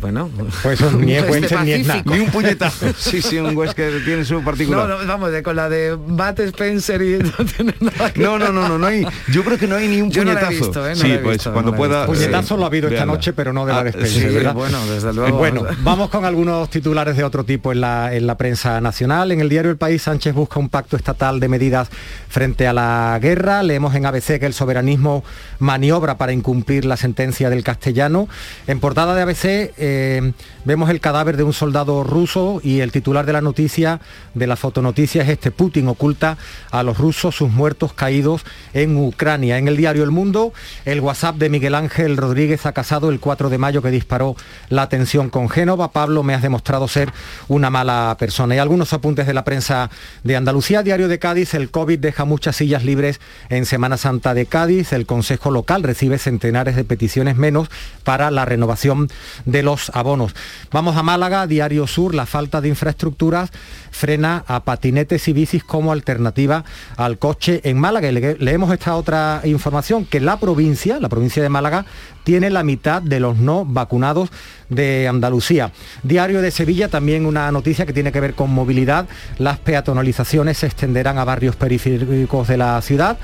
Bueno, 0.00 0.30
pues 0.62 0.80
ni 0.94 1.12
es 1.14 1.18
Este 1.24 1.30
western 1.32 1.64
ni 1.64 1.72
es 1.72 1.86
nada. 1.86 2.02
Ni 2.06 2.18
un 2.18 2.30
puñetazo. 2.30 2.86
Sí, 2.98 3.22
sí, 3.22 3.38
un 3.38 3.56
western 3.56 4.04
tiene 4.04 4.24
su 4.24 4.42
particular. 4.42 4.88
No, 4.88 4.98
no, 4.98 5.06
vamos, 5.06 5.30
de, 5.32 5.42
con 5.42 5.56
la 5.56 5.59
de 5.68 5.96
Bat 5.96 6.40
Spencer 6.40 7.02
y 7.02 7.18
no 7.38 7.44
tiene 7.44 7.74
nada 7.80 8.12
que 8.12 8.20
No, 8.20 8.38
no, 8.38 8.50
no, 8.52 8.68
no, 8.68 8.78
no 8.78 8.86
hay. 8.86 9.06
Yo 9.32 9.44
creo 9.44 9.58
que 9.58 9.66
no 9.66 9.76
hay 9.76 9.88
ni 9.88 10.00
un 10.00 10.10
Yo 10.10 10.24
no 10.24 10.32
la 10.32 10.40
he 10.40 10.44
puñetazo. 10.46 10.64
visto, 10.66 10.86
¿eh? 10.88 10.90
No 10.90 10.96
sí, 10.96 11.12
he 11.12 11.18
pues 11.18 11.36
visto, 11.38 11.52
cuando 11.52 11.72
no 11.72 11.76
pueda. 11.76 12.06
visto. 12.06 12.12
Puñetazo 12.14 12.56
lo 12.56 12.64
ha 12.64 12.66
habido 12.66 12.88
esta 12.88 13.06
noche, 13.06 13.32
pero 13.32 13.52
no 13.52 13.66
de 13.66 13.72
la 13.72 13.80
Ah, 13.80 13.84
de 13.84 13.90
Spencer, 13.90 14.28
sí, 14.30 14.34
¿verdad? 14.34 14.54
bueno, 14.54 14.86
desde 14.86 15.10
Eh, 15.10 15.12
luego. 15.12 15.38
Bueno, 15.38 15.62
vamos 15.82 16.08
con 16.10 16.24
algunos 16.24 16.70
titulares 16.70 17.16
de 17.16 17.24
otro 17.24 17.44
tipo 17.44 17.72
en 17.72 17.80
la, 17.80 18.14
en 18.14 18.26
la 18.26 18.36
prensa 18.36 18.80
nacional. 18.80 19.32
En 19.32 19.40
el 19.40 19.48
diario 19.48 19.70
El 19.70 19.76
País, 19.76 20.02
Sánchez 20.02 20.34
busca 20.34 20.58
un 20.60 20.68
pacto 20.68 20.96
estatal 20.96 21.40
de 21.40 21.48
medidas 21.48 21.88
frente 22.28 22.66
a 22.66 22.72
la 22.72 23.18
guerra. 23.20 23.62
Leemos 23.62 23.94
en 23.94 24.06
ABC 24.06 24.38
que 24.38 24.46
el 24.46 24.54
soberanismo 24.54 25.24
maniobra 25.58 26.16
para 26.18 26.32
incumplir 26.32 26.84
la 26.84 26.96
sentencia 26.96 27.50
del 27.50 27.64
castellano. 27.64 28.28
En 28.66 28.80
portada 28.80 29.14
de 29.14 29.22
ABC 29.22 29.72
eh, 29.78 30.32
vemos 30.64 30.90
el 30.90 31.00
cadáver 31.00 31.36
de 31.36 31.42
un 31.42 31.52
soldado 31.52 32.04
ruso 32.04 32.60
y 32.62 32.80
el 32.80 32.92
titular 32.92 33.26
de 33.26 33.32
la 33.32 33.40
noticia, 33.40 34.00
de 34.34 34.46
la 34.46 34.56
fotonoticia, 34.56 35.22
es 35.22 35.28
este. 35.28 35.49
Putin 35.52 35.88
oculta 35.88 36.38
a 36.70 36.82
los 36.82 36.98
rusos 36.98 37.36
sus 37.36 37.50
muertos 37.50 37.92
caídos 37.92 38.44
en 38.72 38.96
Ucrania. 38.96 39.58
En 39.58 39.68
el 39.68 39.76
diario 39.76 40.04
El 40.04 40.10
Mundo, 40.10 40.52
el 40.84 41.00
WhatsApp 41.00 41.36
de 41.36 41.48
Miguel 41.48 41.74
Ángel 41.74 42.16
Rodríguez 42.16 42.66
ha 42.66 42.72
casado 42.72 43.10
el 43.10 43.20
4 43.20 43.50
de 43.50 43.58
mayo 43.58 43.82
que 43.82 43.90
disparó 43.90 44.36
la 44.68 44.88
tensión 44.88 45.30
con 45.30 45.48
Génova. 45.48 45.92
Pablo, 45.92 46.22
me 46.22 46.34
has 46.34 46.42
demostrado 46.42 46.88
ser 46.88 47.12
una 47.48 47.70
mala 47.70 48.16
persona. 48.18 48.54
Y 48.54 48.58
algunos 48.58 48.92
apuntes 48.92 49.26
de 49.26 49.34
la 49.34 49.44
prensa 49.44 49.90
de 50.24 50.36
Andalucía, 50.36 50.82
Diario 50.82 51.08
de 51.08 51.18
Cádiz, 51.18 51.54
el 51.54 51.70
COVID 51.70 51.98
deja 51.98 52.24
muchas 52.24 52.56
sillas 52.56 52.84
libres 52.84 53.20
en 53.48 53.66
Semana 53.66 53.96
Santa 53.96 54.34
de 54.34 54.46
Cádiz. 54.46 54.92
El 54.92 55.06
Consejo 55.06 55.50
Local 55.50 55.82
recibe 55.82 56.18
centenares 56.18 56.76
de 56.76 56.84
peticiones 56.84 57.36
menos 57.36 57.68
para 58.04 58.30
la 58.30 58.44
renovación 58.44 59.08
de 59.44 59.62
los 59.62 59.90
abonos. 59.94 60.34
Vamos 60.70 60.96
a 60.96 61.02
Málaga, 61.02 61.46
Diario 61.46 61.86
Sur, 61.86 62.14
la 62.14 62.26
falta 62.26 62.60
de 62.60 62.68
infraestructuras 62.68 63.50
frena 63.90 64.44
a 64.46 64.64
patinetes 64.64 65.28
y 65.28 65.32
como 65.66 65.92
alternativa 65.92 66.64
al 66.96 67.18
coche 67.18 67.60
en 67.64 67.78
Málaga. 67.78 68.10
Leemos 68.10 68.72
esta 68.72 68.96
otra 68.96 69.40
información, 69.44 70.04
que 70.04 70.20
la 70.20 70.38
provincia, 70.38 71.00
la 71.00 71.08
provincia 71.08 71.42
de 71.42 71.48
Málaga, 71.48 71.84
tiene 72.30 72.48
la 72.48 72.62
mitad 72.62 73.02
de 73.02 73.18
los 73.18 73.38
no 73.38 73.64
vacunados 73.64 74.30
de 74.68 75.08
Andalucía. 75.08 75.72
Diario 76.04 76.40
de 76.40 76.52
Sevilla, 76.52 76.86
también 76.86 77.26
una 77.26 77.50
noticia 77.50 77.86
que 77.86 77.92
tiene 77.92 78.12
que 78.12 78.20
ver 78.20 78.34
con 78.34 78.50
movilidad. 78.50 79.08
Las 79.38 79.58
peatonalizaciones 79.58 80.58
se 80.58 80.66
extenderán 80.66 81.18
a 81.18 81.24
barrios 81.24 81.56
periféricos 81.56 82.46
de 82.46 82.56
la 82.56 82.80
ciudad. 82.82 83.18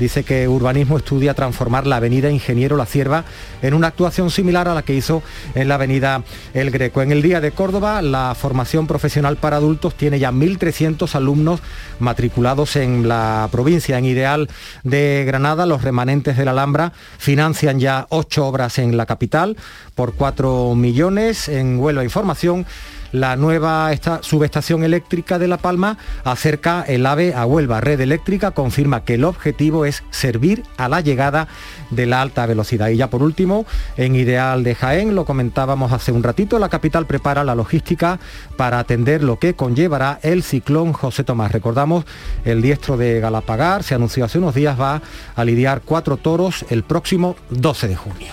Dice 0.00 0.24
que 0.24 0.48
Urbanismo 0.48 0.96
estudia 0.96 1.34
transformar 1.34 1.86
la 1.86 1.96
avenida 1.96 2.30
Ingeniero 2.30 2.78
La 2.78 2.86
Cierva 2.86 3.24
en 3.60 3.74
una 3.74 3.88
actuación 3.88 4.30
similar 4.30 4.66
a 4.66 4.72
la 4.72 4.80
que 4.80 4.94
hizo 4.94 5.22
en 5.54 5.68
la 5.68 5.74
avenida 5.74 6.22
El 6.54 6.70
Greco. 6.70 7.02
En 7.02 7.12
el 7.12 7.20
Día 7.20 7.42
de 7.42 7.52
Córdoba, 7.52 8.00
la 8.00 8.34
formación 8.34 8.86
profesional 8.86 9.36
para 9.36 9.58
adultos 9.58 9.94
tiene 9.94 10.18
ya 10.18 10.32
1.300 10.32 11.14
alumnos 11.14 11.60
matriculados 11.98 12.76
en 12.76 13.08
la 13.08 13.46
provincia. 13.52 13.98
En 13.98 14.06
Ideal 14.06 14.48
de 14.84 15.24
Granada, 15.26 15.66
los 15.66 15.82
remanentes 15.82 16.38
de 16.38 16.46
la 16.46 16.52
Alhambra 16.52 16.94
financian 17.18 17.78
ya 17.78 18.06
ocho 18.08 18.49
obras 18.50 18.78
en 18.78 18.96
la 18.96 19.06
capital 19.06 19.56
por 19.94 20.14
4 20.14 20.74
millones. 20.74 21.48
En 21.48 21.78
Huelva 21.78 22.04
Información, 22.04 22.66
la 23.12 23.36
nueva 23.36 23.92
esta- 23.92 24.22
subestación 24.22 24.84
eléctrica 24.84 25.38
de 25.38 25.48
La 25.48 25.56
Palma 25.56 25.98
acerca 26.24 26.82
el 26.86 27.06
AVE 27.06 27.34
a 27.34 27.44
Huelva. 27.46 27.80
Red 27.80 28.00
Eléctrica 28.00 28.52
confirma 28.52 29.04
que 29.04 29.14
el 29.14 29.24
objetivo 29.24 29.84
es 29.84 30.02
servir 30.10 30.62
a 30.76 30.88
la 30.88 31.00
llegada 31.00 31.48
de 31.90 32.06
la 32.06 32.20
alta 32.22 32.46
velocidad. 32.46 32.88
Y 32.88 32.96
ya 32.96 33.10
por 33.10 33.22
último, 33.22 33.66
en 33.96 34.14
Ideal 34.16 34.62
de 34.62 34.74
Jaén, 34.74 35.14
lo 35.14 35.24
comentábamos 35.24 35.92
hace 35.92 36.12
un 36.12 36.22
ratito, 36.22 36.58
la 36.58 36.68
capital 36.68 37.06
prepara 37.06 37.44
la 37.44 37.54
logística 37.54 38.18
para 38.56 38.78
atender 38.78 39.22
lo 39.22 39.38
que 39.38 39.54
conllevará 39.54 40.18
el 40.22 40.42
ciclón 40.42 40.92
José 40.92 41.24
Tomás. 41.24 41.52
Recordamos, 41.52 42.04
el 42.44 42.62
diestro 42.62 42.96
de 42.96 43.20
Galapagar 43.20 43.82
se 43.82 43.94
anunció 43.94 44.24
hace 44.24 44.38
unos 44.38 44.54
días, 44.54 44.80
va 44.80 45.02
a 45.34 45.44
lidiar 45.44 45.82
cuatro 45.84 46.16
toros 46.16 46.64
el 46.70 46.82
próximo 46.84 47.36
12 47.50 47.88
de 47.88 47.96
junio. 47.96 48.28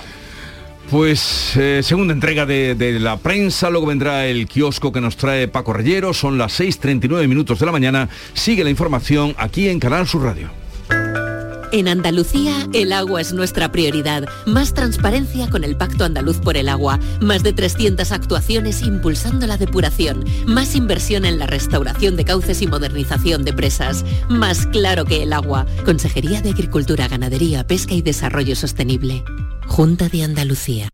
Pues 0.90 1.58
eh, 1.58 1.82
segunda 1.84 2.14
entrega 2.14 2.46
de, 2.46 2.98
la 3.00 3.18
prensa, 3.18 3.70
luego 3.70 3.88
vendrá 3.88 4.26
el 4.26 4.48
kiosco 4.48 4.94
que 4.94 5.02
nos 5.02 5.18
trae 5.18 5.50
Paco 5.50 5.74
Reyero, 5.74 6.14
son 6.14 6.38
las 6.38 6.60
6.39 6.62 7.28
minutos 7.28 7.60
de 7.60 7.66
la 7.66 7.74
mañana, 7.74 8.08
sigue 8.34 8.64
la 8.64 8.70
información 8.70 9.36
aquí 9.38 9.68
en 9.68 9.80
Canal 9.80 10.08
Sur 10.08 10.24
Radio. 10.24 10.50
En 11.74 11.90
Andalucía, 11.90 12.54
el 12.74 12.94
agua 12.94 13.20
es 13.20 13.34
nuestra 13.34 13.70
prioridad. 13.74 14.24
Más 14.46 14.74
transparencia 14.74 15.50
con 15.50 15.66
el 15.66 15.76
Pacto 15.76 16.06
Andaluz 16.06 16.38
por 16.38 16.56
el 16.56 16.70
Agua. 16.70 16.98
Más 17.20 17.44
de 17.44 17.52
300 17.52 18.14
actuaciones 18.14 18.84
impulsando 18.84 19.46
la 19.48 19.58
depuración. 19.58 20.24
Más 20.46 20.76
inversión 20.78 21.26
en 21.26 21.38
la 21.38 21.46
restauración 21.46 22.16
de 22.16 22.24
cauces 22.24 22.62
y 22.62 22.68
modernización 22.68 23.44
de 23.44 23.52
presas. 23.52 24.06
Más 24.30 24.66
claro 24.68 25.04
que 25.04 25.24
el 25.24 25.34
agua. 25.34 25.66
Consejería 25.84 26.42
de 26.42 26.52
Agricultura, 26.52 27.10
Ganadería, 27.10 27.68
Pesca 27.68 27.94
y 27.94 28.02
Desarrollo 28.02 28.56
Sostenible. 28.56 29.26
Junta 29.68 30.10
de 30.10 30.24
Andalucía. 30.24 30.90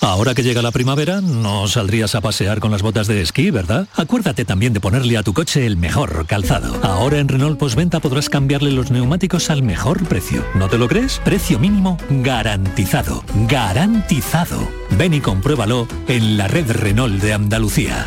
Ahora 0.00 0.34
que 0.34 0.42
llega 0.42 0.62
la 0.62 0.72
primavera, 0.72 1.20
no 1.20 1.68
saldrías 1.68 2.14
a 2.14 2.20
pasear 2.20 2.60
con 2.60 2.70
las 2.70 2.82
botas 2.82 3.06
de 3.06 3.22
esquí, 3.22 3.50
¿verdad? 3.50 3.88
Acuérdate 3.94 4.44
también 4.44 4.72
de 4.72 4.80
ponerle 4.80 5.16
a 5.16 5.22
tu 5.22 5.32
coche 5.32 5.64
el 5.64 5.76
mejor 5.76 6.26
calzado. 6.26 6.78
Ahora 6.84 7.18
en 7.18 7.28
Renault 7.28 7.58
Postventa 7.58 8.00
podrás 8.00 8.28
cambiarle 8.28 8.72
los 8.72 8.90
neumáticos 8.90 9.48
al 9.48 9.62
mejor 9.62 10.06
precio. 10.06 10.44
¿No 10.54 10.68
te 10.68 10.78
lo 10.78 10.88
crees? 10.88 11.20
Precio 11.24 11.58
mínimo 11.58 11.98
garantizado. 12.10 13.24
Garantizado. 13.48 14.68
Ven 14.90 15.14
y 15.14 15.20
compruébalo 15.20 15.88
en 16.08 16.36
la 16.36 16.48
red 16.48 16.70
Renault 16.70 17.22
de 17.22 17.32
Andalucía. 17.32 18.06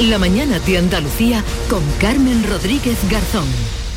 La 0.00 0.18
mañana 0.18 0.58
de 0.60 0.78
Andalucía 0.78 1.44
con 1.68 1.82
Carmen 2.00 2.44
Rodríguez 2.48 2.98
Garzón. 3.10 3.48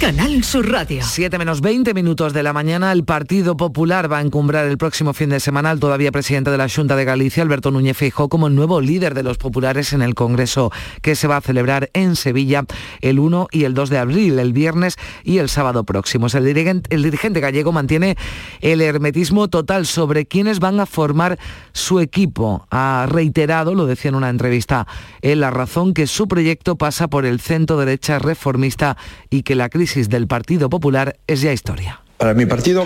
Canal 0.02 0.44
Sur 0.44 0.68
Radio. 0.68 1.04
7 1.06 1.38
menos 1.38 1.62
20 1.62 1.94
minutos 1.94 2.34
de 2.34 2.42
la 2.42 2.54
mañana, 2.54 2.92
el 2.92 3.04
Partido 3.06 3.56
Popular 3.56 4.12
va 4.12 4.18
a 4.18 4.22
encumbrar 4.22 4.66
el 4.66 4.80
próximo 4.80 5.14
fin 5.14 5.30
de 5.30 5.40
semana 5.40 5.70
al 5.70 5.80
todavía 5.80 6.12
presidente 6.12 6.50
de 6.50 6.58
la 6.58 6.68
Junta 6.68 6.96
de 6.96 7.06
Galicia, 7.06 7.44
Alberto 7.44 7.70
Núñez 7.70 7.98
Feijóo, 7.98 8.28
como 8.28 8.48
el 8.48 8.56
nuevo 8.56 8.82
líder 8.82 9.14
de 9.14 9.22
los 9.22 9.38
populares 9.38 9.94
en 9.94 10.02
el 10.02 10.16
Congreso 10.16 10.72
que 11.04 11.14
se 11.14 11.28
va 11.28 11.38
a 11.38 11.42
celebrar 11.42 11.92
en 11.94 12.16
Sevilla 12.16 12.66
el 13.02 13.20
1 13.20 13.50
y 13.52 13.66
el 13.66 13.76
2 13.76 13.92
de 13.92 14.00
abril, 14.00 14.40
el 14.40 14.54
viernes 14.54 14.96
y 15.24 15.38
el 15.38 15.50
sábado 15.50 15.84
próximos. 15.84 16.34
El 16.34 16.46
dirigente, 16.46 16.96
el 16.96 17.04
dirigente 17.04 17.40
gallego 17.40 17.72
mantiene 17.72 18.16
el 18.62 18.82
hermetismo 18.82 19.50
total 19.50 19.86
sobre 19.86 20.26
quiénes 20.26 20.60
van 20.60 20.80
a 20.80 20.88
formar 20.88 21.38
su 21.74 22.00
equipo. 22.00 22.66
Ha 22.72 23.06
reiterado, 23.08 23.76
lo 23.76 23.86
decía 23.86 24.10
en 24.10 24.16
una 24.16 24.30
entrevista 24.30 24.88
en 25.22 25.42
La 25.42 25.52
Razón, 25.52 25.94
que 25.94 26.08
su 26.08 26.28
proyecto 26.28 26.76
pasa 26.76 27.08
por 27.08 27.28
el 27.28 27.40
centro 27.40 27.78
derecha 27.78 28.18
reformista 28.18 28.98
y 29.30 29.44
que 29.44 29.54
la 29.54 29.70
crisis 29.70 29.91
del 29.96 30.28
Partido 30.28 30.70
Popular 30.70 31.18
es 31.28 31.42
ya 31.42 31.52
historia. 31.52 32.02
Para 32.18 32.34
mi 32.34 32.46
partido 32.46 32.86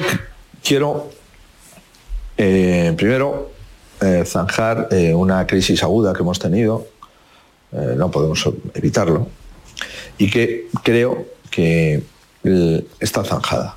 quiero 0.63 1.11
eh, 2.37 2.93
primero 2.97 3.51
eh, 4.01 4.23
zanjar 4.25 4.89
eh, 4.91 5.13
una 5.13 5.45
crisis 5.47 5.83
aguda 5.83 6.13
que 6.13 6.21
hemos 6.21 6.39
tenido, 6.39 6.87
no 7.97 8.09
podemos 8.09 8.49
evitarlo, 8.73 9.27
y 10.17 10.29
que 10.29 10.67
creo 10.81 11.25
que 11.51 12.01
está 13.01 13.25
zanjada. 13.25 13.75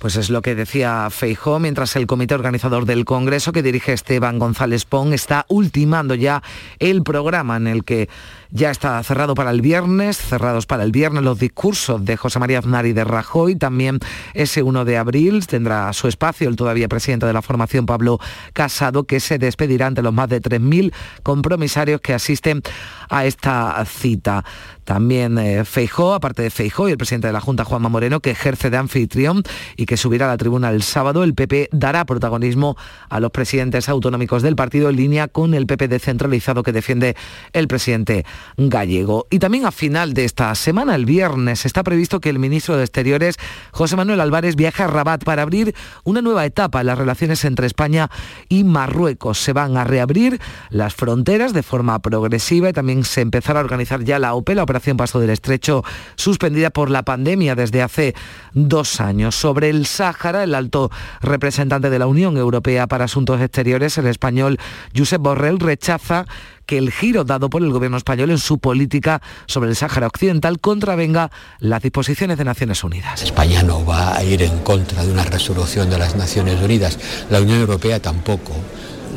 Pues 0.00 0.16
es 0.16 0.30
lo 0.30 0.40
que 0.40 0.54
decía 0.54 1.08
Feijó, 1.10 1.58
mientras 1.58 1.94
el 1.94 2.06
comité 2.06 2.34
organizador 2.34 2.86
del 2.86 3.04
Congreso 3.04 3.52
que 3.52 3.62
dirige 3.62 3.92
Esteban 3.92 4.38
González 4.38 4.86
Pon 4.86 5.12
está 5.12 5.44
ultimando 5.48 6.14
ya 6.14 6.42
el 6.78 7.02
programa 7.02 7.58
en 7.58 7.66
el 7.66 7.84
que 7.84 8.08
ya 8.52 8.70
está 8.70 9.02
cerrado 9.02 9.34
para 9.34 9.50
el 9.50 9.60
viernes, 9.60 10.16
cerrados 10.16 10.66
para 10.66 10.82
el 10.82 10.92
viernes 10.92 11.22
los 11.22 11.38
discursos 11.38 12.04
de 12.04 12.16
José 12.16 12.38
María 12.38 12.58
Aznar 12.58 12.86
y 12.86 12.92
de 12.92 13.04
Rajoy. 13.04 13.56
También 13.56 14.00
ese 14.34 14.62
1 14.62 14.84
de 14.84 14.96
abril 14.96 15.46
tendrá 15.46 15.92
su 15.92 16.08
espacio 16.08 16.48
el 16.48 16.56
todavía 16.56 16.88
presidente 16.88 17.26
de 17.26 17.32
la 17.32 17.42
formación 17.42 17.86
Pablo 17.86 18.18
Casado, 18.52 19.04
que 19.04 19.20
se 19.20 19.38
despedirá 19.38 19.86
ante 19.86 20.02
los 20.02 20.12
más 20.12 20.28
de 20.28 20.40
3.000 20.40 20.92
compromisarios 21.22 22.00
que 22.00 22.14
asisten 22.14 22.62
a 23.08 23.24
esta 23.24 23.84
cita. 23.84 24.44
También 24.90 25.38
eh, 25.38 25.64
Feijó, 25.64 26.14
aparte 26.14 26.42
de 26.42 26.50
Feijó 26.50 26.88
y 26.88 26.90
el 26.90 26.98
presidente 26.98 27.28
de 27.28 27.32
la 27.32 27.40
Junta, 27.40 27.64
Juanma 27.64 27.88
Moreno, 27.88 28.18
que 28.18 28.32
ejerce 28.32 28.70
de 28.70 28.76
anfitrión 28.76 29.44
y 29.76 29.86
que 29.86 29.96
subirá 29.96 30.26
a 30.26 30.30
la 30.30 30.36
tribuna 30.36 30.70
el 30.70 30.82
sábado, 30.82 31.22
el 31.22 31.32
PP 31.32 31.68
dará 31.70 32.04
protagonismo 32.04 32.76
a 33.08 33.20
los 33.20 33.30
presidentes 33.30 33.88
autonómicos 33.88 34.42
del 34.42 34.56
partido 34.56 34.90
en 34.90 34.96
línea 34.96 35.28
con 35.28 35.54
el 35.54 35.68
PP 35.68 35.86
descentralizado 35.86 36.64
que 36.64 36.72
defiende 36.72 37.14
el 37.52 37.68
presidente 37.68 38.26
gallego. 38.56 39.28
Y 39.30 39.38
también 39.38 39.64
a 39.64 39.70
final 39.70 40.12
de 40.12 40.24
esta 40.24 40.52
semana, 40.56 40.96
el 40.96 41.06
viernes, 41.06 41.66
está 41.66 41.84
previsto 41.84 42.20
que 42.20 42.30
el 42.30 42.40
ministro 42.40 42.76
de 42.76 42.82
Exteriores, 42.82 43.36
José 43.70 43.94
Manuel 43.94 44.20
Álvarez, 44.20 44.56
viaje 44.56 44.82
a 44.82 44.88
Rabat 44.88 45.22
para 45.22 45.42
abrir 45.42 45.72
una 46.02 46.20
nueva 46.20 46.44
etapa 46.44 46.80
en 46.80 46.88
las 46.88 46.98
relaciones 46.98 47.44
entre 47.44 47.68
España 47.68 48.10
y 48.48 48.64
Marruecos. 48.64 49.38
Se 49.38 49.52
van 49.52 49.76
a 49.76 49.84
reabrir 49.84 50.40
las 50.68 50.96
fronteras 50.96 51.52
de 51.52 51.62
forma 51.62 51.96
progresiva 52.00 52.70
y 52.70 52.72
también 52.72 53.04
se 53.04 53.20
empezará 53.20 53.60
a 53.60 53.62
organizar 53.62 54.02
ya 54.02 54.18
la 54.18 54.34
OPE, 54.34 54.56
la 54.56 54.64
Operación 54.64 54.79
Paso 54.96 55.20
del 55.20 55.30
Estrecho, 55.30 55.84
suspendida 56.16 56.70
por 56.70 56.90
la 56.90 57.02
pandemia 57.02 57.54
desde 57.54 57.82
hace 57.82 58.14
dos 58.52 59.00
años. 59.00 59.34
Sobre 59.34 59.70
el 59.70 59.86
Sáhara, 59.86 60.42
el 60.42 60.54
alto 60.54 60.90
representante 61.20 61.90
de 61.90 61.98
la 61.98 62.06
Unión 62.06 62.36
Europea 62.36 62.86
para 62.86 63.04
Asuntos 63.04 63.40
Exteriores, 63.40 63.98
el 63.98 64.06
español 64.06 64.58
Josep 64.96 65.20
Borrell, 65.20 65.60
rechaza 65.60 66.26
que 66.66 66.78
el 66.78 66.92
giro 66.92 67.24
dado 67.24 67.50
por 67.50 67.62
el 67.62 67.70
gobierno 67.70 67.96
español 67.96 68.30
en 68.30 68.38
su 68.38 68.58
política 68.58 69.20
sobre 69.46 69.70
el 69.70 69.76
Sáhara 69.76 70.06
Occidental 70.06 70.60
contravenga 70.60 71.30
las 71.58 71.82
disposiciones 71.82 72.38
de 72.38 72.44
Naciones 72.44 72.84
Unidas. 72.84 73.22
España 73.22 73.62
no 73.62 73.84
va 73.84 74.16
a 74.16 74.22
ir 74.22 74.42
en 74.42 74.60
contra 74.60 75.04
de 75.04 75.12
una 75.12 75.24
resolución 75.24 75.90
de 75.90 75.98
las 75.98 76.14
Naciones 76.14 76.62
Unidas, 76.62 76.98
la 77.28 77.40
Unión 77.40 77.58
Europea 77.58 78.00
tampoco. 78.00 78.52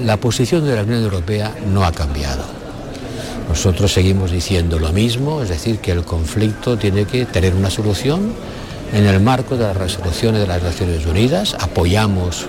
La 0.03 0.17
posición 0.17 0.65
de 0.65 0.75
la 0.75 0.81
Unión 0.81 1.03
Europea 1.03 1.55
no 1.67 1.85
ha 1.85 1.91
cambiado. 1.91 2.62
Nosotros 3.49 3.93
seguimos 3.93 4.31
diciendo 4.31 4.79
lo 4.79 4.91
mismo, 4.91 5.41
es 5.41 5.49
decir, 5.49 5.79
que 5.79 5.91
el 5.91 6.03
conflicto 6.03 6.77
tiene 6.77 7.05
que 7.05 7.25
tener 7.25 7.53
una 7.53 7.69
solución 7.69 8.33
en 8.93 9.05
el 9.05 9.19
marco 9.19 9.57
de 9.57 9.63
las 9.63 9.77
resoluciones 9.77 10.41
de 10.41 10.47
las 10.47 10.63
Naciones 10.63 11.05
Unidas. 11.05 11.55
Apoyamos 11.59 12.47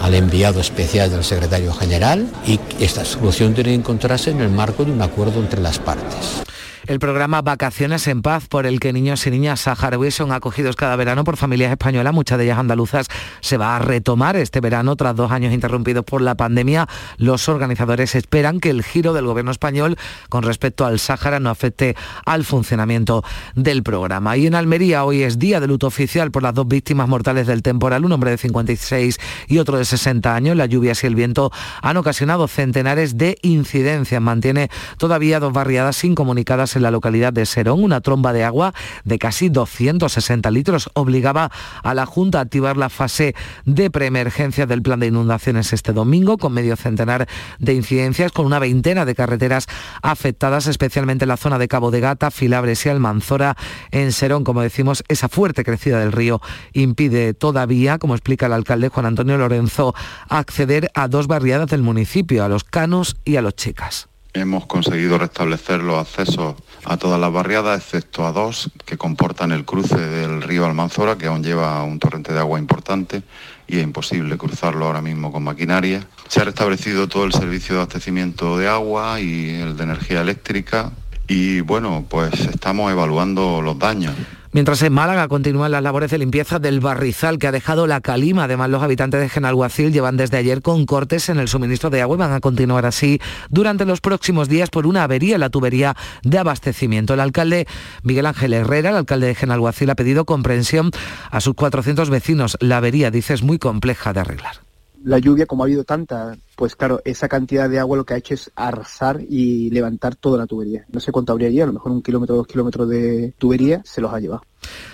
al 0.00 0.14
enviado 0.14 0.60
especial 0.60 1.10
del 1.10 1.24
secretario 1.24 1.72
general 1.72 2.28
y 2.46 2.60
esta 2.80 3.04
solución 3.04 3.54
tiene 3.54 3.70
que 3.70 3.76
encontrarse 3.76 4.30
en 4.30 4.40
el 4.40 4.50
marco 4.50 4.84
de 4.84 4.92
un 4.92 5.02
acuerdo 5.02 5.40
entre 5.40 5.60
las 5.60 5.78
partes. 5.78 6.42
El 6.88 7.00
programa 7.00 7.42
Vacaciones 7.42 8.06
en 8.06 8.22
Paz, 8.22 8.48
por 8.48 8.64
el 8.64 8.80
que 8.80 8.94
niños 8.94 9.26
y 9.26 9.30
niñas 9.30 9.60
saharauis 9.60 10.14
son 10.14 10.32
acogidos 10.32 10.74
cada 10.74 10.96
verano 10.96 11.22
por 11.22 11.36
familias 11.36 11.70
españolas, 11.70 12.14
muchas 12.14 12.38
de 12.38 12.44
ellas 12.44 12.56
andaluzas, 12.56 13.08
se 13.40 13.58
va 13.58 13.76
a 13.76 13.78
retomar 13.78 14.36
este 14.36 14.62
verano 14.62 14.96
tras 14.96 15.14
dos 15.14 15.30
años 15.30 15.52
interrumpidos 15.52 16.02
por 16.06 16.22
la 16.22 16.34
pandemia. 16.34 16.88
Los 17.18 17.50
organizadores 17.50 18.14
esperan 18.14 18.58
que 18.58 18.70
el 18.70 18.82
giro 18.82 19.12
del 19.12 19.26
gobierno 19.26 19.50
español 19.50 19.98
con 20.30 20.44
respecto 20.44 20.86
al 20.86 20.98
Sáhara 20.98 21.40
no 21.40 21.50
afecte 21.50 21.94
al 22.24 22.46
funcionamiento 22.46 23.22
del 23.54 23.82
programa. 23.82 24.38
Y 24.38 24.46
en 24.46 24.54
Almería 24.54 25.04
hoy 25.04 25.24
es 25.24 25.38
día 25.38 25.60
de 25.60 25.66
luto 25.66 25.88
oficial 25.88 26.30
por 26.30 26.42
las 26.42 26.54
dos 26.54 26.66
víctimas 26.66 27.06
mortales 27.06 27.46
del 27.46 27.60
temporal, 27.60 28.06
un 28.06 28.12
hombre 28.12 28.30
de 28.30 28.38
56 28.38 29.18
y 29.46 29.58
otro 29.58 29.76
de 29.76 29.84
60 29.84 30.34
años. 30.34 30.56
Las 30.56 30.70
lluvias 30.70 31.04
y 31.04 31.06
el 31.06 31.16
viento 31.16 31.52
han 31.82 31.98
ocasionado 31.98 32.48
centenares 32.48 33.18
de 33.18 33.36
incidencias. 33.42 34.22
Mantiene 34.22 34.70
todavía 34.96 35.38
dos 35.38 35.52
barriadas 35.52 36.02
incomunicadas 36.02 36.77
en 36.78 36.82
la 36.82 36.90
localidad 36.90 37.32
de 37.32 37.46
Serón. 37.46 37.84
Una 37.84 38.00
tromba 38.00 38.32
de 38.32 38.44
agua 38.44 38.72
de 39.04 39.18
casi 39.18 39.48
260 39.50 40.50
litros 40.50 40.90
obligaba 40.94 41.50
a 41.82 41.94
la 41.94 42.06
Junta 42.06 42.38
a 42.38 42.42
activar 42.42 42.76
la 42.76 42.88
fase 42.88 43.34
de 43.64 43.90
preemergencia 43.90 44.66
del 44.66 44.82
plan 44.82 45.00
de 45.00 45.08
inundaciones 45.08 45.72
este 45.72 45.92
domingo, 45.92 46.38
con 46.38 46.52
medio 46.52 46.76
centenar 46.76 47.28
de 47.58 47.74
incidencias, 47.74 48.32
con 48.32 48.46
una 48.46 48.58
veintena 48.58 49.04
de 49.04 49.14
carreteras 49.14 49.66
afectadas, 50.02 50.66
especialmente 50.66 51.24
en 51.24 51.28
la 51.28 51.36
zona 51.36 51.58
de 51.58 51.68
Cabo 51.68 51.90
de 51.90 52.00
Gata, 52.00 52.30
Filabres 52.30 52.84
y 52.86 52.88
Almanzora. 52.88 53.56
En 53.90 54.12
Serón, 54.12 54.44
como 54.44 54.62
decimos, 54.62 55.04
esa 55.08 55.28
fuerte 55.28 55.64
crecida 55.64 56.00
del 56.00 56.12
río 56.12 56.40
impide 56.72 57.34
todavía, 57.34 57.98
como 57.98 58.14
explica 58.14 58.46
el 58.46 58.52
alcalde 58.52 58.88
Juan 58.88 59.06
Antonio 59.06 59.36
Lorenzo, 59.36 59.94
acceder 60.28 60.90
a 60.94 61.08
dos 61.08 61.26
barriadas 61.26 61.68
del 61.68 61.82
municipio, 61.82 62.44
a 62.44 62.48
los 62.48 62.64
Canos 62.64 63.16
y 63.24 63.36
a 63.36 63.42
los 63.42 63.54
Chicas. 63.54 64.08
Hemos 64.34 64.66
conseguido 64.66 65.18
restablecer 65.18 65.82
los 65.82 65.98
accesos 65.98 66.54
a 66.84 66.96
todas 66.96 67.20
las 67.20 67.32
barriadas, 67.32 67.80
excepto 67.80 68.26
a 68.26 68.32
dos 68.32 68.70
que 68.84 68.96
comportan 68.96 69.52
el 69.52 69.64
cruce 69.64 69.98
del 69.98 70.42
río 70.42 70.66
Almanzora, 70.66 71.18
que 71.18 71.26
aún 71.26 71.42
lleva 71.42 71.82
un 71.82 71.98
torrente 71.98 72.32
de 72.32 72.38
agua 72.38 72.58
importante 72.58 73.22
y 73.66 73.78
es 73.78 73.84
imposible 73.84 74.38
cruzarlo 74.38 74.86
ahora 74.86 75.02
mismo 75.02 75.30
con 75.30 75.44
maquinaria. 75.44 76.06
Se 76.28 76.40
ha 76.40 76.44
restablecido 76.44 77.08
todo 77.08 77.24
el 77.24 77.32
servicio 77.32 77.74
de 77.74 77.82
abastecimiento 77.82 78.56
de 78.58 78.68
agua 78.68 79.20
y 79.20 79.60
el 79.60 79.76
de 79.76 79.84
energía 79.84 80.20
eléctrica 80.20 80.92
y 81.28 81.60
bueno, 81.60 82.04
pues 82.08 82.32
estamos 82.40 82.90
evaluando 82.90 83.60
los 83.62 83.78
daños. 83.78 84.14
Mientras 84.50 84.80
en 84.82 84.94
Málaga 84.94 85.28
continúan 85.28 85.70
las 85.72 85.82
labores 85.82 86.10
de 86.10 86.16
limpieza 86.16 86.58
del 86.58 86.80
barrizal 86.80 87.38
que 87.38 87.46
ha 87.46 87.52
dejado 87.52 87.86
la 87.86 88.00
calima. 88.00 88.44
Además, 88.44 88.70
los 88.70 88.82
habitantes 88.82 89.20
de 89.20 89.28
Genalguacil 89.28 89.92
llevan 89.92 90.16
desde 90.16 90.38
ayer 90.38 90.62
con 90.62 90.86
cortes 90.86 91.28
en 91.28 91.38
el 91.38 91.48
suministro 91.48 91.90
de 91.90 92.00
agua 92.00 92.16
y 92.16 92.18
van 92.18 92.32
a 92.32 92.40
continuar 92.40 92.86
así 92.86 93.20
durante 93.50 93.84
los 93.84 94.00
próximos 94.00 94.48
días 94.48 94.70
por 94.70 94.86
una 94.86 95.02
avería 95.02 95.34
en 95.34 95.40
la 95.40 95.50
tubería 95.50 95.94
de 96.22 96.38
abastecimiento. 96.38 97.12
El 97.12 97.20
alcalde 97.20 97.66
Miguel 98.02 98.24
Ángel 98.24 98.54
Herrera, 98.54 98.88
el 98.88 98.96
alcalde 98.96 99.26
de 99.26 99.34
Genalguacil, 99.34 99.90
ha 99.90 99.94
pedido 99.94 100.24
comprensión 100.24 100.90
a 101.30 101.42
sus 101.42 101.52
400 101.54 102.08
vecinos. 102.08 102.56
La 102.60 102.78
avería, 102.78 103.10
dice, 103.10 103.34
es 103.34 103.42
muy 103.42 103.58
compleja 103.58 104.14
de 104.14 104.20
arreglar. 104.20 104.67
La 105.04 105.18
lluvia, 105.18 105.46
como 105.46 105.62
ha 105.62 105.66
habido 105.66 105.84
tanta, 105.84 106.36
pues 106.56 106.74
claro, 106.74 107.00
esa 107.04 107.28
cantidad 107.28 107.68
de 107.68 107.78
agua 107.78 107.96
lo 107.96 108.04
que 108.04 108.14
ha 108.14 108.18
hecho 108.18 108.34
es 108.34 108.50
arrasar 108.56 109.20
y 109.20 109.70
levantar 109.70 110.16
toda 110.16 110.38
la 110.38 110.46
tubería. 110.46 110.84
No 110.92 111.00
sé 111.00 111.12
cuánto 111.12 111.32
habría 111.32 111.48
allí, 111.48 111.60
a 111.60 111.66
lo 111.66 111.72
mejor 111.72 111.92
un 111.92 112.02
kilómetro, 112.02 112.36
dos 112.36 112.46
kilómetros 112.46 112.88
de 112.88 113.32
tubería 113.38 113.80
se 113.84 114.00
los 114.00 114.12
ha 114.12 114.20
llevado. 114.20 114.42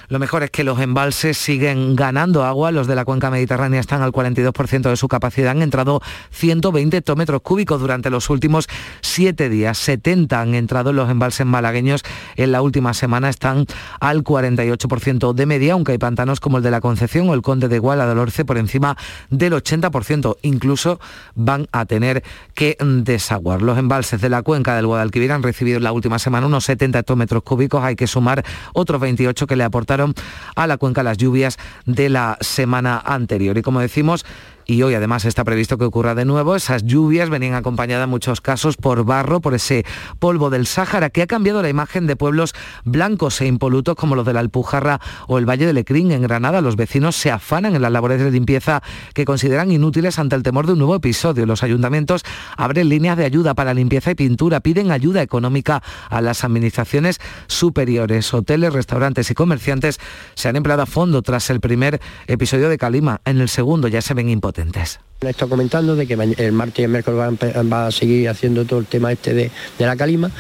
Lo 0.08 0.18
mejor 0.18 0.42
es 0.42 0.50
que 0.50 0.64
los 0.64 0.80
embalses 0.80 1.38
siguen 1.38 1.96
ganando 1.96 2.44
agua. 2.44 2.70
Los 2.70 2.86
de 2.86 2.94
la 2.94 3.04
cuenca 3.04 3.30
mediterránea 3.30 3.80
están 3.80 4.02
al 4.02 4.12
42% 4.12 4.90
de 4.90 4.96
su 4.96 5.08
capacidad. 5.08 5.50
Han 5.50 5.62
entrado 5.62 6.00
120 6.30 6.96
hectómetros 6.96 7.40
cúbicos 7.42 7.80
durante 7.80 8.10
los 8.10 8.30
últimos 8.30 8.68
siete 9.00 9.48
días. 9.48 9.78
70 9.78 10.40
han 10.40 10.54
entrado 10.54 10.90
en 10.90 10.96
los 10.96 11.10
embalses 11.10 11.46
malagueños. 11.46 12.02
En 12.36 12.52
la 12.52 12.62
última 12.62 12.94
semana 12.94 13.28
están 13.28 13.66
al 14.00 14.22
48% 14.22 15.32
de 15.32 15.46
media, 15.46 15.72
aunque 15.72 15.92
hay 15.92 15.98
pantanos 15.98 16.40
como 16.40 16.58
el 16.58 16.62
de 16.62 16.70
la 16.70 16.80
Concepción 16.80 17.28
o 17.28 17.34
el 17.34 17.42
Conde 17.42 17.68
de 17.68 17.78
Guala 17.78 18.06
del 18.06 18.18
Orce 18.18 18.44
por 18.44 18.58
encima 18.58 18.96
del 19.30 19.54
80%. 19.54 20.36
Incluso 20.42 21.00
van 21.34 21.66
a 21.72 21.86
tener 21.86 22.22
que 22.54 22.76
desaguar. 22.80 23.62
Los 23.62 23.78
embalses 23.78 24.20
de 24.20 24.28
la 24.28 24.42
cuenca 24.42 24.76
del 24.76 24.86
Guadalquivir 24.86 25.32
han 25.32 25.42
recibido 25.42 25.78
en 25.78 25.84
la 25.84 25.92
última 25.92 26.18
semana 26.18 26.46
unos 26.46 26.64
70 26.64 27.00
hectómetros 27.00 27.42
cúbicos. 27.42 27.82
Hay 27.82 27.96
que 27.96 28.06
sumar 28.06 28.44
otros 28.74 29.00
28 29.00 29.46
que 29.46 29.56
le 29.56 29.63
aportaron 29.64 30.14
a 30.54 30.66
la 30.66 30.76
cuenca 30.76 31.02
las 31.02 31.18
lluvias 31.18 31.58
de 31.86 32.08
la 32.08 32.38
semana 32.40 33.02
anterior. 33.04 33.56
Y 33.58 33.62
como 33.62 33.80
decimos, 33.80 34.24
y 34.66 34.82
hoy 34.82 34.94
además 34.94 35.24
está 35.24 35.44
previsto 35.44 35.78
que 35.78 35.84
ocurra 35.84 36.14
de 36.14 36.24
nuevo. 36.24 36.56
Esas 36.56 36.84
lluvias 36.84 37.30
venían 37.30 37.54
acompañadas 37.54 38.04
en 38.04 38.10
muchos 38.10 38.40
casos 38.40 38.76
por 38.76 39.04
barro, 39.04 39.40
por 39.40 39.54
ese 39.54 39.84
polvo 40.18 40.50
del 40.50 40.66
Sáhara 40.66 41.10
que 41.10 41.22
ha 41.22 41.26
cambiado 41.26 41.62
la 41.62 41.68
imagen 41.68 42.06
de 42.06 42.16
pueblos 42.16 42.54
blancos 42.84 43.40
e 43.40 43.46
impolutos 43.46 43.94
como 43.94 44.14
los 44.14 44.26
de 44.26 44.32
la 44.32 44.40
Alpujarra 44.40 45.00
o 45.26 45.38
el 45.38 45.48
Valle 45.48 45.66
de 45.66 45.72
Lecrín 45.72 46.12
en 46.12 46.22
Granada. 46.22 46.60
Los 46.60 46.76
vecinos 46.76 47.16
se 47.16 47.30
afanan 47.30 47.74
en 47.74 47.82
las 47.82 47.92
labores 47.92 48.20
de 48.20 48.30
limpieza 48.30 48.82
que 49.14 49.24
consideran 49.24 49.70
inútiles 49.70 50.18
ante 50.18 50.36
el 50.36 50.42
temor 50.42 50.66
de 50.66 50.72
un 50.72 50.78
nuevo 50.78 50.94
episodio. 50.94 51.46
Los 51.46 51.62
ayuntamientos 51.62 52.22
abren 52.56 52.88
líneas 52.88 53.16
de 53.16 53.24
ayuda 53.24 53.54
para 53.54 53.74
limpieza 53.74 54.12
y 54.12 54.14
pintura, 54.14 54.60
piden 54.60 54.90
ayuda 54.90 55.22
económica 55.22 55.82
a 56.08 56.20
las 56.20 56.44
administraciones 56.44 57.20
superiores. 57.46 58.32
Hoteles, 58.32 58.72
restaurantes 58.72 59.30
y 59.30 59.34
comerciantes 59.34 59.98
se 60.34 60.48
han 60.48 60.56
empleado 60.56 60.82
a 60.82 60.86
fondo 60.86 61.22
tras 61.22 61.50
el 61.50 61.60
primer 61.60 62.00
episodio 62.26 62.68
de 62.68 62.78
Calima. 62.78 63.20
En 63.24 63.40
el 63.40 63.48
segundo 63.48 63.88
ya 63.88 64.00
se 64.00 64.14
ven 64.14 64.28
impotentes 64.28 64.53
potentes. 64.54 65.00
Está 65.20 65.46
comentando 65.46 65.96
de 65.96 66.06
que 66.06 66.14
el 66.14 66.52
martes 66.52 66.80
y 66.80 66.82
el 66.82 66.90
miércoles 66.90 67.38
va 67.72 67.86
a, 67.86 67.90
seguir 67.90 68.28
haciendo 68.28 68.64
todo 68.64 68.78
el 68.80 68.86
tema 68.86 69.10
este 69.10 69.32
de, 69.34 69.50
la 69.78 69.96
calima 69.96 70.30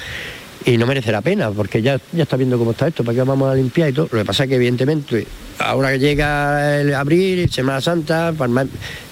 y 0.64 0.76
no 0.76 0.86
merece 0.86 1.10
la 1.10 1.20
pena 1.20 1.50
porque 1.50 1.82
ya, 1.82 1.98
ya 2.12 2.22
está 2.22 2.36
viendo 2.36 2.58
cómo 2.58 2.72
está 2.72 2.88
esto, 2.88 3.02
para 3.02 3.14
qué 3.16 3.22
vamos 3.22 3.50
a 3.50 3.54
limpiar 3.54 3.88
y 3.88 3.92
todo. 3.92 4.08
Lo 4.12 4.18
que 4.18 4.24
pasa 4.24 4.44
es 4.44 4.50
que 4.50 4.56
evidentemente 4.56 5.26
ahora 5.58 5.92
que 5.92 5.98
llega 5.98 6.80
el 6.80 6.94
abril, 6.94 7.50
Semana 7.50 7.80
Santa, 7.80 8.32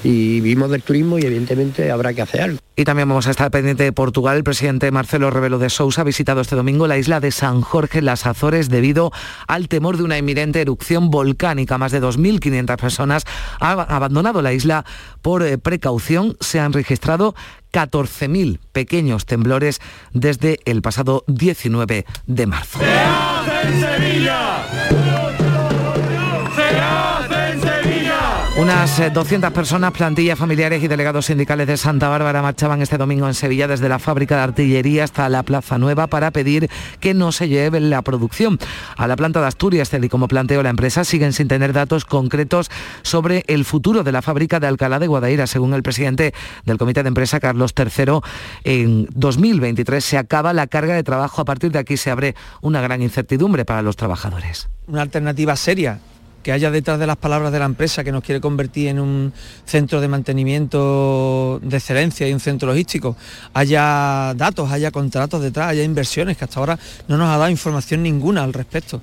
y 0.04 0.40
vivimos 0.40 0.70
del 0.70 0.82
turismo 0.82 1.18
y 1.18 1.22
evidentemente 1.22 1.90
habrá 1.90 2.12
que 2.12 2.22
hacer 2.22 2.42
algo. 2.42 2.58
Y 2.74 2.84
también 2.84 3.08
vamos 3.08 3.26
a 3.26 3.30
estar 3.30 3.50
pendiente 3.50 3.84
de 3.84 3.92
Portugal. 3.92 4.36
El 4.38 4.44
presidente 4.44 4.90
Marcelo 4.90 5.30
Rebelo 5.30 5.58
de 5.58 5.68
Sousa 5.68 6.00
ha 6.00 6.04
visitado 6.04 6.40
este 6.40 6.56
domingo 6.56 6.86
la 6.86 6.96
isla 6.96 7.20
de 7.20 7.30
San 7.30 7.60
Jorge 7.60 7.98
en 7.98 8.06
las 8.06 8.26
Azores 8.26 8.70
debido 8.70 9.12
al 9.46 9.68
temor 9.68 9.98
de 9.98 10.04
una 10.04 10.16
inminente 10.16 10.60
erupción 10.60 11.10
volcánica. 11.10 11.76
Más 11.76 11.92
de 11.92 12.00
2.500 12.00 12.76
personas 12.78 13.24
han 13.60 13.78
abandonado 13.80 14.40
la 14.40 14.54
isla 14.54 14.86
por 15.20 15.42
eh, 15.42 15.58
precaución. 15.58 16.36
Se 16.40 16.60
han 16.60 16.72
registrado 16.72 17.34
14.000 17.72 18.58
pequeños 18.72 19.26
temblores 19.26 19.80
desde 20.12 20.58
el 20.64 20.80
pasado 20.80 21.24
19 21.26 22.06
de 22.26 22.46
marzo. 22.46 22.78
Unas 28.62 29.12
200 29.12 29.50
eh, 29.50 29.52
personas, 29.52 29.90
plantillas 29.90 30.38
familiares 30.38 30.80
y 30.84 30.86
delegados 30.86 31.26
sindicales 31.26 31.66
de 31.66 31.76
Santa 31.76 32.08
Bárbara 32.08 32.42
marchaban 32.42 32.80
este 32.80 32.96
domingo 32.96 33.26
en 33.26 33.34
Sevilla 33.34 33.66
desde 33.66 33.88
la 33.88 33.98
fábrica 33.98 34.36
de 34.36 34.42
artillería 34.42 35.02
hasta 35.02 35.28
la 35.28 35.42
Plaza 35.42 35.78
Nueva 35.78 36.06
para 36.06 36.30
pedir 36.30 36.70
que 37.00 37.12
no 37.12 37.32
se 37.32 37.48
lleve 37.48 37.80
la 37.80 38.02
producción 38.02 38.60
a 38.96 39.08
la 39.08 39.16
planta 39.16 39.40
de 39.40 39.48
Asturias, 39.48 39.90
y 39.92 40.08
como 40.08 40.28
planteó 40.28 40.62
la 40.62 40.70
empresa, 40.70 41.02
siguen 41.02 41.32
sin 41.32 41.48
tener 41.48 41.72
datos 41.72 42.04
concretos 42.04 42.70
sobre 43.02 43.42
el 43.48 43.64
futuro 43.64 44.04
de 44.04 44.12
la 44.12 44.22
fábrica 44.22 44.60
de 44.60 44.68
Alcalá 44.68 45.00
de 45.00 45.08
Guadaira. 45.08 45.48
Según 45.48 45.74
el 45.74 45.82
presidente 45.82 46.32
del 46.64 46.78
comité 46.78 47.02
de 47.02 47.08
empresa, 47.08 47.40
Carlos 47.40 47.74
III, 47.76 48.20
en 48.62 49.08
2023 49.12 50.04
se 50.04 50.18
acaba 50.18 50.52
la 50.52 50.68
carga 50.68 50.94
de 50.94 51.02
trabajo. 51.02 51.42
A 51.42 51.44
partir 51.44 51.72
de 51.72 51.80
aquí 51.80 51.96
se 51.96 52.12
abre 52.12 52.36
una 52.60 52.80
gran 52.80 53.02
incertidumbre 53.02 53.64
para 53.64 53.82
los 53.82 53.96
trabajadores. 53.96 54.68
Una 54.86 55.02
alternativa 55.02 55.56
seria 55.56 55.98
que 56.42 56.52
haya 56.52 56.70
detrás 56.70 56.98
de 56.98 57.06
las 57.06 57.16
palabras 57.16 57.52
de 57.52 57.58
la 57.58 57.64
empresa 57.64 58.04
que 58.04 58.12
nos 58.12 58.22
quiere 58.22 58.40
convertir 58.40 58.88
en 58.88 58.98
un 58.98 59.32
centro 59.64 60.00
de 60.00 60.08
mantenimiento 60.08 61.60
de 61.62 61.76
excelencia 61.76 62.28
y 62.28 62.32
un 62.32 62.40
centro 62.40 62.68
logístico, 62.68 63.16
haya 63.54 64.34
datos, 64.36 64.70
haya 64.70 64.90
contratos 64.90 65.42
detrás, 65.42 65.68
haya 65.68 65.82
inversiones, 65.82 66.36
que 66.36 66.44
hasta 66.44 66.60
ahora 66.60 66.78
no 67.08 67.16
nos 67.16 67.28
ha 67.28 67.38
dado 67.38 67.50
información 67.50 68.02
ninguna 68.02 68.42
al 68.42 68.52
respecto. 68.52 69.00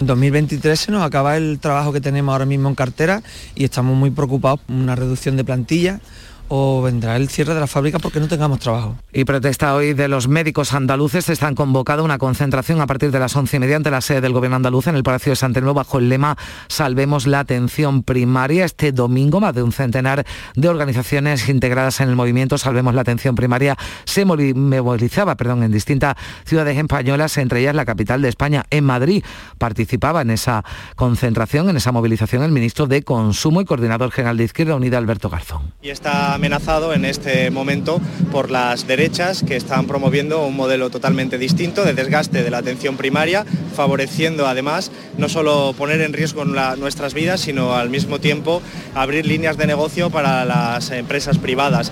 En 0.00 0.06
2023 0.06 0.78
se 0.78 0.92
nos 0.92 1.02
acaba 1.02 1.36
el 1.36 1.58
trabajo 1.58 1.92
que 1.92 2.00
tenemos 2.00 2.32
ahora 2.32 2.46
mismo 2.46 2.68
en 2.68 2.74
cartera 2.74 3.22
y 3.54 3.64
estamos 3.64 3.96
muy 3.96 4.10
preocupados 4.10 4.60
por 4.60 4.76
una 4.76 4.94
reducción 4.94 5.36
de 5.36 5.44
plantilla 5.44 6.00
o 6.48 6.82
vendrá 6.82 7.16
el 7.16 7.28
cierre 7.28 7.54
de 7.54 7.60
la 7.60 7.66
fábrica 7.66 7.98
porque 7.98 8.20
no 8.20 8.28
tengamos 8.28 8.58
trabajo. 8.60 8.96
Y 9.12 9.24
protesta 9.24 9.74
hoy 9.74 9.94
de 9.94 10.08
los 10.08 10.28
médicos 10.28 10.72
andaluces. 10.72 11.28
Están 11.28 11.54
convocado 11.54 12.04
una 12.04 12.18
concentración 12.18 12.80
a 12.80 12.86
partir 12.86 13.10
de 13.10 13.18
las 13.18 13.36
once 13.36 13.56
y 13.56 13.60
media 13.60 13.76
ante 13.76 13.90
la 13.90 14.00
sede 14.00 14.20
del 14.20 14.32
Gobierno 14.32 14.56
andaluz 14.56 14.86
en 14.86 14.96
el 14.96 15.02
Palacio 15.02 15.32
de 15.32 15.36
Santelmo 15.36 15.74
bajo 15.74 15.98
el 15.98 16.08
lema 16.08 16.36
Salvemos 16.68 17.26
la 17.26 17.40
atención 17.40 18.02
primaria. 18.02 18.64
Este 18.64 18.92
domingo 18.92 19.40
más 19.40 19.54
de 19.54 19.62
un 19.62 19.72
centenar 19.72 20.24
de 20.54 20.68
organizaciones 20.68 21.48
integradas 21.48 22.00
en 22.00 22.08
el 22.08 22.16
movimiento 22.16 22.58
Salvemos 22.58 22.94
la 22.94 23.02
atención 23.02 23.34
primaria 23.34 23.76
se 24.04 24.24
movilizaba 24.24 25.36
perdón, 25.36 25.62
en 25.62 25.72
distintas 25.72 26.16
ciudades 26.44 26.76
españolas, 26.76 27.36
entre 27.38 27.60
ellas 27.60 27.74
la 27.74 27.84
capital 27.84 28.22
de 28.22 28.28
España, 28.28 28.64
en 28.70 28.84
Madrid. 28.84 29.24
Participaba 29.58 30.22
en 30.22 30.30
esa 30.30 30.64
concentración, 30.96 31.68
en 31.68 31.76
esa 31.76 31.92
movilización, 31.92 32.42
el 32.42 32.52
ministro 32.52 32.86
de 32.86 33.02
Consumo 33.02 33.60
y 33.60 33.64
coordinador 33.64 34.10
general 34.10 34.36
de 34.36 34.44
Izquierda 34.44 34.76
Unida, 34.76 34.98
Alberto 34.98 35.28
Garzón. 35.28 35.72
Y 35.82 35.90
está 35.90 36.37
amenazado 36.38 36.94
en 36.94 37.04
este 37.04 37.50
momento 37.50 38.00
por 38.30 38.52
las 38.52 38.86
derechas 38.86 39.42
que 39.42 39.56
están 39.56 39.88
promoviendo 39.88 40.46
un 40.46 40.54
modelo 40.54 40.88
totalmente 40.88 41.36
distinto 41.36 41.84
de 41.84 41.94
desgaste 41.94 42.44
de 42.44 42.50
la 42.50 42.58
atención 42.58 42.96
primaria, 42.96 43.44
favoreciendo 43.74 44.46
además 44.46 44.92
no 45.16 45.28
solo 45.28 45.74
poner 45.76 46.00
en 46.00 46.12
riesgo 46.12 46.44
nuestras 46.44 47.12
vidas, 47.12 47.40
sino 47.40 47.74
al 47.74 47.90
mismo 47.90 48.20
tiempo 48.20 48.62
abrir 48.94 49.26
líneas 49.26 49.56
de 49.56 49.66
negocio 49.66 50.10
para 50.10 50.44
las 50.44 50.92
empresas 50.92 51.38
privadas 51.38 51.90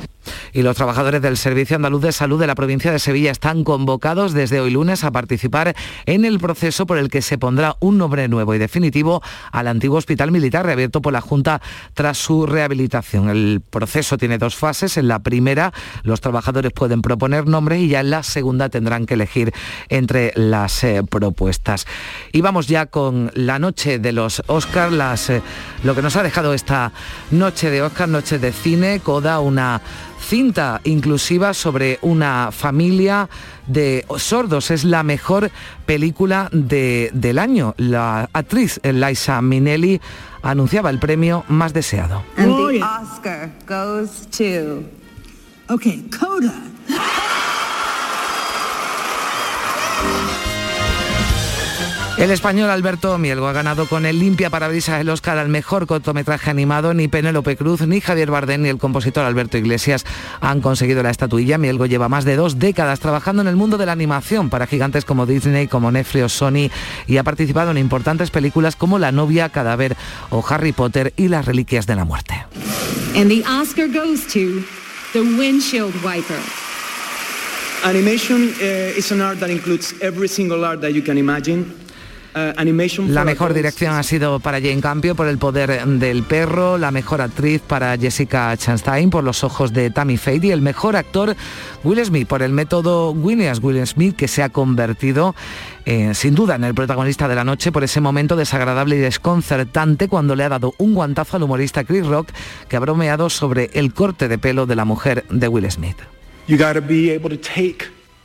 y 0.57 0.63
los 0.63 0.77
trabajadores 0.77 1.21
del 1.21 1.37
Servicio 1.37 1.77
Andaluz 1.77 2.01
de 2.01 2.13
Salud 2.13 2.41
de 2.41 2.47
la 2.47 2.55
provincia 2.55 2.91
de 2.91 2.99
Sevilla 2.99 3.31
están 3.31 3.63
convocados 3.63 4.33
desde 4.33 4.59
hoy 4.59 4.71
lunes 4.71 5.05
a 5.05 5.11
participar 5.11 5.77
en 6.07 6.25
el 6.25 6.39
proceso 6.39 6.87
por 6.87 6.97
el 6.97 7.11
que 7.11 7.21
se 7.21 7.37
pondrá 7.37 7.77
un 7.81 7.99
nombre 7.99 8.27
nuevo 8.27 8.55
y 8.55 8.59
definitivo 8.59 9.23
al 9.53 9.69
antiguo 9.69 9.99
hospital 9.99 10.33
militar 10.33 10.65
reabierto 10.65 11.03
por 11.03 11.13
la 11.13 11.21
Junta 11.21 11.61
tras 11.93 12.17
su 12.17 12.47
rehabilitación. 12.47 13.29
El 13.29 13.61
proceso 13.69 14.17
tiene 14.17 14.36
dos 14.39 14.57
fases. 14.57 14.97
En 14.97 15.09
la 15.09 15.21
primera, 15.21 15.73
los 16.03 16.21
trabajadores 16.21 16.73
pueden 16.73 17.03
proponer 17.03 17.47
nombres 17.47 17.81
y 17.81 17.89
ya 17.89 18.01
en 18.01 18.11
la 18.11 18.23
segunda 18.23 18.69
tendrán 18.69 19.07
que 19.07 19.15
elegir 19.15 19.53
entre 19.89 20.33
las 20.37 20.85
eh, 20.85 21.03
propuestas. 21.09 21.87
Y 22.33 22.41
vamos 22.41 22.67
ya 22.67 22.87
con 22.87 23.31
la 23.35 23.59
noche 23.59 23.99
de 23.99 24.13
los 24.13 24.43
Oscars, 24.47 25.31
eh, 25.31 25.43
lo 25.85 25.95
que 25.95 26.03
nos 26.03 26.17
ha 26.17 26.23
dejado 26.23 26.55
esta 26.55 26.93
noche 27.31 27.71
de 27.71 27.83
Oscar, 27.83 28.09
noche 28.09 28.39
de 28.39 28.53
cine, 28.53 29.01
Coda, 29.01 29.41
una 29.41 29.81
cinta 30.21 30.81
inclusiva 30.85 31.55
sobre 31.55 31.99
una 32.03 32.51
familia 32.51 33.29
de 33.67 34.05
sordos. 34.17 34.71
Es 34.71 34.85
la 34.85 35.03
mejor 35.03 35.51
película 35.85 36.49
del 36.53 37.39
año. 37.39 37.75
La 37.79 38.29
actriz 38.33 38.81
Liza 38.83 39.41
Minnelli 39.43 40.01
anunciaba 40.51 40.91
el 40.91 40.99
premio 40.99 41.45
más 41.49 41.73
deseado. 41.73 42.23
Oscar 42.37 43.51
goes 43.67 44.29
to... 44.31 44.83
Okay, 45.69 46.09
Coda. 46.11 46.55
El 52.19 52.31
español 52.31 52.71
Alberto 52.71 53.19
Mielgo 53.19 53.47
ha 53.47 53.53
ganado 53.53 53.87
con 53.87 54.07
el 54.07 54.19
limpia 54.19 54.49
parabrisas 54.49 55.03
el 55.03 55.11
Oscar 55.11 55.37
al 55.37 55.51
mejor 55.51 55.87
cortometraje 55.87 56.49
animado. 56.49 56.95
Ni 56.95 57.09
Penélope 57.09 57.59
Cruz, 57.59 57.83
ni 57.83 58.01
Javier 58.01 58.31
Bardem, 58.31 58.63
ni 58.63 58.71
el 58.71 58.79
compositor 58.79 59.27
Alberto 59.27 59.59
Iglesias 59.59 60.07
han 60.41 60.63
conseguido 60.63 61.03
la 61.03 61.11
estatuilla. 61.11 61.59
Mielgo 61.59 61.85
lleva 61.85 62.09
más 62.09 62.25
de 62.25 62.37
dos 62.37 62.59
décadas 62.59 63.01
trabajando 63.01 63.43
en 63.43 63.49
el 63.49 63.57
mundo 63.57 63.77
de 63.77 63.85
la 63.85 63.93
animación 63.93 64.49
para 64.49 64.67
gigantes 64.67 65.05
como 65.05 65.27
Disney, 65.27 65.69
como 65.69 65.93
Netflix 65.93 66.25
o 66.25 66.29
Sony 66.31 66.71
y 67.07 67.19
ha 67.19 67.23
participado 67.23 67.71
en 67.71 67.77
importantes 67.77 68.31
películas 68.31 68.77
como 68.77 68.99
La 68.99 69.13
novia, 69.13 69.51
Cadáver 69.51 69.95
o 70.31 70.43
Harry 70.49 70.73
Potter 70.73 71.13
y 71.19 71.29
Las 71.29 71.45
reliquias 71.45 71.87
de 71.87 71.97
la 71.97 72.07
muerte. 72.07 72.35
And 73.15 73.29
the 73.29 73.45
Oscar 73.47 73.89
goes 73.89 74.27
to 74.29 74.65
The 75.13 75.21
Windshield 75.21 75.95
Wiper. 76.03 76.41
Animation 77.85 78.55
uh, 78.59 78.97
is 78.97 79.13
an 79.13 79.21
art 79.21 79.39
that 79.41 79.51
includes 79.51 79.95
every 80.01 80.29
single 80.29 80.65
art 80.65 80.81
that 80.81 80.93
you 80.93 81.03
can 81.03 81.19
imagine. 81.19 81.86
Animation 82.57 83.15
La 83.15 83.25
mejor 83.25 83.55
dirección 83.55 83.95
ha 83.95 84.03
sido 84.03 84.41
para 84.41 84.61
Jane 84.61 84.83
Campio 84.83 85.15
por 85.15 85.27
El 85.27 85.39
poder 85.39 85.87
del 85.87 86.23
perro, 86.23 86.77
la 86.77 86.91
mejor 86.91 87.23
actriz 87.23 87.63
para 87.63 87.97
Jessica 87.97 88.55
Chastain 88.59 89.09
por 89.09 89.25
Los 89.25 89.43
ojos 89.43 89.73
de 89.73 89.91
Tammy 89.91 90.19
Faye 90.19 90.49
y 90.49 90.51
el 90.51 90.61
mejor 90.61 90.97
actor 90.97 91.35
Will 91.83 92.05
Smith 92.05 92.29
por 92.29 92.43
el 92.43 92.53
método 92.53 93.13
Williams 93.13 93.61
Will 93.63 93.87
Smith 93.87 94.17
que 94.17 94.29
se 94.29 94.43
ha 94.43 94.51
convertido 94.51 95.35
eh, 95.87 96.13
sin 96.13 96.35
duda 96.35 96.57
en 96.57 96.65
el 96.65 96.75
protagonista 96.75 97.27
de 97.27 97.37
la 97.37 97.45
noche 97.45 97.73
por 97.73 97.85
ese 97.85 98.03
momento 98.03 98.37
desagradable 98.37 98.97
y 98.97 98.99
desconcertante 98.99 100.09
cuando 100.09 100.37
le 100.37 100.45
ha 100.45 100.51
dado 100.51 100.75
un 100.77 100.93
guantazo 100.93 101.39
al 101.39 101.45
humorista 101.45 101.85
Chris 101.85 102.07
Rock 102.07 102.29
que 102.69 102.77
ha 102.77 102.81
bromeado 102.81 103.31
sobre 103.31 103.71
el 103.73 103.95
corte 103.95 104.29
de 104.29 104.37
pelo 104.37 104.67
de 104.67 104.77
la 104.77 104.85
mujer 104.85 105.25
de 105.31 105.49
Will 105.49 105.71
Smith. 105.71 105.97
You 106.49 106.59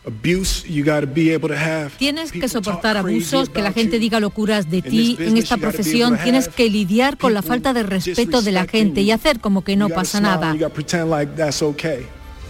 got 0.05 0.11
to 0.11 0.27
be 0.27 0.31
able 0.31 0.41
to 0.41 0.41
take 0.41 0.41
abuse. 0.41 0.65
You 0.67 0.83
got 0.83 1.01
to 1.01 1.07
be 1.07 1.33
able 1.33 1.49
to 1.49 1.55
have. 1.55 1.91
Tienes 1.97 2.31
que 2.31 2.47
soportar 2.47 2.97
abusos, 2.97 3.49
que 3.49 3.61
la 3.61 3.71
gente 3.71 3.99
diga 3.99 4.19
locuras 4.19 4.69
de 4.69 4.81
ti. 4.81 5.17
En 5.19 5.37
esta 5.37 5.57
profesión 5.57 6.17
tienes 6.23 6.47
que 6.47 6.69
lidiar 6.69 7.17
con 7.17 7.33
la 7.33 7.41
falta 7.41 7.73
de 7.73 7.83
respeto 7.83 8.41
de 8.41 8.51
la 8.51 8.65
gente 8.65 9.01
y 9.01 9.11
hacer 9.11 9.39
como 9.39 9.63
que 9.63 9.75
no 9.75 9.89
pasa 9.89 10.21
nada. 10.21 10.55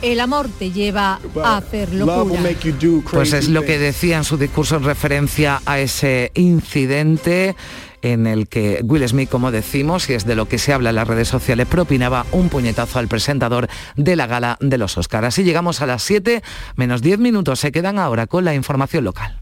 El 0.01 0.19
amor 0.19 0.49
te 0.57 0.71
lleva 0.71 1.19
a 1.43 1.57
hacer 1.57 1.93
locura. 1.93 2.41
make 2.41 2.67
you 2.67 2.73
do 2.73 3.03
Pues 3.07 3.33
es 3.33 3.49
lo 3.49 3.61
que 3.61 3.77
decía 3.77 4.17
en 4.17 4.23
su 4.23 4.35
discurso 4.35 4.77
en 4.77 4.83
referencia 4.83 5.61
a 5.65 5.79
ese 5.79 6.31
incidente 6.33 7.55
en 8.01 8.27
el 8.27 8.47
que 8.47 8.81
Will 8.83 9.07
Smith, 9.07 9.29
como 9.29 9.51
decimos, 9.51 10.09
y 10.09 10.13
es 10.13 10.25
de 10.25 10.35
lo 10.35 10.47
que 10.47 10.57
se 10.57 10.73
habla 10.73 10.89
en 10.89 10.95
las 10.95 11.07
redes 11.07 11.27
sociales, 11.27 11.67
propinaba 11.67 12.25
un 12.31 12.49
puñetazo 12.49 12.99
al 12.99 13.07
presentador 13.07 13.67
de 13.95 14.15
la 14.15 14.27
gala 14.27 14.57
de 14.59 14.77
los 14.77 14.97
Oscars. 14.97 15.27
Así 15.27 15.43
llegamos 15.43 15.81
a 15.81 15.85
las 15.85 16.03
7 16.03 16.43
menos 16.75 17.01
10 17.01 17.19
minutos. 17.19 17.59
Se 17.59 17.71
quedan 17.71 17.99
ahora 17.99 18.27
con 18.27 18.45
la 18.45 18.55
información 18.55 19.03
local. 19.03 19.41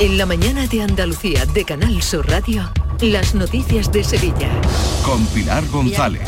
En 0.00 0.16
la 0.16 0.26
mañana 0.26 0.66
de 0.68 0.82
Andalucía 0.82 1.44
de 1.46 1.64
Canal 1.64 2.02
Sur 2.02 2.28
Radio, 2.28 2.70
las 3.00 3.34
noticias 3.34 3.90
de 3.90 4.04
Sevilla. 4.04 4.48
Con 5.04 5.26
Pilar 5.26 5.66
González. 5.72 6.22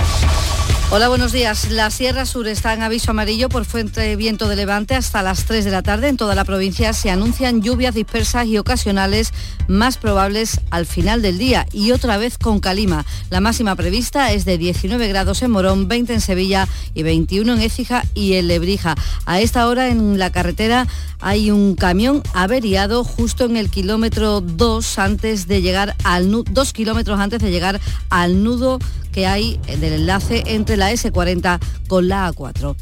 Hola, 0.93 1.07
buenos 1.07 1.31
días. 1.31 1.71
La 1.71 1.89
Sierra 1.93 2.27
Sur 2.27 2.49
está 2.49 2.75
en 2.75 2.83
aviso 2.83 3.13
amarillo 3.13 3.49
por 3.49 3.65
fuerte 3.65 4.17
viento 4.17 4.49
de 4.49 4.57
levante 4.57 4.97
hasta 4.97 5.23
las 5.23 5.45
3 5.45 5.65
de 5.65 5.71
la 5.71 5.83
tarde. 5.83 6.09
En 6.09 6.17
toda 6.17 6.35
la 6.35 6.45
provincia 6.45 6.93
se 6.95 7.11
anuncian 7.11 7.63
lluvias 7.63 7.95
dispersas 7.95 8.49
y 8.49 8.59
ocasionales 8.59 9.33
más 9.69 9.99
probables 9.99 10.61
al 10.73 10.87
final 10.87 11.23
del 11.23 11.39
día 11.39 11.65
y 11.73 11.93
otra 11.93 12.19
vez 12.19 12.39
con 12.39 12.59
calima. 12.59 13.07
La 13.31 13.41
máxima 13.41 13.77
prevista 13.77 14.33
es 14.33 14.45
de 14.45 14.59
19 14.59 15.07
grados 15.07 15.43
en 15.43 15.53
Morón, 15.53 15.87
20 15.87 16.13
en 16.15 16.21
Sevilla 16.21 16.67
y 16.93 17.05
21 17.05 17.53
en 17.53 17.61
Écija 17.61 18.03
y 18.15 18.33
en 18.33 18.49
Lebrija. 18.49 18.97
A 19.27 19.39
esta 19.41 19.69
hora 19.69 19.91
en 19.91 20.19
la 20.19 20.33
carretera 20.33 20.89
hay 21.21 21.53
un 21.53 21.77
camión 21.77 22.21
averiado 22.35 23.05
justo 23.05 23.45
en 23.45 23.57
el 23.57 23.71
kilómetro 23.71 24.41
2 24.41 24.99
antes 24.99 25.47
de 25.47 25.63
llegar 25.63 25.95
al 26.03 26.33
nu- 26.33 26.43
dos 26.51 26.73
kilómetros 26.73 27.21
antes 27.21 27.41
de 27.41 27.53
llegar 27.53 27.81
al 28.09 28.43
nudo 28.43 28.81
que 29.13 29.27
hay 29.27 29.59
del 29.67 29.93
enlace 29.93 30.43
entre 30.47 30.77
la 30.77 30.93
S40 30.93 31.59
con 31.89 32.09
la 32.09 32.31
A4. 32.33 32.77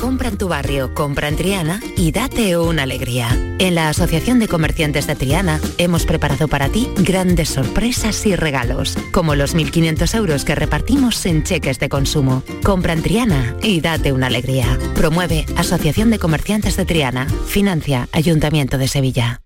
Compra 0.00 0.28
en 0.28 0.38
tu 0.38 0.48
barrio, 0.48 0.94
compra 0.94 1.28
en 1.28 1.36
Triana 1.36 1.78
y 1.94 2.10
date 2.10 2.56
una 2.56 2.84
alegría. 2.84 3.28
En 3.58 3.74
la 3.74 3.90
Asociación 3.90 4.38
de 4.38 4.48
Comerciantes 4.48 5.06
de 5.06 5.14
Triana 5.14 5.60
hemos 5.76 6.06
preparado 6.06 6.48
para 6.48 6.70
ti 6.70 6.88
grandes 6.96 7.50
sorpresas 7.50 8.24
y 8.24 8.34
regalos, 8.34 8.96
como 9.12 9.34
los 9.34 9.54
1.500 9.54 10.14
euros 10.16 10.46
que 10.46 10.54
repartimos 10.54 11.26
en 11.26 11.42
cheques 11.42 11.78
de 11.78 11.90
consumo. 11.90 12.42
Compra 12.64 12.94
en 12.94 13.02
Triana 13.02 13.54
y 13.62 13.82
date 13.82 14.12
una 14.12 14.28
alegría. 14.28 14.78
Promueve 14.94 15.44
Asociación 15.58 16.08
de 16.08 16.18
Comerciantes 16.18 16.78
de 16.78 16.86
Triana. 16.86 17.26
Financia 17.46 18.08
Ayuntamiento 18.12 18.78
de 18.78 18.88
Sevilla. 18.88 19.42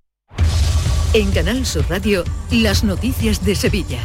En 1.14 1.30
Canal 1.30 1.64
Sur 1.64 1.84
Radio, 1.88 2.24
las 2.50 2.82
noticias 2.82 3.44
de 3.44 3.54
Sevilla. 3.54 4.00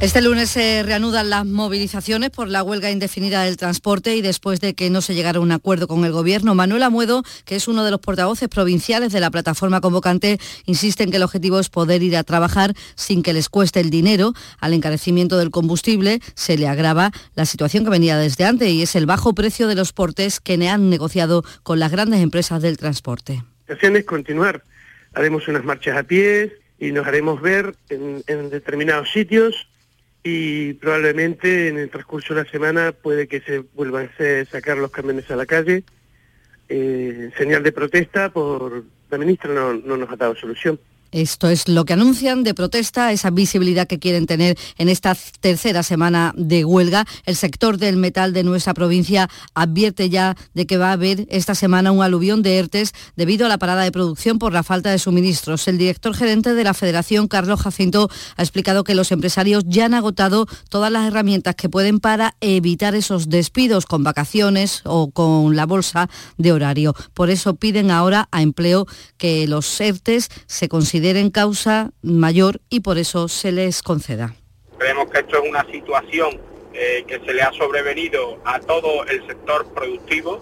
Este 0.00 0.20
lunes 0.20 0.50
se 0.50 0.82
reanudan 0.82 1.30
las 1.30 1.46
movilizaciones 1.46 2.30
por 2.30 2.48
la 2.48 2.64
huelga 2.64 2.90
indefinida 2.90 3.44
del 3.44 3.56
transporte 3.56 4.16
y 4.16 4.20
después 4.20 4.58
de 4.58 4.74
que 4.74 4.90
no 4.90 5.02
se 5.02 5.14
llegara 5.14 5.38
a 5.38 5.40
un 5.40 5.52
acuerdo 5.52 5.86
con 5.86 6.04
el 6.04 6.10
gobierno, 6.10 6.56
Manuel 6.56 6.82
Amuedo, 6.82 7.22
que 7.44 7.54
es 7.54 7.68
uno 7.68 7.84
de 7.84 7.92
los 7.92 8.00
portavoces 8.00 8.48
provinciales 8.48 9.12
de 9.12 9.20
la 9.20 9.30
plataforma 9.30 9.80
convocante, 9.80 10.40
insiste 10.66 11.04
en 11.04 11.12
que 11.12 11.18
el 11.18 11.22
objetivo 11.22 11.60
es 11.60 11.68
poder 11.68 12.02
ir 12.02 12.16
a 12.16 12.24
trabajar 12.24 12.74
sin 12.96 13.22
que 13.22 13.32
les 13.32 13.48
cueste 13.48 13.78
el 13.78 13.90
dinero. 13.90 14.32
Al 14.58 14.74
encarecimiento 14.74 15.38
del 15.38 15.52
combustible 15.52 16.18
se 16.34 16.58
le 16.58 16.66
agrava 16.66 17.12
la 17.36 17.46
situación 17.46 17.84
que 17.84 17.90
venía 17.90 18.18
desde 18.18 18.46
antes 18.46 18.68
y 18.68 18.82
es 18.82 18.96
el 18.96 19.06
bajo 19.06 19.32
precio 19.32 19.68
de 19.68 19.76
los 19.76 19.92
portes 19.92 20.40
que 20.40 20.54
han 20.68 20.90
negociado 20.90 21.44
con 21.62 21.78
las 21.78 21.92
grandes 21.92 22.20
empresas 22.20 22.60
del 22.62 22.78
transporte. 22.78 23.44
La 23.68 23.76
es 23.76 24.04
continuar. 24.04 24.64
Haremos 25.18 25.48
unas 25.48 25.64
marchas 25.64 25.96
a 25.96 26.04
pie 26.04 26.60
y 26.78 26.92
nos 26.92 27.04
haremos 27.04 27.42
ver 27.42 27.74
en, 27.90 28.22
determinados 28.50 29.10
sitios 29.10 29.68
y 30.22 30.74
probablemente 30.74 31.66
en 31.66 31.76
el 31.76 31.90
transcurso 31.90 32.34
de 32.34 32.44
la 32.44 32.48
semana 32.48 32.92
puede 32.92 33.26
que 33.26 33.40
se 33.40 33.58
vuelvan 33.74 34.08
a 34.16 34.44
sacar 34.44 34.78
los 34.78 34.92
camiones 34.92 35.28
a 35.32 35.34
la 35.34 35.44
calle. 35.44 35.82
Eh, 36.68 37.32
señal 37.36 37.64
de 37.64 37.72
protesta 37.72 38.32
por 38.32 38.84
la 39.10 39.18
ministra 39.18 39.52
no 39.52 39.96
nos 39.96 40.08
ha 40.08 40.14
dado 40.14 40.36
solución. 40.36 40.78
Esto 41.10 41.48
es 41.48 41.68
lo 41.68 41.86
que 41.86 41.94
anuncian 41.94 42.44
de 42.44 42.52
protesta, 42.52 43.12
esa 43.12 43.30
visibilidad 43.30 43.86
que 43.86 43.98
quieren 43.98 44.26
tener 44.26 44.58
en 44.76 44.90
esta 44.90 45.16
tercera 45.40 45.82
semana 45.82 46.34
de 46.36 46.66
huelga. 46.66 47.06
El 47.24 47.34
sector 47.34 47.78
del 47.78 47.96
metal 47.96 48.34
de 48.34 48.44
nuestra 48.44 48.74
provincia 48.74 49.30
advierte 49.54 50.10
ya 50.10 50.36
de 50.52 50.66
que 50.66 50.76
va 50.76 50.90
a 50.90 50.92
haber 50.92 51.26
esta 51.30 51.54
semana 51.54 51.92
un 51.92 52.02
aluvión 52.02 52.42
de 52.42 52.58
ERTES 52.58 52.92
debido 53.16 53.46
a 53.46 53.48
la 53.48 53.56
parada 53.56 53.84
de 53.84 53.92
producción 53.92 54.38
por 54.38 54.52
la 54.52 54.62
falta 54.62 54.90
de 54.90 54.98
suministros. 54.98 55.66
El 55.66 55.78
director 55.78 56.14
gerente 56.14 56.52
de 56.52 56.64
la 56.64 56.74
Federación, 56.74 57.26
Carlos 57.26 57.62
Jacinto, 57.62 58.10
ha 58.36 58.42
explicado 58.42 58.84
que 58.84 58.94
los 58.94 59.10
empresarios 59.10 59.64
ya 59.66 59.86
han 59.86 59.94
agotado 59.94 60.46
todas 60.68 60.92
las 60.92 61.06
herramientas 61.06 61.54
que 61.54 61.70
pueden 61.70 62.00
para 62.00 62.36
evitar 62.40 62.94
esos 62.94 63.30
despidos 63.30 63.86
con 63.86 64.04
vacaciones 64.04 64.82
o 64.84 65.10
con 65.10 65.56
la 65.56 65.64
bolsa 65.64 66.10
de 66.36 66.52
horario. 66.52 66.94
Por 67.14 67.30
eso 67.30 67.54
piden 67.54 67.90
ahora 67.90 68.28
a 68.30 68.42
empleo 68.42 68.86
que 69.16 69.46
los 69.46 69.80
ERTES 69.80 70.28
se 70.46 70.68
consideren 70.68 70.97
causa 71.32 71.90
mayor 72.02 72.60
y 72.68 72.80
por 72.80 72.98
eso 72.98 73.28
se 73.28 73.52
les 73.52 73.82
conceda. 73.82 74.34
Creemos 74.78 75.10
que 75.10 75.20
esto 75.20 75.42
es 75.42 75.48
una 75.48 75.64
situación 75.70 76.40
eh, 76.72 77.04
que 77.06 77.18
se 77.20 77.34
le 77.34 77.42
ha 77.42 77.52
sobrevenido 77.52 78.38
a 78.44 78.60
todo 78.60 79.04
el 79.06 79.26
sector 79.26 79.66
productivo 79.74 80.40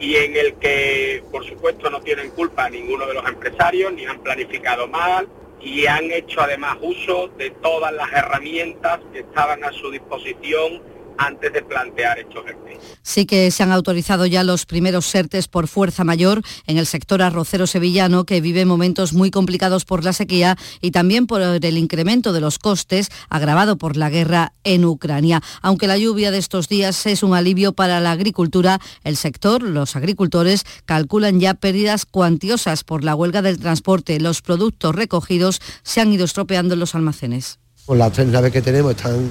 y 0.00 0.16
en 0.16 0.36
el 0.36 0.54
que, 0.54 1.22
por 1.30 1.46
supuesto, 1.46 1.90
no 1.90 2.00
tienen 2.00 2.30
culpa 2.30 2.68
ninguno 2.70 3.06
de 3.06 3.14
los 3.14 3.26
empresarios, 3.26 3.92
ni 3.92 4.04
han 4.06 4.20
planificado 4.20 4.88
mal 4.88 5.28
y 5.60 5.86
han 5.86 6.10
hecho 6.10 6.40
además 6.40 6.76
uso 6.80 7.28
de 7.38 7.50
todas 7.50 7.92
las 7.92 8.12
herramientas 8.12 9.00
que 9.12 9.20
estaban 9.20 9.64
a 9.64 9.72
su 9.72 9.90
disposición 9.90 10.82
antes 11.18 11.52
de 11.52 11.62
plantear 11.62 12.18
estos 12.18 12.46
ERTE. 12.46 12.78
Sí 13.02 13.26
que 13.26 13.50
se 13.50 13.62
han 13.62 13.72
autorizado 13.72 14.26
ya 14.26 14.44
los 14.44 14.66
primeros 14.66 15.06
SERTES 15.06 15.48
por 15.48 15.68
fuerza 15.68 16.04
mayor 16.04 16.42
en 16.66 16.78
el 16.78 16.86
sector 16.86 17.22
arrocero 17.22 17.66
sevillano, 17.66 18.24
que 18.24 18.40
vive 18.40 18.64
momentos 18.64 19.12
muy 19.12 19.30
complicados 19.30 19.84
por 19.84 20.04
la 20.04 20.12
sequía 20.12 20.56
y 20.80 20.90
también 20.90 21.26
por 21.26 21.42
el 21.42 21.78
incremento 21.78 22.32
de 22.32 22.40
los 22.40 22.58
costes 22.58 23.10
agravado 23.28 23.76
por 23.76 23.96
la 23.96 24.10
guerra 24.10 24.52
en 24.64 24.84
Ucrania. 24.84 25.42
Aunque 25.62 25.86
la 25.86 25.98
lluvia 25.98 26.30
de 26.30 26.38
estos 26.38 26.68
días 26.68 27.06
es 27.06 27.22
un 27.22 27.34
alivio 27.34 27.72
para 27.72 28.00
la 28.00 28.12
agricultura, 28.12 28.80
el 29.02 29.16
sector, 29.16 29.62
los 29.62 29.96
agricultores, 29.96 30.64
calculan 30.84 31.40
ya 31.40 31.54
pérdidas 31.54 32.06
cuantiosas 32.06 32.84
por 32.84 33.04
la 33.04 33.14
huelga 33.14 33.42
del 33.42 33.58
transporte. 33.58 34.20
Los 34.20 34.42
productos 34.42 34.94
recogidos 34.94 35.60
se 35.82 36.00
han 36.00 36.12
ido 36.12 36.24
estropeando 36.24 36.74
en 36.74 36.80
los 36.80 36.94
almacenes. 36.94 37.58
Pues 37.86 37.98
las 37.98 38.12
tres 38.12 38.28
naves 38.28 38.50
que 38.50 38.62
tenemos 38.62 38.92
están 38.92 39.28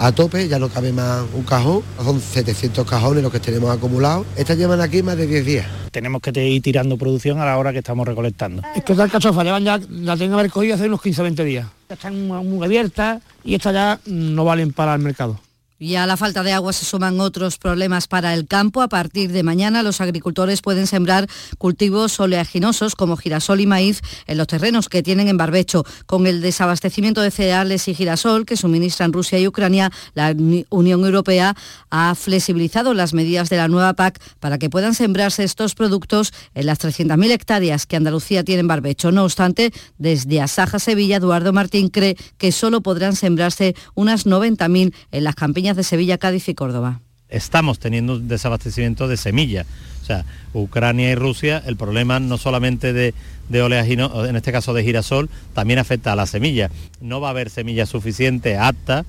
a 0.00 0.10
tope, 0.10 0.48
ya 0.48 0.58
no 0.58 0.68
cabe 0.68 0.92
más 0.92 1.24
un 1.32 1.44
cajón, 1.44 1.82
son 2.02 2.20
700 2.20 2.84
cajones 2.88 3.22
los 3.22 3.30
que 3.30 3.38
tenemos 3.38 3.70
acumulados. 3.70 4.26
Estas 4.36 4.58
llevan 4.58 4.80
aquí 4.80 5.00
más 5.04 5.16
de 5.16 5.28
10 5.28 5.46
días. 5.46 5.66
Tenemos 5.92 6.20
que 6.20 6.32
ir 6.44 6.60
tirando 6.60 6.98
producción 6.98 7.38
a 7.38 7.44
la 7.44 7.56
hora 7.56 7.70
que 7.70 7.78
estamos 7.78 8.04
recolectando. 8.04 8.62
Es 8.74 8.82
que 8.82 8.96
cachofas 8.96 9.44
llevan 9.44 9.62
ya, 9.62 9.78
la 9.78 10.16
tienen 10.16 10.30
que 10.30 10.40
haber 10.40 10.50
cogido 10.50 10.74
hace 10.74 10.88
unos 10.88 11.00
15 11.00 11.22
20 11.22 11.44
días. 11.44 11.68
Están 11.88 12.26
muy 12.26 12.64
abiertas 12.64 13.22
y 13.44 13.54
estas 13.54 13.72
ya 13.72 14.00
no 14.06 14.44
valen 14.44 14.72
para 14.72 14.94
el 14.94 15.00
mercado. 15.00 15.38
Y 15.76 15.96
a 15.96 16.06
la 16.06 16.16
falta 16.16 16.44
de 16.44 16.52
agua 16.52 16.72
se 16.72 16.84
suman 16.84 17.18
otros 17.18 17.58
problemas 17.58 18.06
para 18.06 18.32
el 18.32 18.46
campo. 18.46 18.80
A 18.80 18.88
partir 18.88 19.32
de 19.32 19.42
mañana 19.42 19.82
los 19.82 20.00
agricultores 20.00 20.62
pueden 20.62 20.86
sembrar 20.86 21.28
cultivos 21.58 22.20
oleaginosos 22.20 22.94
como 22.94 23.16
girasol 23.16 23.60
y 23.60 23.66
maíz 23.66 24.00
en 24.28 24.38
los 24.38 24.46
terrenos 24.46 24.88
que 24.88 25.02
tienen 25.02 25.26
en 25.26 25.36
barbecho. 25.36 25.84
Con 26.06 26.28
el 26.28 26.42
desabastecimiento 26.42 27.22
de 27.22 27.32
cereales 27.32 27.88
y 27.88 27.94
girasol 27.94 28.46
que 28.46 28.56
suministran 28.56 29.12
Rusia 29.12 29.40
y 29.40 29.48
Ucrania, 29.48 29.90
la 30.14 30.32
Unión 30.70 31.04
Europea 31.04 31.56
ha 31.90 32.14
flexibilizado 32.14 32.94
las 32.94 33.12
medidas 33.12 33.50
de 33.50 33.56
la 33.56 33.66
nueva 33.66 33.94
PAC 33.94 34.20
para 34.38 34.58
que 34.58 34.70
puedan 34.70 34.94
sembrarse 34.94 35.42
estos 35.42 35.74
productos 35.74 36.32
en 36.54 36.66
las 36.66 36.78
300.000 36.78 37.32
hectáreas 37.32 37.86
que 37.86 37.96
Andalucía 37.96 38.44
tiene 38.44 38.60
en 38.60 38.68
barbecho. 38.68 39.10
No 39.10 39.24
obstante, 39.24 39.72
desde 39.98 40.40
Asaja 40.40 40.78
Sevilla, 40.78 41.16
Eduardo 41.16 41.52
Martín 41.52 41.88
cree 41.88 42.16
que 42.38 42.52
solo 42.52 42.80
podrán 42.80 43.16
sembrarse 43.16 43.74
unas 43.94 44.24
90.000 44.24 44.94
en 45.10 45.24
las 45.24 45.34
campiñas 45.34 45.63
de 45.72 45.82
Sevilla, 45.82 46.18
Cádiz 46.18 46.48
y 46.48 46.54
Córdoba. 46.54 47.00
Estamos 47.30 47.78
teniendo 47.78 48.16
un 48.16 48.28
desabastecimiento 48.28 49.08
de 49.08 49.16
semilla. 49.16 49.64
O 50.02 50.04
sea, 50.04 50.26
Ucrania 50.52 51.10
y 51.10 51.14
Rusia, 51.14 51.62
el 51.64 51.76
problema 51.76 52.20
no 52.20 52.36
solamente 52.36 52.92
de, 52.92 53.14
de 53.48 53.62
oleagino, 53.62 54.26
en 54.26 54.36
este 54.36 54.52
caso 54.52 54.74
de 54.74 54.84
girasol, 54.84 55.30
también 55.54 55.78
afecta 55.78 56.12
a 56.12 56.16
la 56.16 56.26
semilla. 56.26 56.70
No 57.00 57.20
va 57.22 57.28
a 57.28 57.30
haber 57.30 57.48
semilla 57.48 57.86
suficiente 57.86 58.58
apta, 58.58 59.06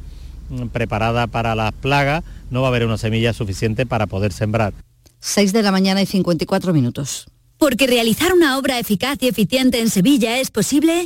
mm, 0.49 0.67
preparada 0.67 1.27
para 1.27 1.53
las 1.55 1.73
plagas, 1.73 2.23
no 2.49 2.61
va 2.61 2.67
a 2.67 2.69
haber 2.69 2.85
una 2.85 2.97
semilla 2.97 3.33
suficiente 3.33 3.85
para 3.85 4.07
poder 4.07 4.31
sembrar. 4.31 4.73
6 5.19 5.51
de 5.51 5.63
la 5.63 5.71
mañana 5.71 6.01
y 6.01 6.05
54 6.05 6.73
minutos. 6.73 7.25
Porque 7.57 7.87
realizar 7.87 8.31
una 8.33 8.57
obra 8.57 8.79
eficaz 8.79 9.17
y 9.21 9.27
eficiente 9.27 9.81
en 9.81 9.89
Sevilla 9.89 10.39
es 10.39 10.51
posible. 10.51 11.05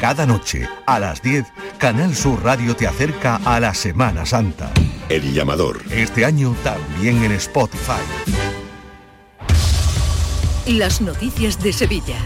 Cada 0.00 0.26
noche, 0.26 0.68
a 0.86 0.98
las 0.98 1.22
10, 1.22 1.46
Canal 1.78 2.14
Sur 2.14 2.44
Radio 2.44 2.76
te 2.76 2.86
acerca 2.86 3.36
a 3.44 3.58
la 3.60 3.72
Semana 3.72 4.26
Santa. 4.26 4.70
El 5.08 5.32
llamador. 5.32 5.82
Este 5.90 6.26
año 6.26 6.54
también 6.62 7.24
en 7.24 7.32
Spotify. 7.32 8.02
Las 10.66 11.00
noticias 11.00 11.62
de 11.62 11.72
Sevilla. 11.72 12.18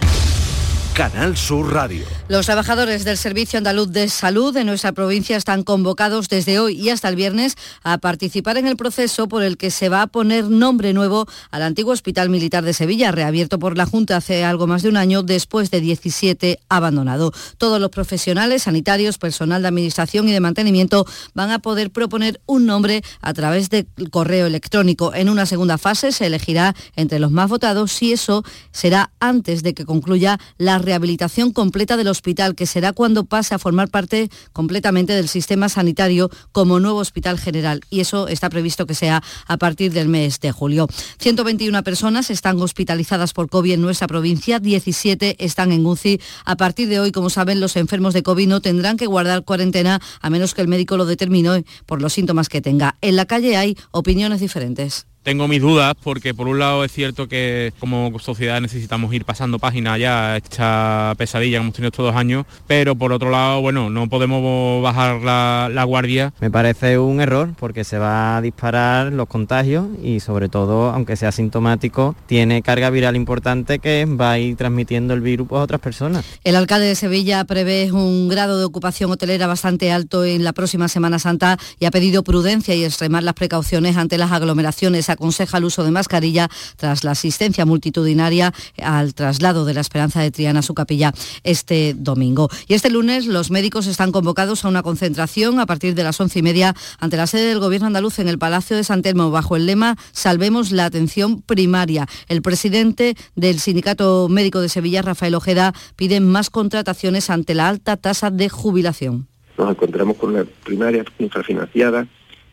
Canal 1.00 1.34
Sur 1.34 1.72
Radio. 1.72 2.04
Los 2.28 2.44
trabajadores 2.44 3.06
del 3.06 3.16
Servicio 3.16 3.56
Andaluz 3.56 3.90
de 3.90 4.10
Salud 4.10 4.52
de 4.52 4.64
nuestra 4.64 4.92
provincia 4.92 5.38
están 5.38 5.62
convocados 5.62 6.28
desde 6.28 6.58
hoy 6.58 6.78
y 6.78 6.90
hasta 6.90 7.08
el 7.08 7.16
viernes 7.16 7.56
a 7.82 7.96
participar 7.96 8.58
en 8.58 8.66
el 8.66 8.76
proceso 8.76 9.26
por 9.26 9.42
el 9.42 9.56
que 9.56 9.70
se 9.70 9.88
va 9.88 10.02
a 10.02 10.08
poner 10.08 10.50
nombre 10.50 10.92
nuevo 10.92 11.26
al 11.50 11.62
antiguo 11.62 11.94
Hospital 11.94 12.28
Militar 12.28 12.64
de 12.64 12.74
Sevilla, 12.74 13.12
reabierto 13.12 13.58
por 13.58 13.78
la 13.78 13.86
Junta 13.86 14.18
hace 14.18 14.44
algo 14.44 14.66
más 14.66 14.82
de 14.82 14.90
un 14.90 14.98
año 14.98 15.22
después 15.22 15.70
de 15.70 15.80
17 15.80 16.60
abandonado. 16.68 17.32
Todos 17.56 17.80
los 17.80 17.88
profesionales, 17.88 18.64
sanitarios, 18.64 19.16
personal 19.16 19.62
de 19.62 19.68
administración 19.68 20.28
y 20.28 20.32
de 20.32 20.40
mantenimiento 20.40 21.06
van 21.32 21.50
a 21.50 21.60
poder 21.60 21.90
proponer 21.90 22.42
un 22.44 22.66
nombre 22.66 23.02
a 23.22 23.32
través 23.32 23.70
del 23.70 23.86
correo 24.10 24.46
electrónico. 24.46 25.14
En 25.14 25.30
una 25.30 25.46
segunda 25.46 25.78
fase 25.78 26.12
se 26.12 26.26
elegirá 26.26 26.74
entre 26.94 27.20
los 27.20 27.30
más 27.30 27.48
votados 27.48 28.02
y 28.02 28.12
eso 28.12 28.44
será 28.70 29.12
antes 29.18 29.62
de 29.62 29.72
que 29.72 29.86
concluya 29.86 30.38
la 30.58 30.78
rehabilitación 30.90 31.52
completa 31.52 31.96
del 31.96 32.08
hospital, 32.08 32.56
que 32.56 32.66
será 32.66 32.92
cuando 32.92 33.24
pase 33.24 33.54
a 33.54 33.60
formar 33.60 33.90
parte 33.90 34.28
completamente 34.52 35.12
del 35.12 35.28
sistema 35.28 35.68
sanitario 35.68 36.30
como 36.50 36.80
nuevo 36.80 36.98
hospital 36.98 37.38
general. 37.38 37.82
Y 37.90 38.00
eso 38.00 38.26
está 38.26 38.50
previsto 38.50 38.86
que 38.86 38.94
sea 38.94 39.22
a 39.46 39.56
partir 39.56 39.92
del 39.92 40.08
mes 40.08 40.40
de 40.40 40.50
julio. 40.50 40.88
121 41.20 41.84
personas 41.84 42.30
están 42.30 42.60
hospitalizadas 42.60 43.32
por 43.32 43.48
COVID 43.48 43.74
en 43.74 43.82
nuestra 43.82 44.08
provincia, 44.08 44.58
17 44.58 45.36
están 45.38 45.70
en 45.70 45.86
UCI. 45.86 46.20
A 46.44 46.56
partir 46.56 46.88
de 46.88 46.98
hoy, 46.98 47.12
como 47.12 47.30
saben, 47.30 47.60
los 47.60 47.76
enfermos 47.76 48.12
de 48.12 48.24
COVID 48.24 48.48
no 48.48 48.60
tendrán 48.60 48.96
que 48.96 49.06
guardar 49.06 49.44
cuarentena 49.44 50.00
a 50.20 50.28
menos 50.28 50.54
que 50.54 50.62
el 50.62 50.68
médico 50.68 50.96
lo 50.96 51.06
determine 51.06 51.64
por 51.86 52.02
los 52.02 52.12
síntomas 52.12 52.48
que 52.48 52.60
tenga. 52.60 52.96
En 53.00 53.14
la 53.14 53.26
calle 53.26 53.56
hay 53.56 53.76
opiniones 53.92 54.40
diferentes. 54.40 55.06
Tengo 55.22 55.48
mis 55.48 55.60
dudas 55.60 55.94
porque 56.02 56.32
por 56.32 56.48
un 56.48 56.58
lado 56.58 56.82
es 56.82 56.92
cierto 56.92 57.28
que 57.28 57.74
como 57.78 58.18
sociedad 58.18 58.58
necesitamos 58.62 59.12
ir 59.12 59.26
pasando 59.26 59.58
página 59.58 59.98
ya 59.98 60.38
esta 60.38 61.14
pesadilla 61.18 61.58
que 61.58 61.62
hemos 61.62 61.74
tenido 61.74 61.88
estos 61.88 62.06
dos 62.06 62.16
años, 62.16 62.46
pero 62.66 62.94
por 62.94 63.12
otro 63.12 63.28
lado, 63.28 63.60
bueno, 63.60 63.90
no 63.90 64.08
podemos 64.08 64.82
bajar 64.82 65.20
la, 65.20 65.68
la, 65.70 65.84
guardia. 65.84 66.32
Me 66.40 66.50
parece 66.50 66.98
un 66.98 67.20
error 67.20 67.50
porque 67.58 67.84
se 67.84 67.98
va 67.98 68.38
a 68.38 68.40
disparar 68.40 69.12
los 69.12 69.28
contagios 69.28 69.88
y 70.02 70.20
sobre 70.20 70.48
todo, 70.48 70.88
aunque 70.90 71.16
sea 71.16 71.32
sintomático, 71.32 72.16
tiene 72.26 72.62
carga 72.62 72.88
viral 72.88 73.14
importante 73.14 73.78
que 73.78 74.06
va 74.06 74.32
a 74.32 74.38
ir 74.38 74.56
transmitiendo 74.56 75.12
el 75.12 75.20
virus 75.20 75.52
a 75.52 75.56
otras 75.56 75.82
personas. 75.82 76.24
El 76.44 76.56
alcalde 76.56 76.86
de 76.86 76.94
Sevilla 76.94 77.44
prevé 77.44 77.92
un 77.92 78.28
grado 78.28 78.58
de 78.58 78.64
ocupación 78.64 79.10
hotelera 79.10 79.46
bastante 79.46 79.92
alto 79.92 80.24
en 80.24 80.44
la 80.44 80.54
próxima 80.54 80.88
Semana 80.88 81.18
Santa 81.18 81.58
y 81.78 81.84
ha 81.84 81.90
pedido 81.90 82.22
prudencia 82.22 82.74
y 82.74 82.84
extremar 82.84 83.22
las 83.22 83.34
precauciones 83.34 83.98
ante 83.98 84.16
las 84.16 84.32
aglomeraciones 84.32 85.09
aconseja 85.12 85.58
el 85.58 85.64
uso 85.64 85.84
de 85.84 85.90
mascarilla 85.90 86.48
tras 86.76 87.04
la 87.04 87.12
asistencia 87.12 87.66
multitudinaria 87.66 88.52
al 88.82 89.14
traslado 89.14 89.64
de 89.64 89.74
la 89.74 89.80
Esperanza 89.80 90.20
de 90.20 90.30
Triana 90.30 90.60
a 90.60 90.62
su 90.62 90.74
capilla 90.74 91.12
este 91.42 91.94
domingo. 91.96 92.48
Y 92.68 92.74
este 92.74 92.90
lunes 92.90 93.26
los 93.26 93.50
médicos 93.50 93.86
están 93.86 94.12
convocados 94.12 94.64
a 94.64 94.68
una 94.68 94.82
concentración 94.82 95.60
a 95.60 95.66
partir 95.66 95.94
de 95.94 96.04
las 96.04 96.20
once 96.20 96.38
y 96.38 96.42
media 96.42 96.74
ante 96.98 97.16
la 97.16 97.26
sede 97.26 97.48
del 97.48 97.60
Gobierno 97.60 97.86
andaluz 97.86 98.18
en 98.18 98.28
el 98.28 98.38
Palacio 98.38 98.76
de 98.76 98.84
San 98.84 99.02
Telmo 99.02 99.30
bajo 99.30 99.56
el 99.56 99.66
lema 99.66 99.96
Salvemos 100.12 100.72
la 100.72 100.86
atención 100.86 101.42
primaria. 101.42 102.06
El 102.28 102.42
presidente 102.42 103.16
del 103.34 103.60
Sindicato 103.60 104.28
Médico 104.28 104.60
de 104.60 104.68
Sevilla, 104.68 105.02
Rafael 105.02 105.34
Ojeda, 105.34 105.72
pide 105.96 106.20
más 106.20 106.50
contrataciones 106.50 107.30
ante 107.30 107.54
la 107.54 107.68
alta 107.68 107.96
tasa 107.96 108.30
de 108.30 108.48
jubilación. 108.48 109.28
Nos 109.58 109.70
encontramos 109.70 110.16
con 110.16 110.30
una 110.30 110.44
primaria 110.64 111.04
infrafinanciada 111.18 112.06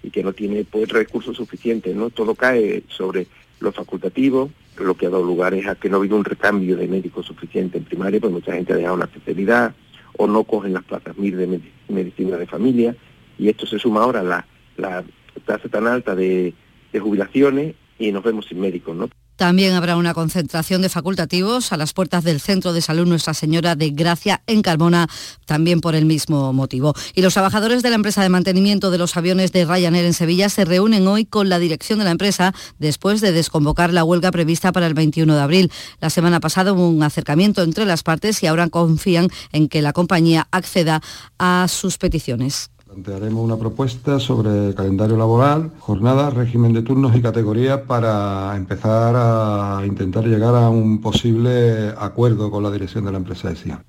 y 0.04 0.10
que 0.10 0.24
no 0.24 0.34
tiene 0.34 0.64
pues, 0.64 0.90
recursos 0.90 1.38
suficientes, 1.38 1.96
¿no? 1.96 2.10
Todo 2.10 2.36
cae 2.36 2.84
sobre 2.88 3.28
los 3.60 3.76
facultativos, 3.76 4.52
lo 4.78 4.96
que 4.96 5.08
ha 5.08 5.10
dado 5.10 5.24
lugar 5.24 5.54
es 5.54 5.68
a 5.68 5.76
que 5.76 5.90
no 5.90 5.98
ha 5.98 6.00
habido 6.00 6.16
un 6.16 6.26
recambio 6.26 6.78
de 6.78 6.88
médicos 6.88 7.26
suficiente 7.26 7.78
en 7.78 7.84
primaria, 7.84 8.20
pues 8.20 8.32
mucha 8.32 8.54
gente 8.54 8.74
ha 8.74 8.78
dejado 8.78 8.98
la 8.98 9.06
especialidad 9.06 9.74
o 10.18 10.28
no 10.28 10.44
cogen 10.44 10.74
las 10.74 10.84
plazas 10.84 11.18
MIR 11.18 11.38
de 11.38 11.62
medicina 11.90 12.38
de 12.38 12.48
familia 12.48 12.96
y 13.38 13.50
esto 13.50 13.66
se 13.66 13.80
suma 13.80 14.04
ahora 14.04 14.22
a 14.22 14.24
la, 14.24 14.48
la 14.78 15.04
tasa 15.46 15.70
tan 15.70 15.88
alta 15.88 16.16
de, 16.16 16.54
de 16.92 17.00
jubilaciones 17.00 17.76
y 18.00 18.12
nos 18.12 18.24
vemos 18.24 18.46
sin 18.46 18.60
médicos, 18.60 18.96
¿no? 18.96 19.10
También 19.38 19.76
habrá 19.76 19.98
una 19.98 20.16
concentración 20.16 20.82
de 20.82 20.90
facultativos 20.90 21.72
a 21.72 21.78
las 21.78 21.94
puertas 21.94 22.24
del 22.24 22.42
Centro 22.42 22.74
de 22.74 22.82
Salud 22.82 23.06
Nuestra 23.06 23.36
Señora 23.36 23.76
de 23.76 23.92
Gracia 23.92 24.42
en 24.48 24.64
Carmona, 24.64 25.08
también 25.46 25.80
por 25.80 25.94
el 25.94 26.06
mismo 26.06 26.52
motivo. 26.54 26.96
Y 27.14 27.22
los 27.22 27.36
trabajadores 27.36 27.84
de 27.84 27.90
la 27.92 27.96
empresa 27.96 28.24
de 28.24 28.30
mantenimiento 28.30 28.90
de 28.90 28.98
los 28.98 29.16
aviones 29.16 29.52
de 29.52 29.66
Ryanair 29.66 30.06
en 30.06 30.16
Sevilla 30.16 30.50
se 30.50 30.66
reúnen 30.66 31.08
hoy 31.08 31.26
con 31.26 31.50
la 31.50 31.60
dirección 31.60 32.00
de 32.00 32.06
la 32.06 32.12
empresa 32.12 32.56
después 32.80 33.22
de 33.22 33.32
desconvocar 33.32 33.94
la 33.94 34.04
huelga 34.04 34.32
prevista 34.32 34.72
para 34.72 34.88
el 34.88 34.96
21 34.96 35.36
de 35.36 35.42
abril. 35.42 35.72
La 36.02 36.10
semana 36.10 36.40
pasada 36.40 36.74
hubo 36.74 36.90
un 36.90 37.04
acercamiento 37.04 37.62
entre 37.62 37.86
las 37.86 38.02
partes 38.02 38.42
y 38.42 38.48
ahora 38.48 38.70
confían 38.70 39.30
en 39.52 39.70
que 39.70 39.84
la 39.84 39.94
compañía 39.94 40.48
acceda 40.50 41.04
a 41.38 41.68
sus 41.70 42.00
peticiones. 42.00 42.72
Plantearemos 42.98 43.46
una 43.46 43.58
propuesta 43.58 44.20
sobre 44.20 44.74
calendario 44.74 45.18
laboral, 45.18 45.72
jornada, 45.78 46.32
régimen 46.32 46.74
de 46.74 46.82
turnos 46.82 47.16
y 47.16 47.22
categorías 47.22 47.82
para 47.82 48.56
empezar 48.58 49.14
a 49.16 49.84
intentar 49.86 50.26
llegar 50.26 50.56
a 50.56 50.68
un 50.70 51.00
posible 51.00 51.90
acuerdo 51.90 52.50
con 52.50 52.64
la 52.64 52.72
dirección 52.72 53.06
de 53.06 53.12
la 53.12 53.20
empresa 53.20 53.50
de 53.50 53.56
SIA. 53.56 53.84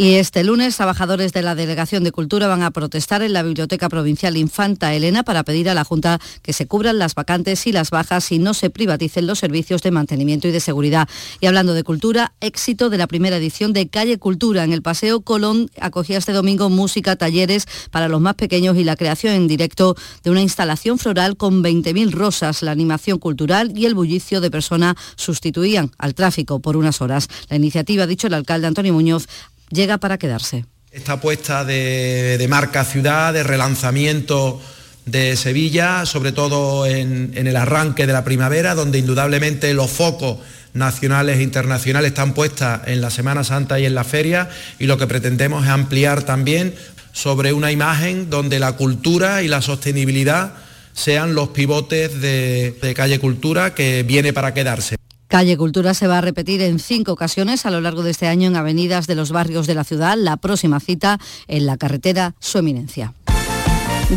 Y 0.00 0.14
este 0.14 0.44
lunes, 0.44 0.78
trabajadores 0.78 1.34
de 1.34 1.42
la 1.42 1.54
Delegación 1.54 2.04
de 2.04 2.10
Cultura 2.10 2.48
van 2.48 2.62
a 2.62 2.70
protestar 2.70 3.20
en 3.20 3.34
la 3.34 3.42
Biblioteca 3.42 3.90
Provincial 3.90 4.34
Infanta 4.38 4.94
Elena 4.94 5.24
para 5.24 5.44
pedir 5.44 5.68
a 5.68 5.74
la 5.74 5.84
Junta 5.84 6.18
que 6.40 6.54
se 6.54 6.66
cubran 6.66 6.98
las 6.98 7.14
vacantes 7.14 7.66
y 7.66 7.72
las 7.72 7.90
bajas 7.90 8.32
y 8.32 8.38
no 8.38 8.54
se 8.54 8.70
privaticen 8.70 9.26
los 9.26 9.40
servicios 9.40 9.82
de 9.82 9.90
mantenimiento 9.90 10.48
y 10.48 10.52
de 10.52 10.60
seguridad. 10.60 11.06
Y 11.42 11.44
hablando 11.48 11.74
de 11.74 11.84
cultura, 11.84 12.32
éxito 12.40 12.88
de 12.88 12.96
la 12.96 13.08
primera 13.08 13.36
edición 13.36 13.74
de 13.74 13.88
Calle 13.88 14.16
Cultura. 14.16 14.64
En 14.64 14.72
el 14.72 14.80
Paseo 14.80 15.20
Colón 15.20 15.70
acogía 15.78 16.16
este 16.16 16.32
domingo 16.32 16.70
música, 16.70 17.16
talleres 17.16 17.66
para 17.90 18.08
los 18.08 18.22
más 18.22 18.36
pequeños 18.36 18.78
y 18.78 18.84
la 18.84 18.96
creación 18.96 19.34
en 19.34 19.48
directo 19.48 19.96
de 20.24 20.30
una 20.30 20.40
instalación 20.40 20.96
floral 20.96 21.36
con 21.36 21.62
20.000 21.62 22.10
rosas. 22.12 22.62
La 22.62 22.70
animación 22.70 23.18
cultural 23.18 23.76
y 23.76 23.84
el 23.84 23.94
bullicio 23.94 24.40
de 24.40 24.50
personas 24.50 24.96
sustituían 25.16 25.90
al 25.98 26.14
tráfico 26.14 26.60
por 26.60 26.78
unas 26.78 27.02
horas. 27.02 27.28
La 27.50 27.56
iniciativa, 27.56 28.04
ha 28.04 28.06
dicho 28.06 28.28
el 28.28 28.32
alcalde 28.32 28.66
Antonio 28.66 28.94
Muñoz, 28.94 29.28
llega 29.70 29.98
para 29.98 30.18
quedarse. 30.18 30.64
Esta 30.90 31.14
apuesta 31.14 31.64
de, 31.64 32.44
marca 32.48 32.84
ciudad, 32.84 33.32
de 33.32 33.44
relanzamiento 33.44 34.60
de 35.06 35.36
Sevilla, 35.36 36.04
sobre 36.04 36.32
todo 36.32 36.84
en, 36.86 37.32
el 37.34 37.56
arranque 37.56 38.06
de 38.06 38.12
la 38.12 38.24
primavera, 38.24 38.74
donde 38.74 38.98
indudablemente 38.98 39.72
los 39.72 39.90
focos 39.90 40.38
nacionales 40.74 41.38
e 41.38 41.42
internacionales 41.42 42.08
están 42.08 42.34
puestas 42.34 42.82
en 42.86 43.00
la 43.00 43.10
Semana 43.10 43.44
Santa 43.44 43.78
y 43.80 43.86
en 43.86 43.94
la 43.94 44.04
feria, 44.04 44.50
y 44.78 44.86
lo 44.86 44.98
que 44.98 45.06
pretendemos 45.06 45.64
es 45.64 45.70
ampliar 45.70 46.24
también 46.24 46.74
sobre 47.12 47.52
una 47.52 47.72
imagen 47.72 48.30
donde 48.30 48.58
la 48.58 48.72
cultura 48.72 49.42
y 49.42 49.48
la 49.48 49.62
sostenibilidad 49.62 50.54
sean 50.92 51.34
los 51.34 51.48
pivotes 51.50 52.20
de, 52.20 52.76
de 52.82 52.94
Calle 52.94 53.18
Cultura 53.18 53.74
que 53.74 54.02
viene 54.02 54.32
para 54.32 54.54
quedarse. 54.54 54.99
Calle 55.30 55.56
Cultura 55.56 55.94
se 55.94 56.08
va 56.08 56.18
a 56.18 56.20
repetir 56.20 56.60
en 56.60 56.80
cinco 56.80 57.12
ocasiones 57.12 57.64
a 57.64 57.70
lo 57.70 57.80
largo 57.80 58.02
de 58.02 58.10
este 58.10 58.26
año 58.26 58.48
en 58.48 58.56
avenidas 58.56 59.06
de 59.06 59.14
los 59.14 59.30
barrios 59.30 59.68
de 59.68 59.76
la 59.76 59.84
ciudad. 59.84 60.16
La 60.18 60.36
próxima 60.38 60.80
cita 60.80 61.20
en 61.46 61.66
la 61.66 61.76
carretera 61.76 62.34
Su 62.40 62.58
Eminencia. 62.58 63.14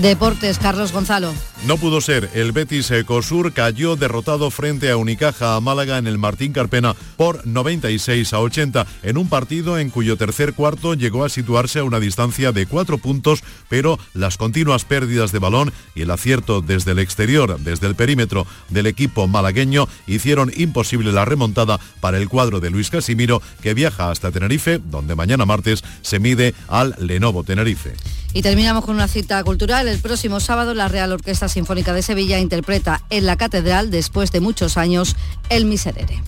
Deportes, 0.01 0.57
Carlos 0.57 0.91
Gonzalo. 0.91 1.31
No 1.65 1.77
pudo 1.77 2.01
ser. 2.01 2.29
El 2.33 2.51
Betis 2.51 2.91
Ecosur 2.91 3.53
cayó 3.53 3.95
derrotado 3.95 4.51
frente 4.51 4.91
a 4.91 4.97
Unicaja 4.97 5.55
a 5.55 5.61
Málaga 5.61 5.97
en 5.97 6.07
el 6.07 6.17
Martín 6.17 6.51
Carpena 6.51 6.93
por 7.15 7.47
96 7.47 8.33
a 8.33 8.39
80 8.41 8.85
en 9.01 9.17
un 9.17 9.29
partido 9.29 9.79
en 9.79 9.89
cuyo 9.89 10.17
tercer 10.17 10.55
cuarto 10.55 10.93
llegó 10.93 11.23
a 11.23 11.29
situarse 11.29 11.79
a 11.79 11.85
una 11.85 12.01
distancia 12.01 12.51
de 12.51 12.65
cuatro 12.65 12.97
puntos, 12.97 13.45
pero 13.69 13.97
las 14.13 14.35
continuas 14.35 14.83
pérdidas 14.83 15.31
de 15.31 15.39
balón 15.39 15.71
y 15.95 16.01
el 16.01 16.11
acierto 16.11 16.59
desde 16.59 16.91
el 16.91 16.99
exterior, 16.99 17.57
desde 17.57 17.87
el 17.87 17.95
perímetro 17.95 18.45
del 18.67 18.87
equipo 18.87 19.29
malagueño 19.29 19.87
hicieron 20.05 20.51
imposible 20.57 21.13
la 21.13 21.23
remontada 21.23 21.79
para 22.01 22.17
el 22.17 22.27
cuadro 22.27 22.59
de 22.59 22.71
Luis 22.71 22.89
Casimiro 22.89 23.41
que 23.61 23.73
viaja 23.73 24.11
hasta 24.11 24.31
Tenerife, 24.31 24.81
donde 24.83 25.15
mañana 25.15 25.45
martes 25.45 25.81
se 26.01 26.19
mide 26.19 26.55
al 26.67 26.93
Lenovo 26.99 27.45
Tenerife. 27.45 27.93
Y 28.35 28.41
terminamos 28.41 28.83
con 28.83 28.95
una 28.95 29.07
cita 29.07 29.43
cultural. 29.43 29.87
El 29.87 29.99
próximo 29.99 30.39
sábado 30.39 30.73
la 30.73 30.87
Real 30.87 31.11
Orquesta 31.11 31.47
Sinfónica 31.53 31.93
de 31.93 32.01
Sevilla 32.01 32.39
interpreta 32.39 33.03
en 33.11 33.27
la 33.27 33.37
Catedral, 33.37 33.91
después 33.91 34.31
de 34.31 34.39
muchos 34.39 34.75
años, 34.75 35.15
El 35.49 35.65
Miserere. 35.65 36.21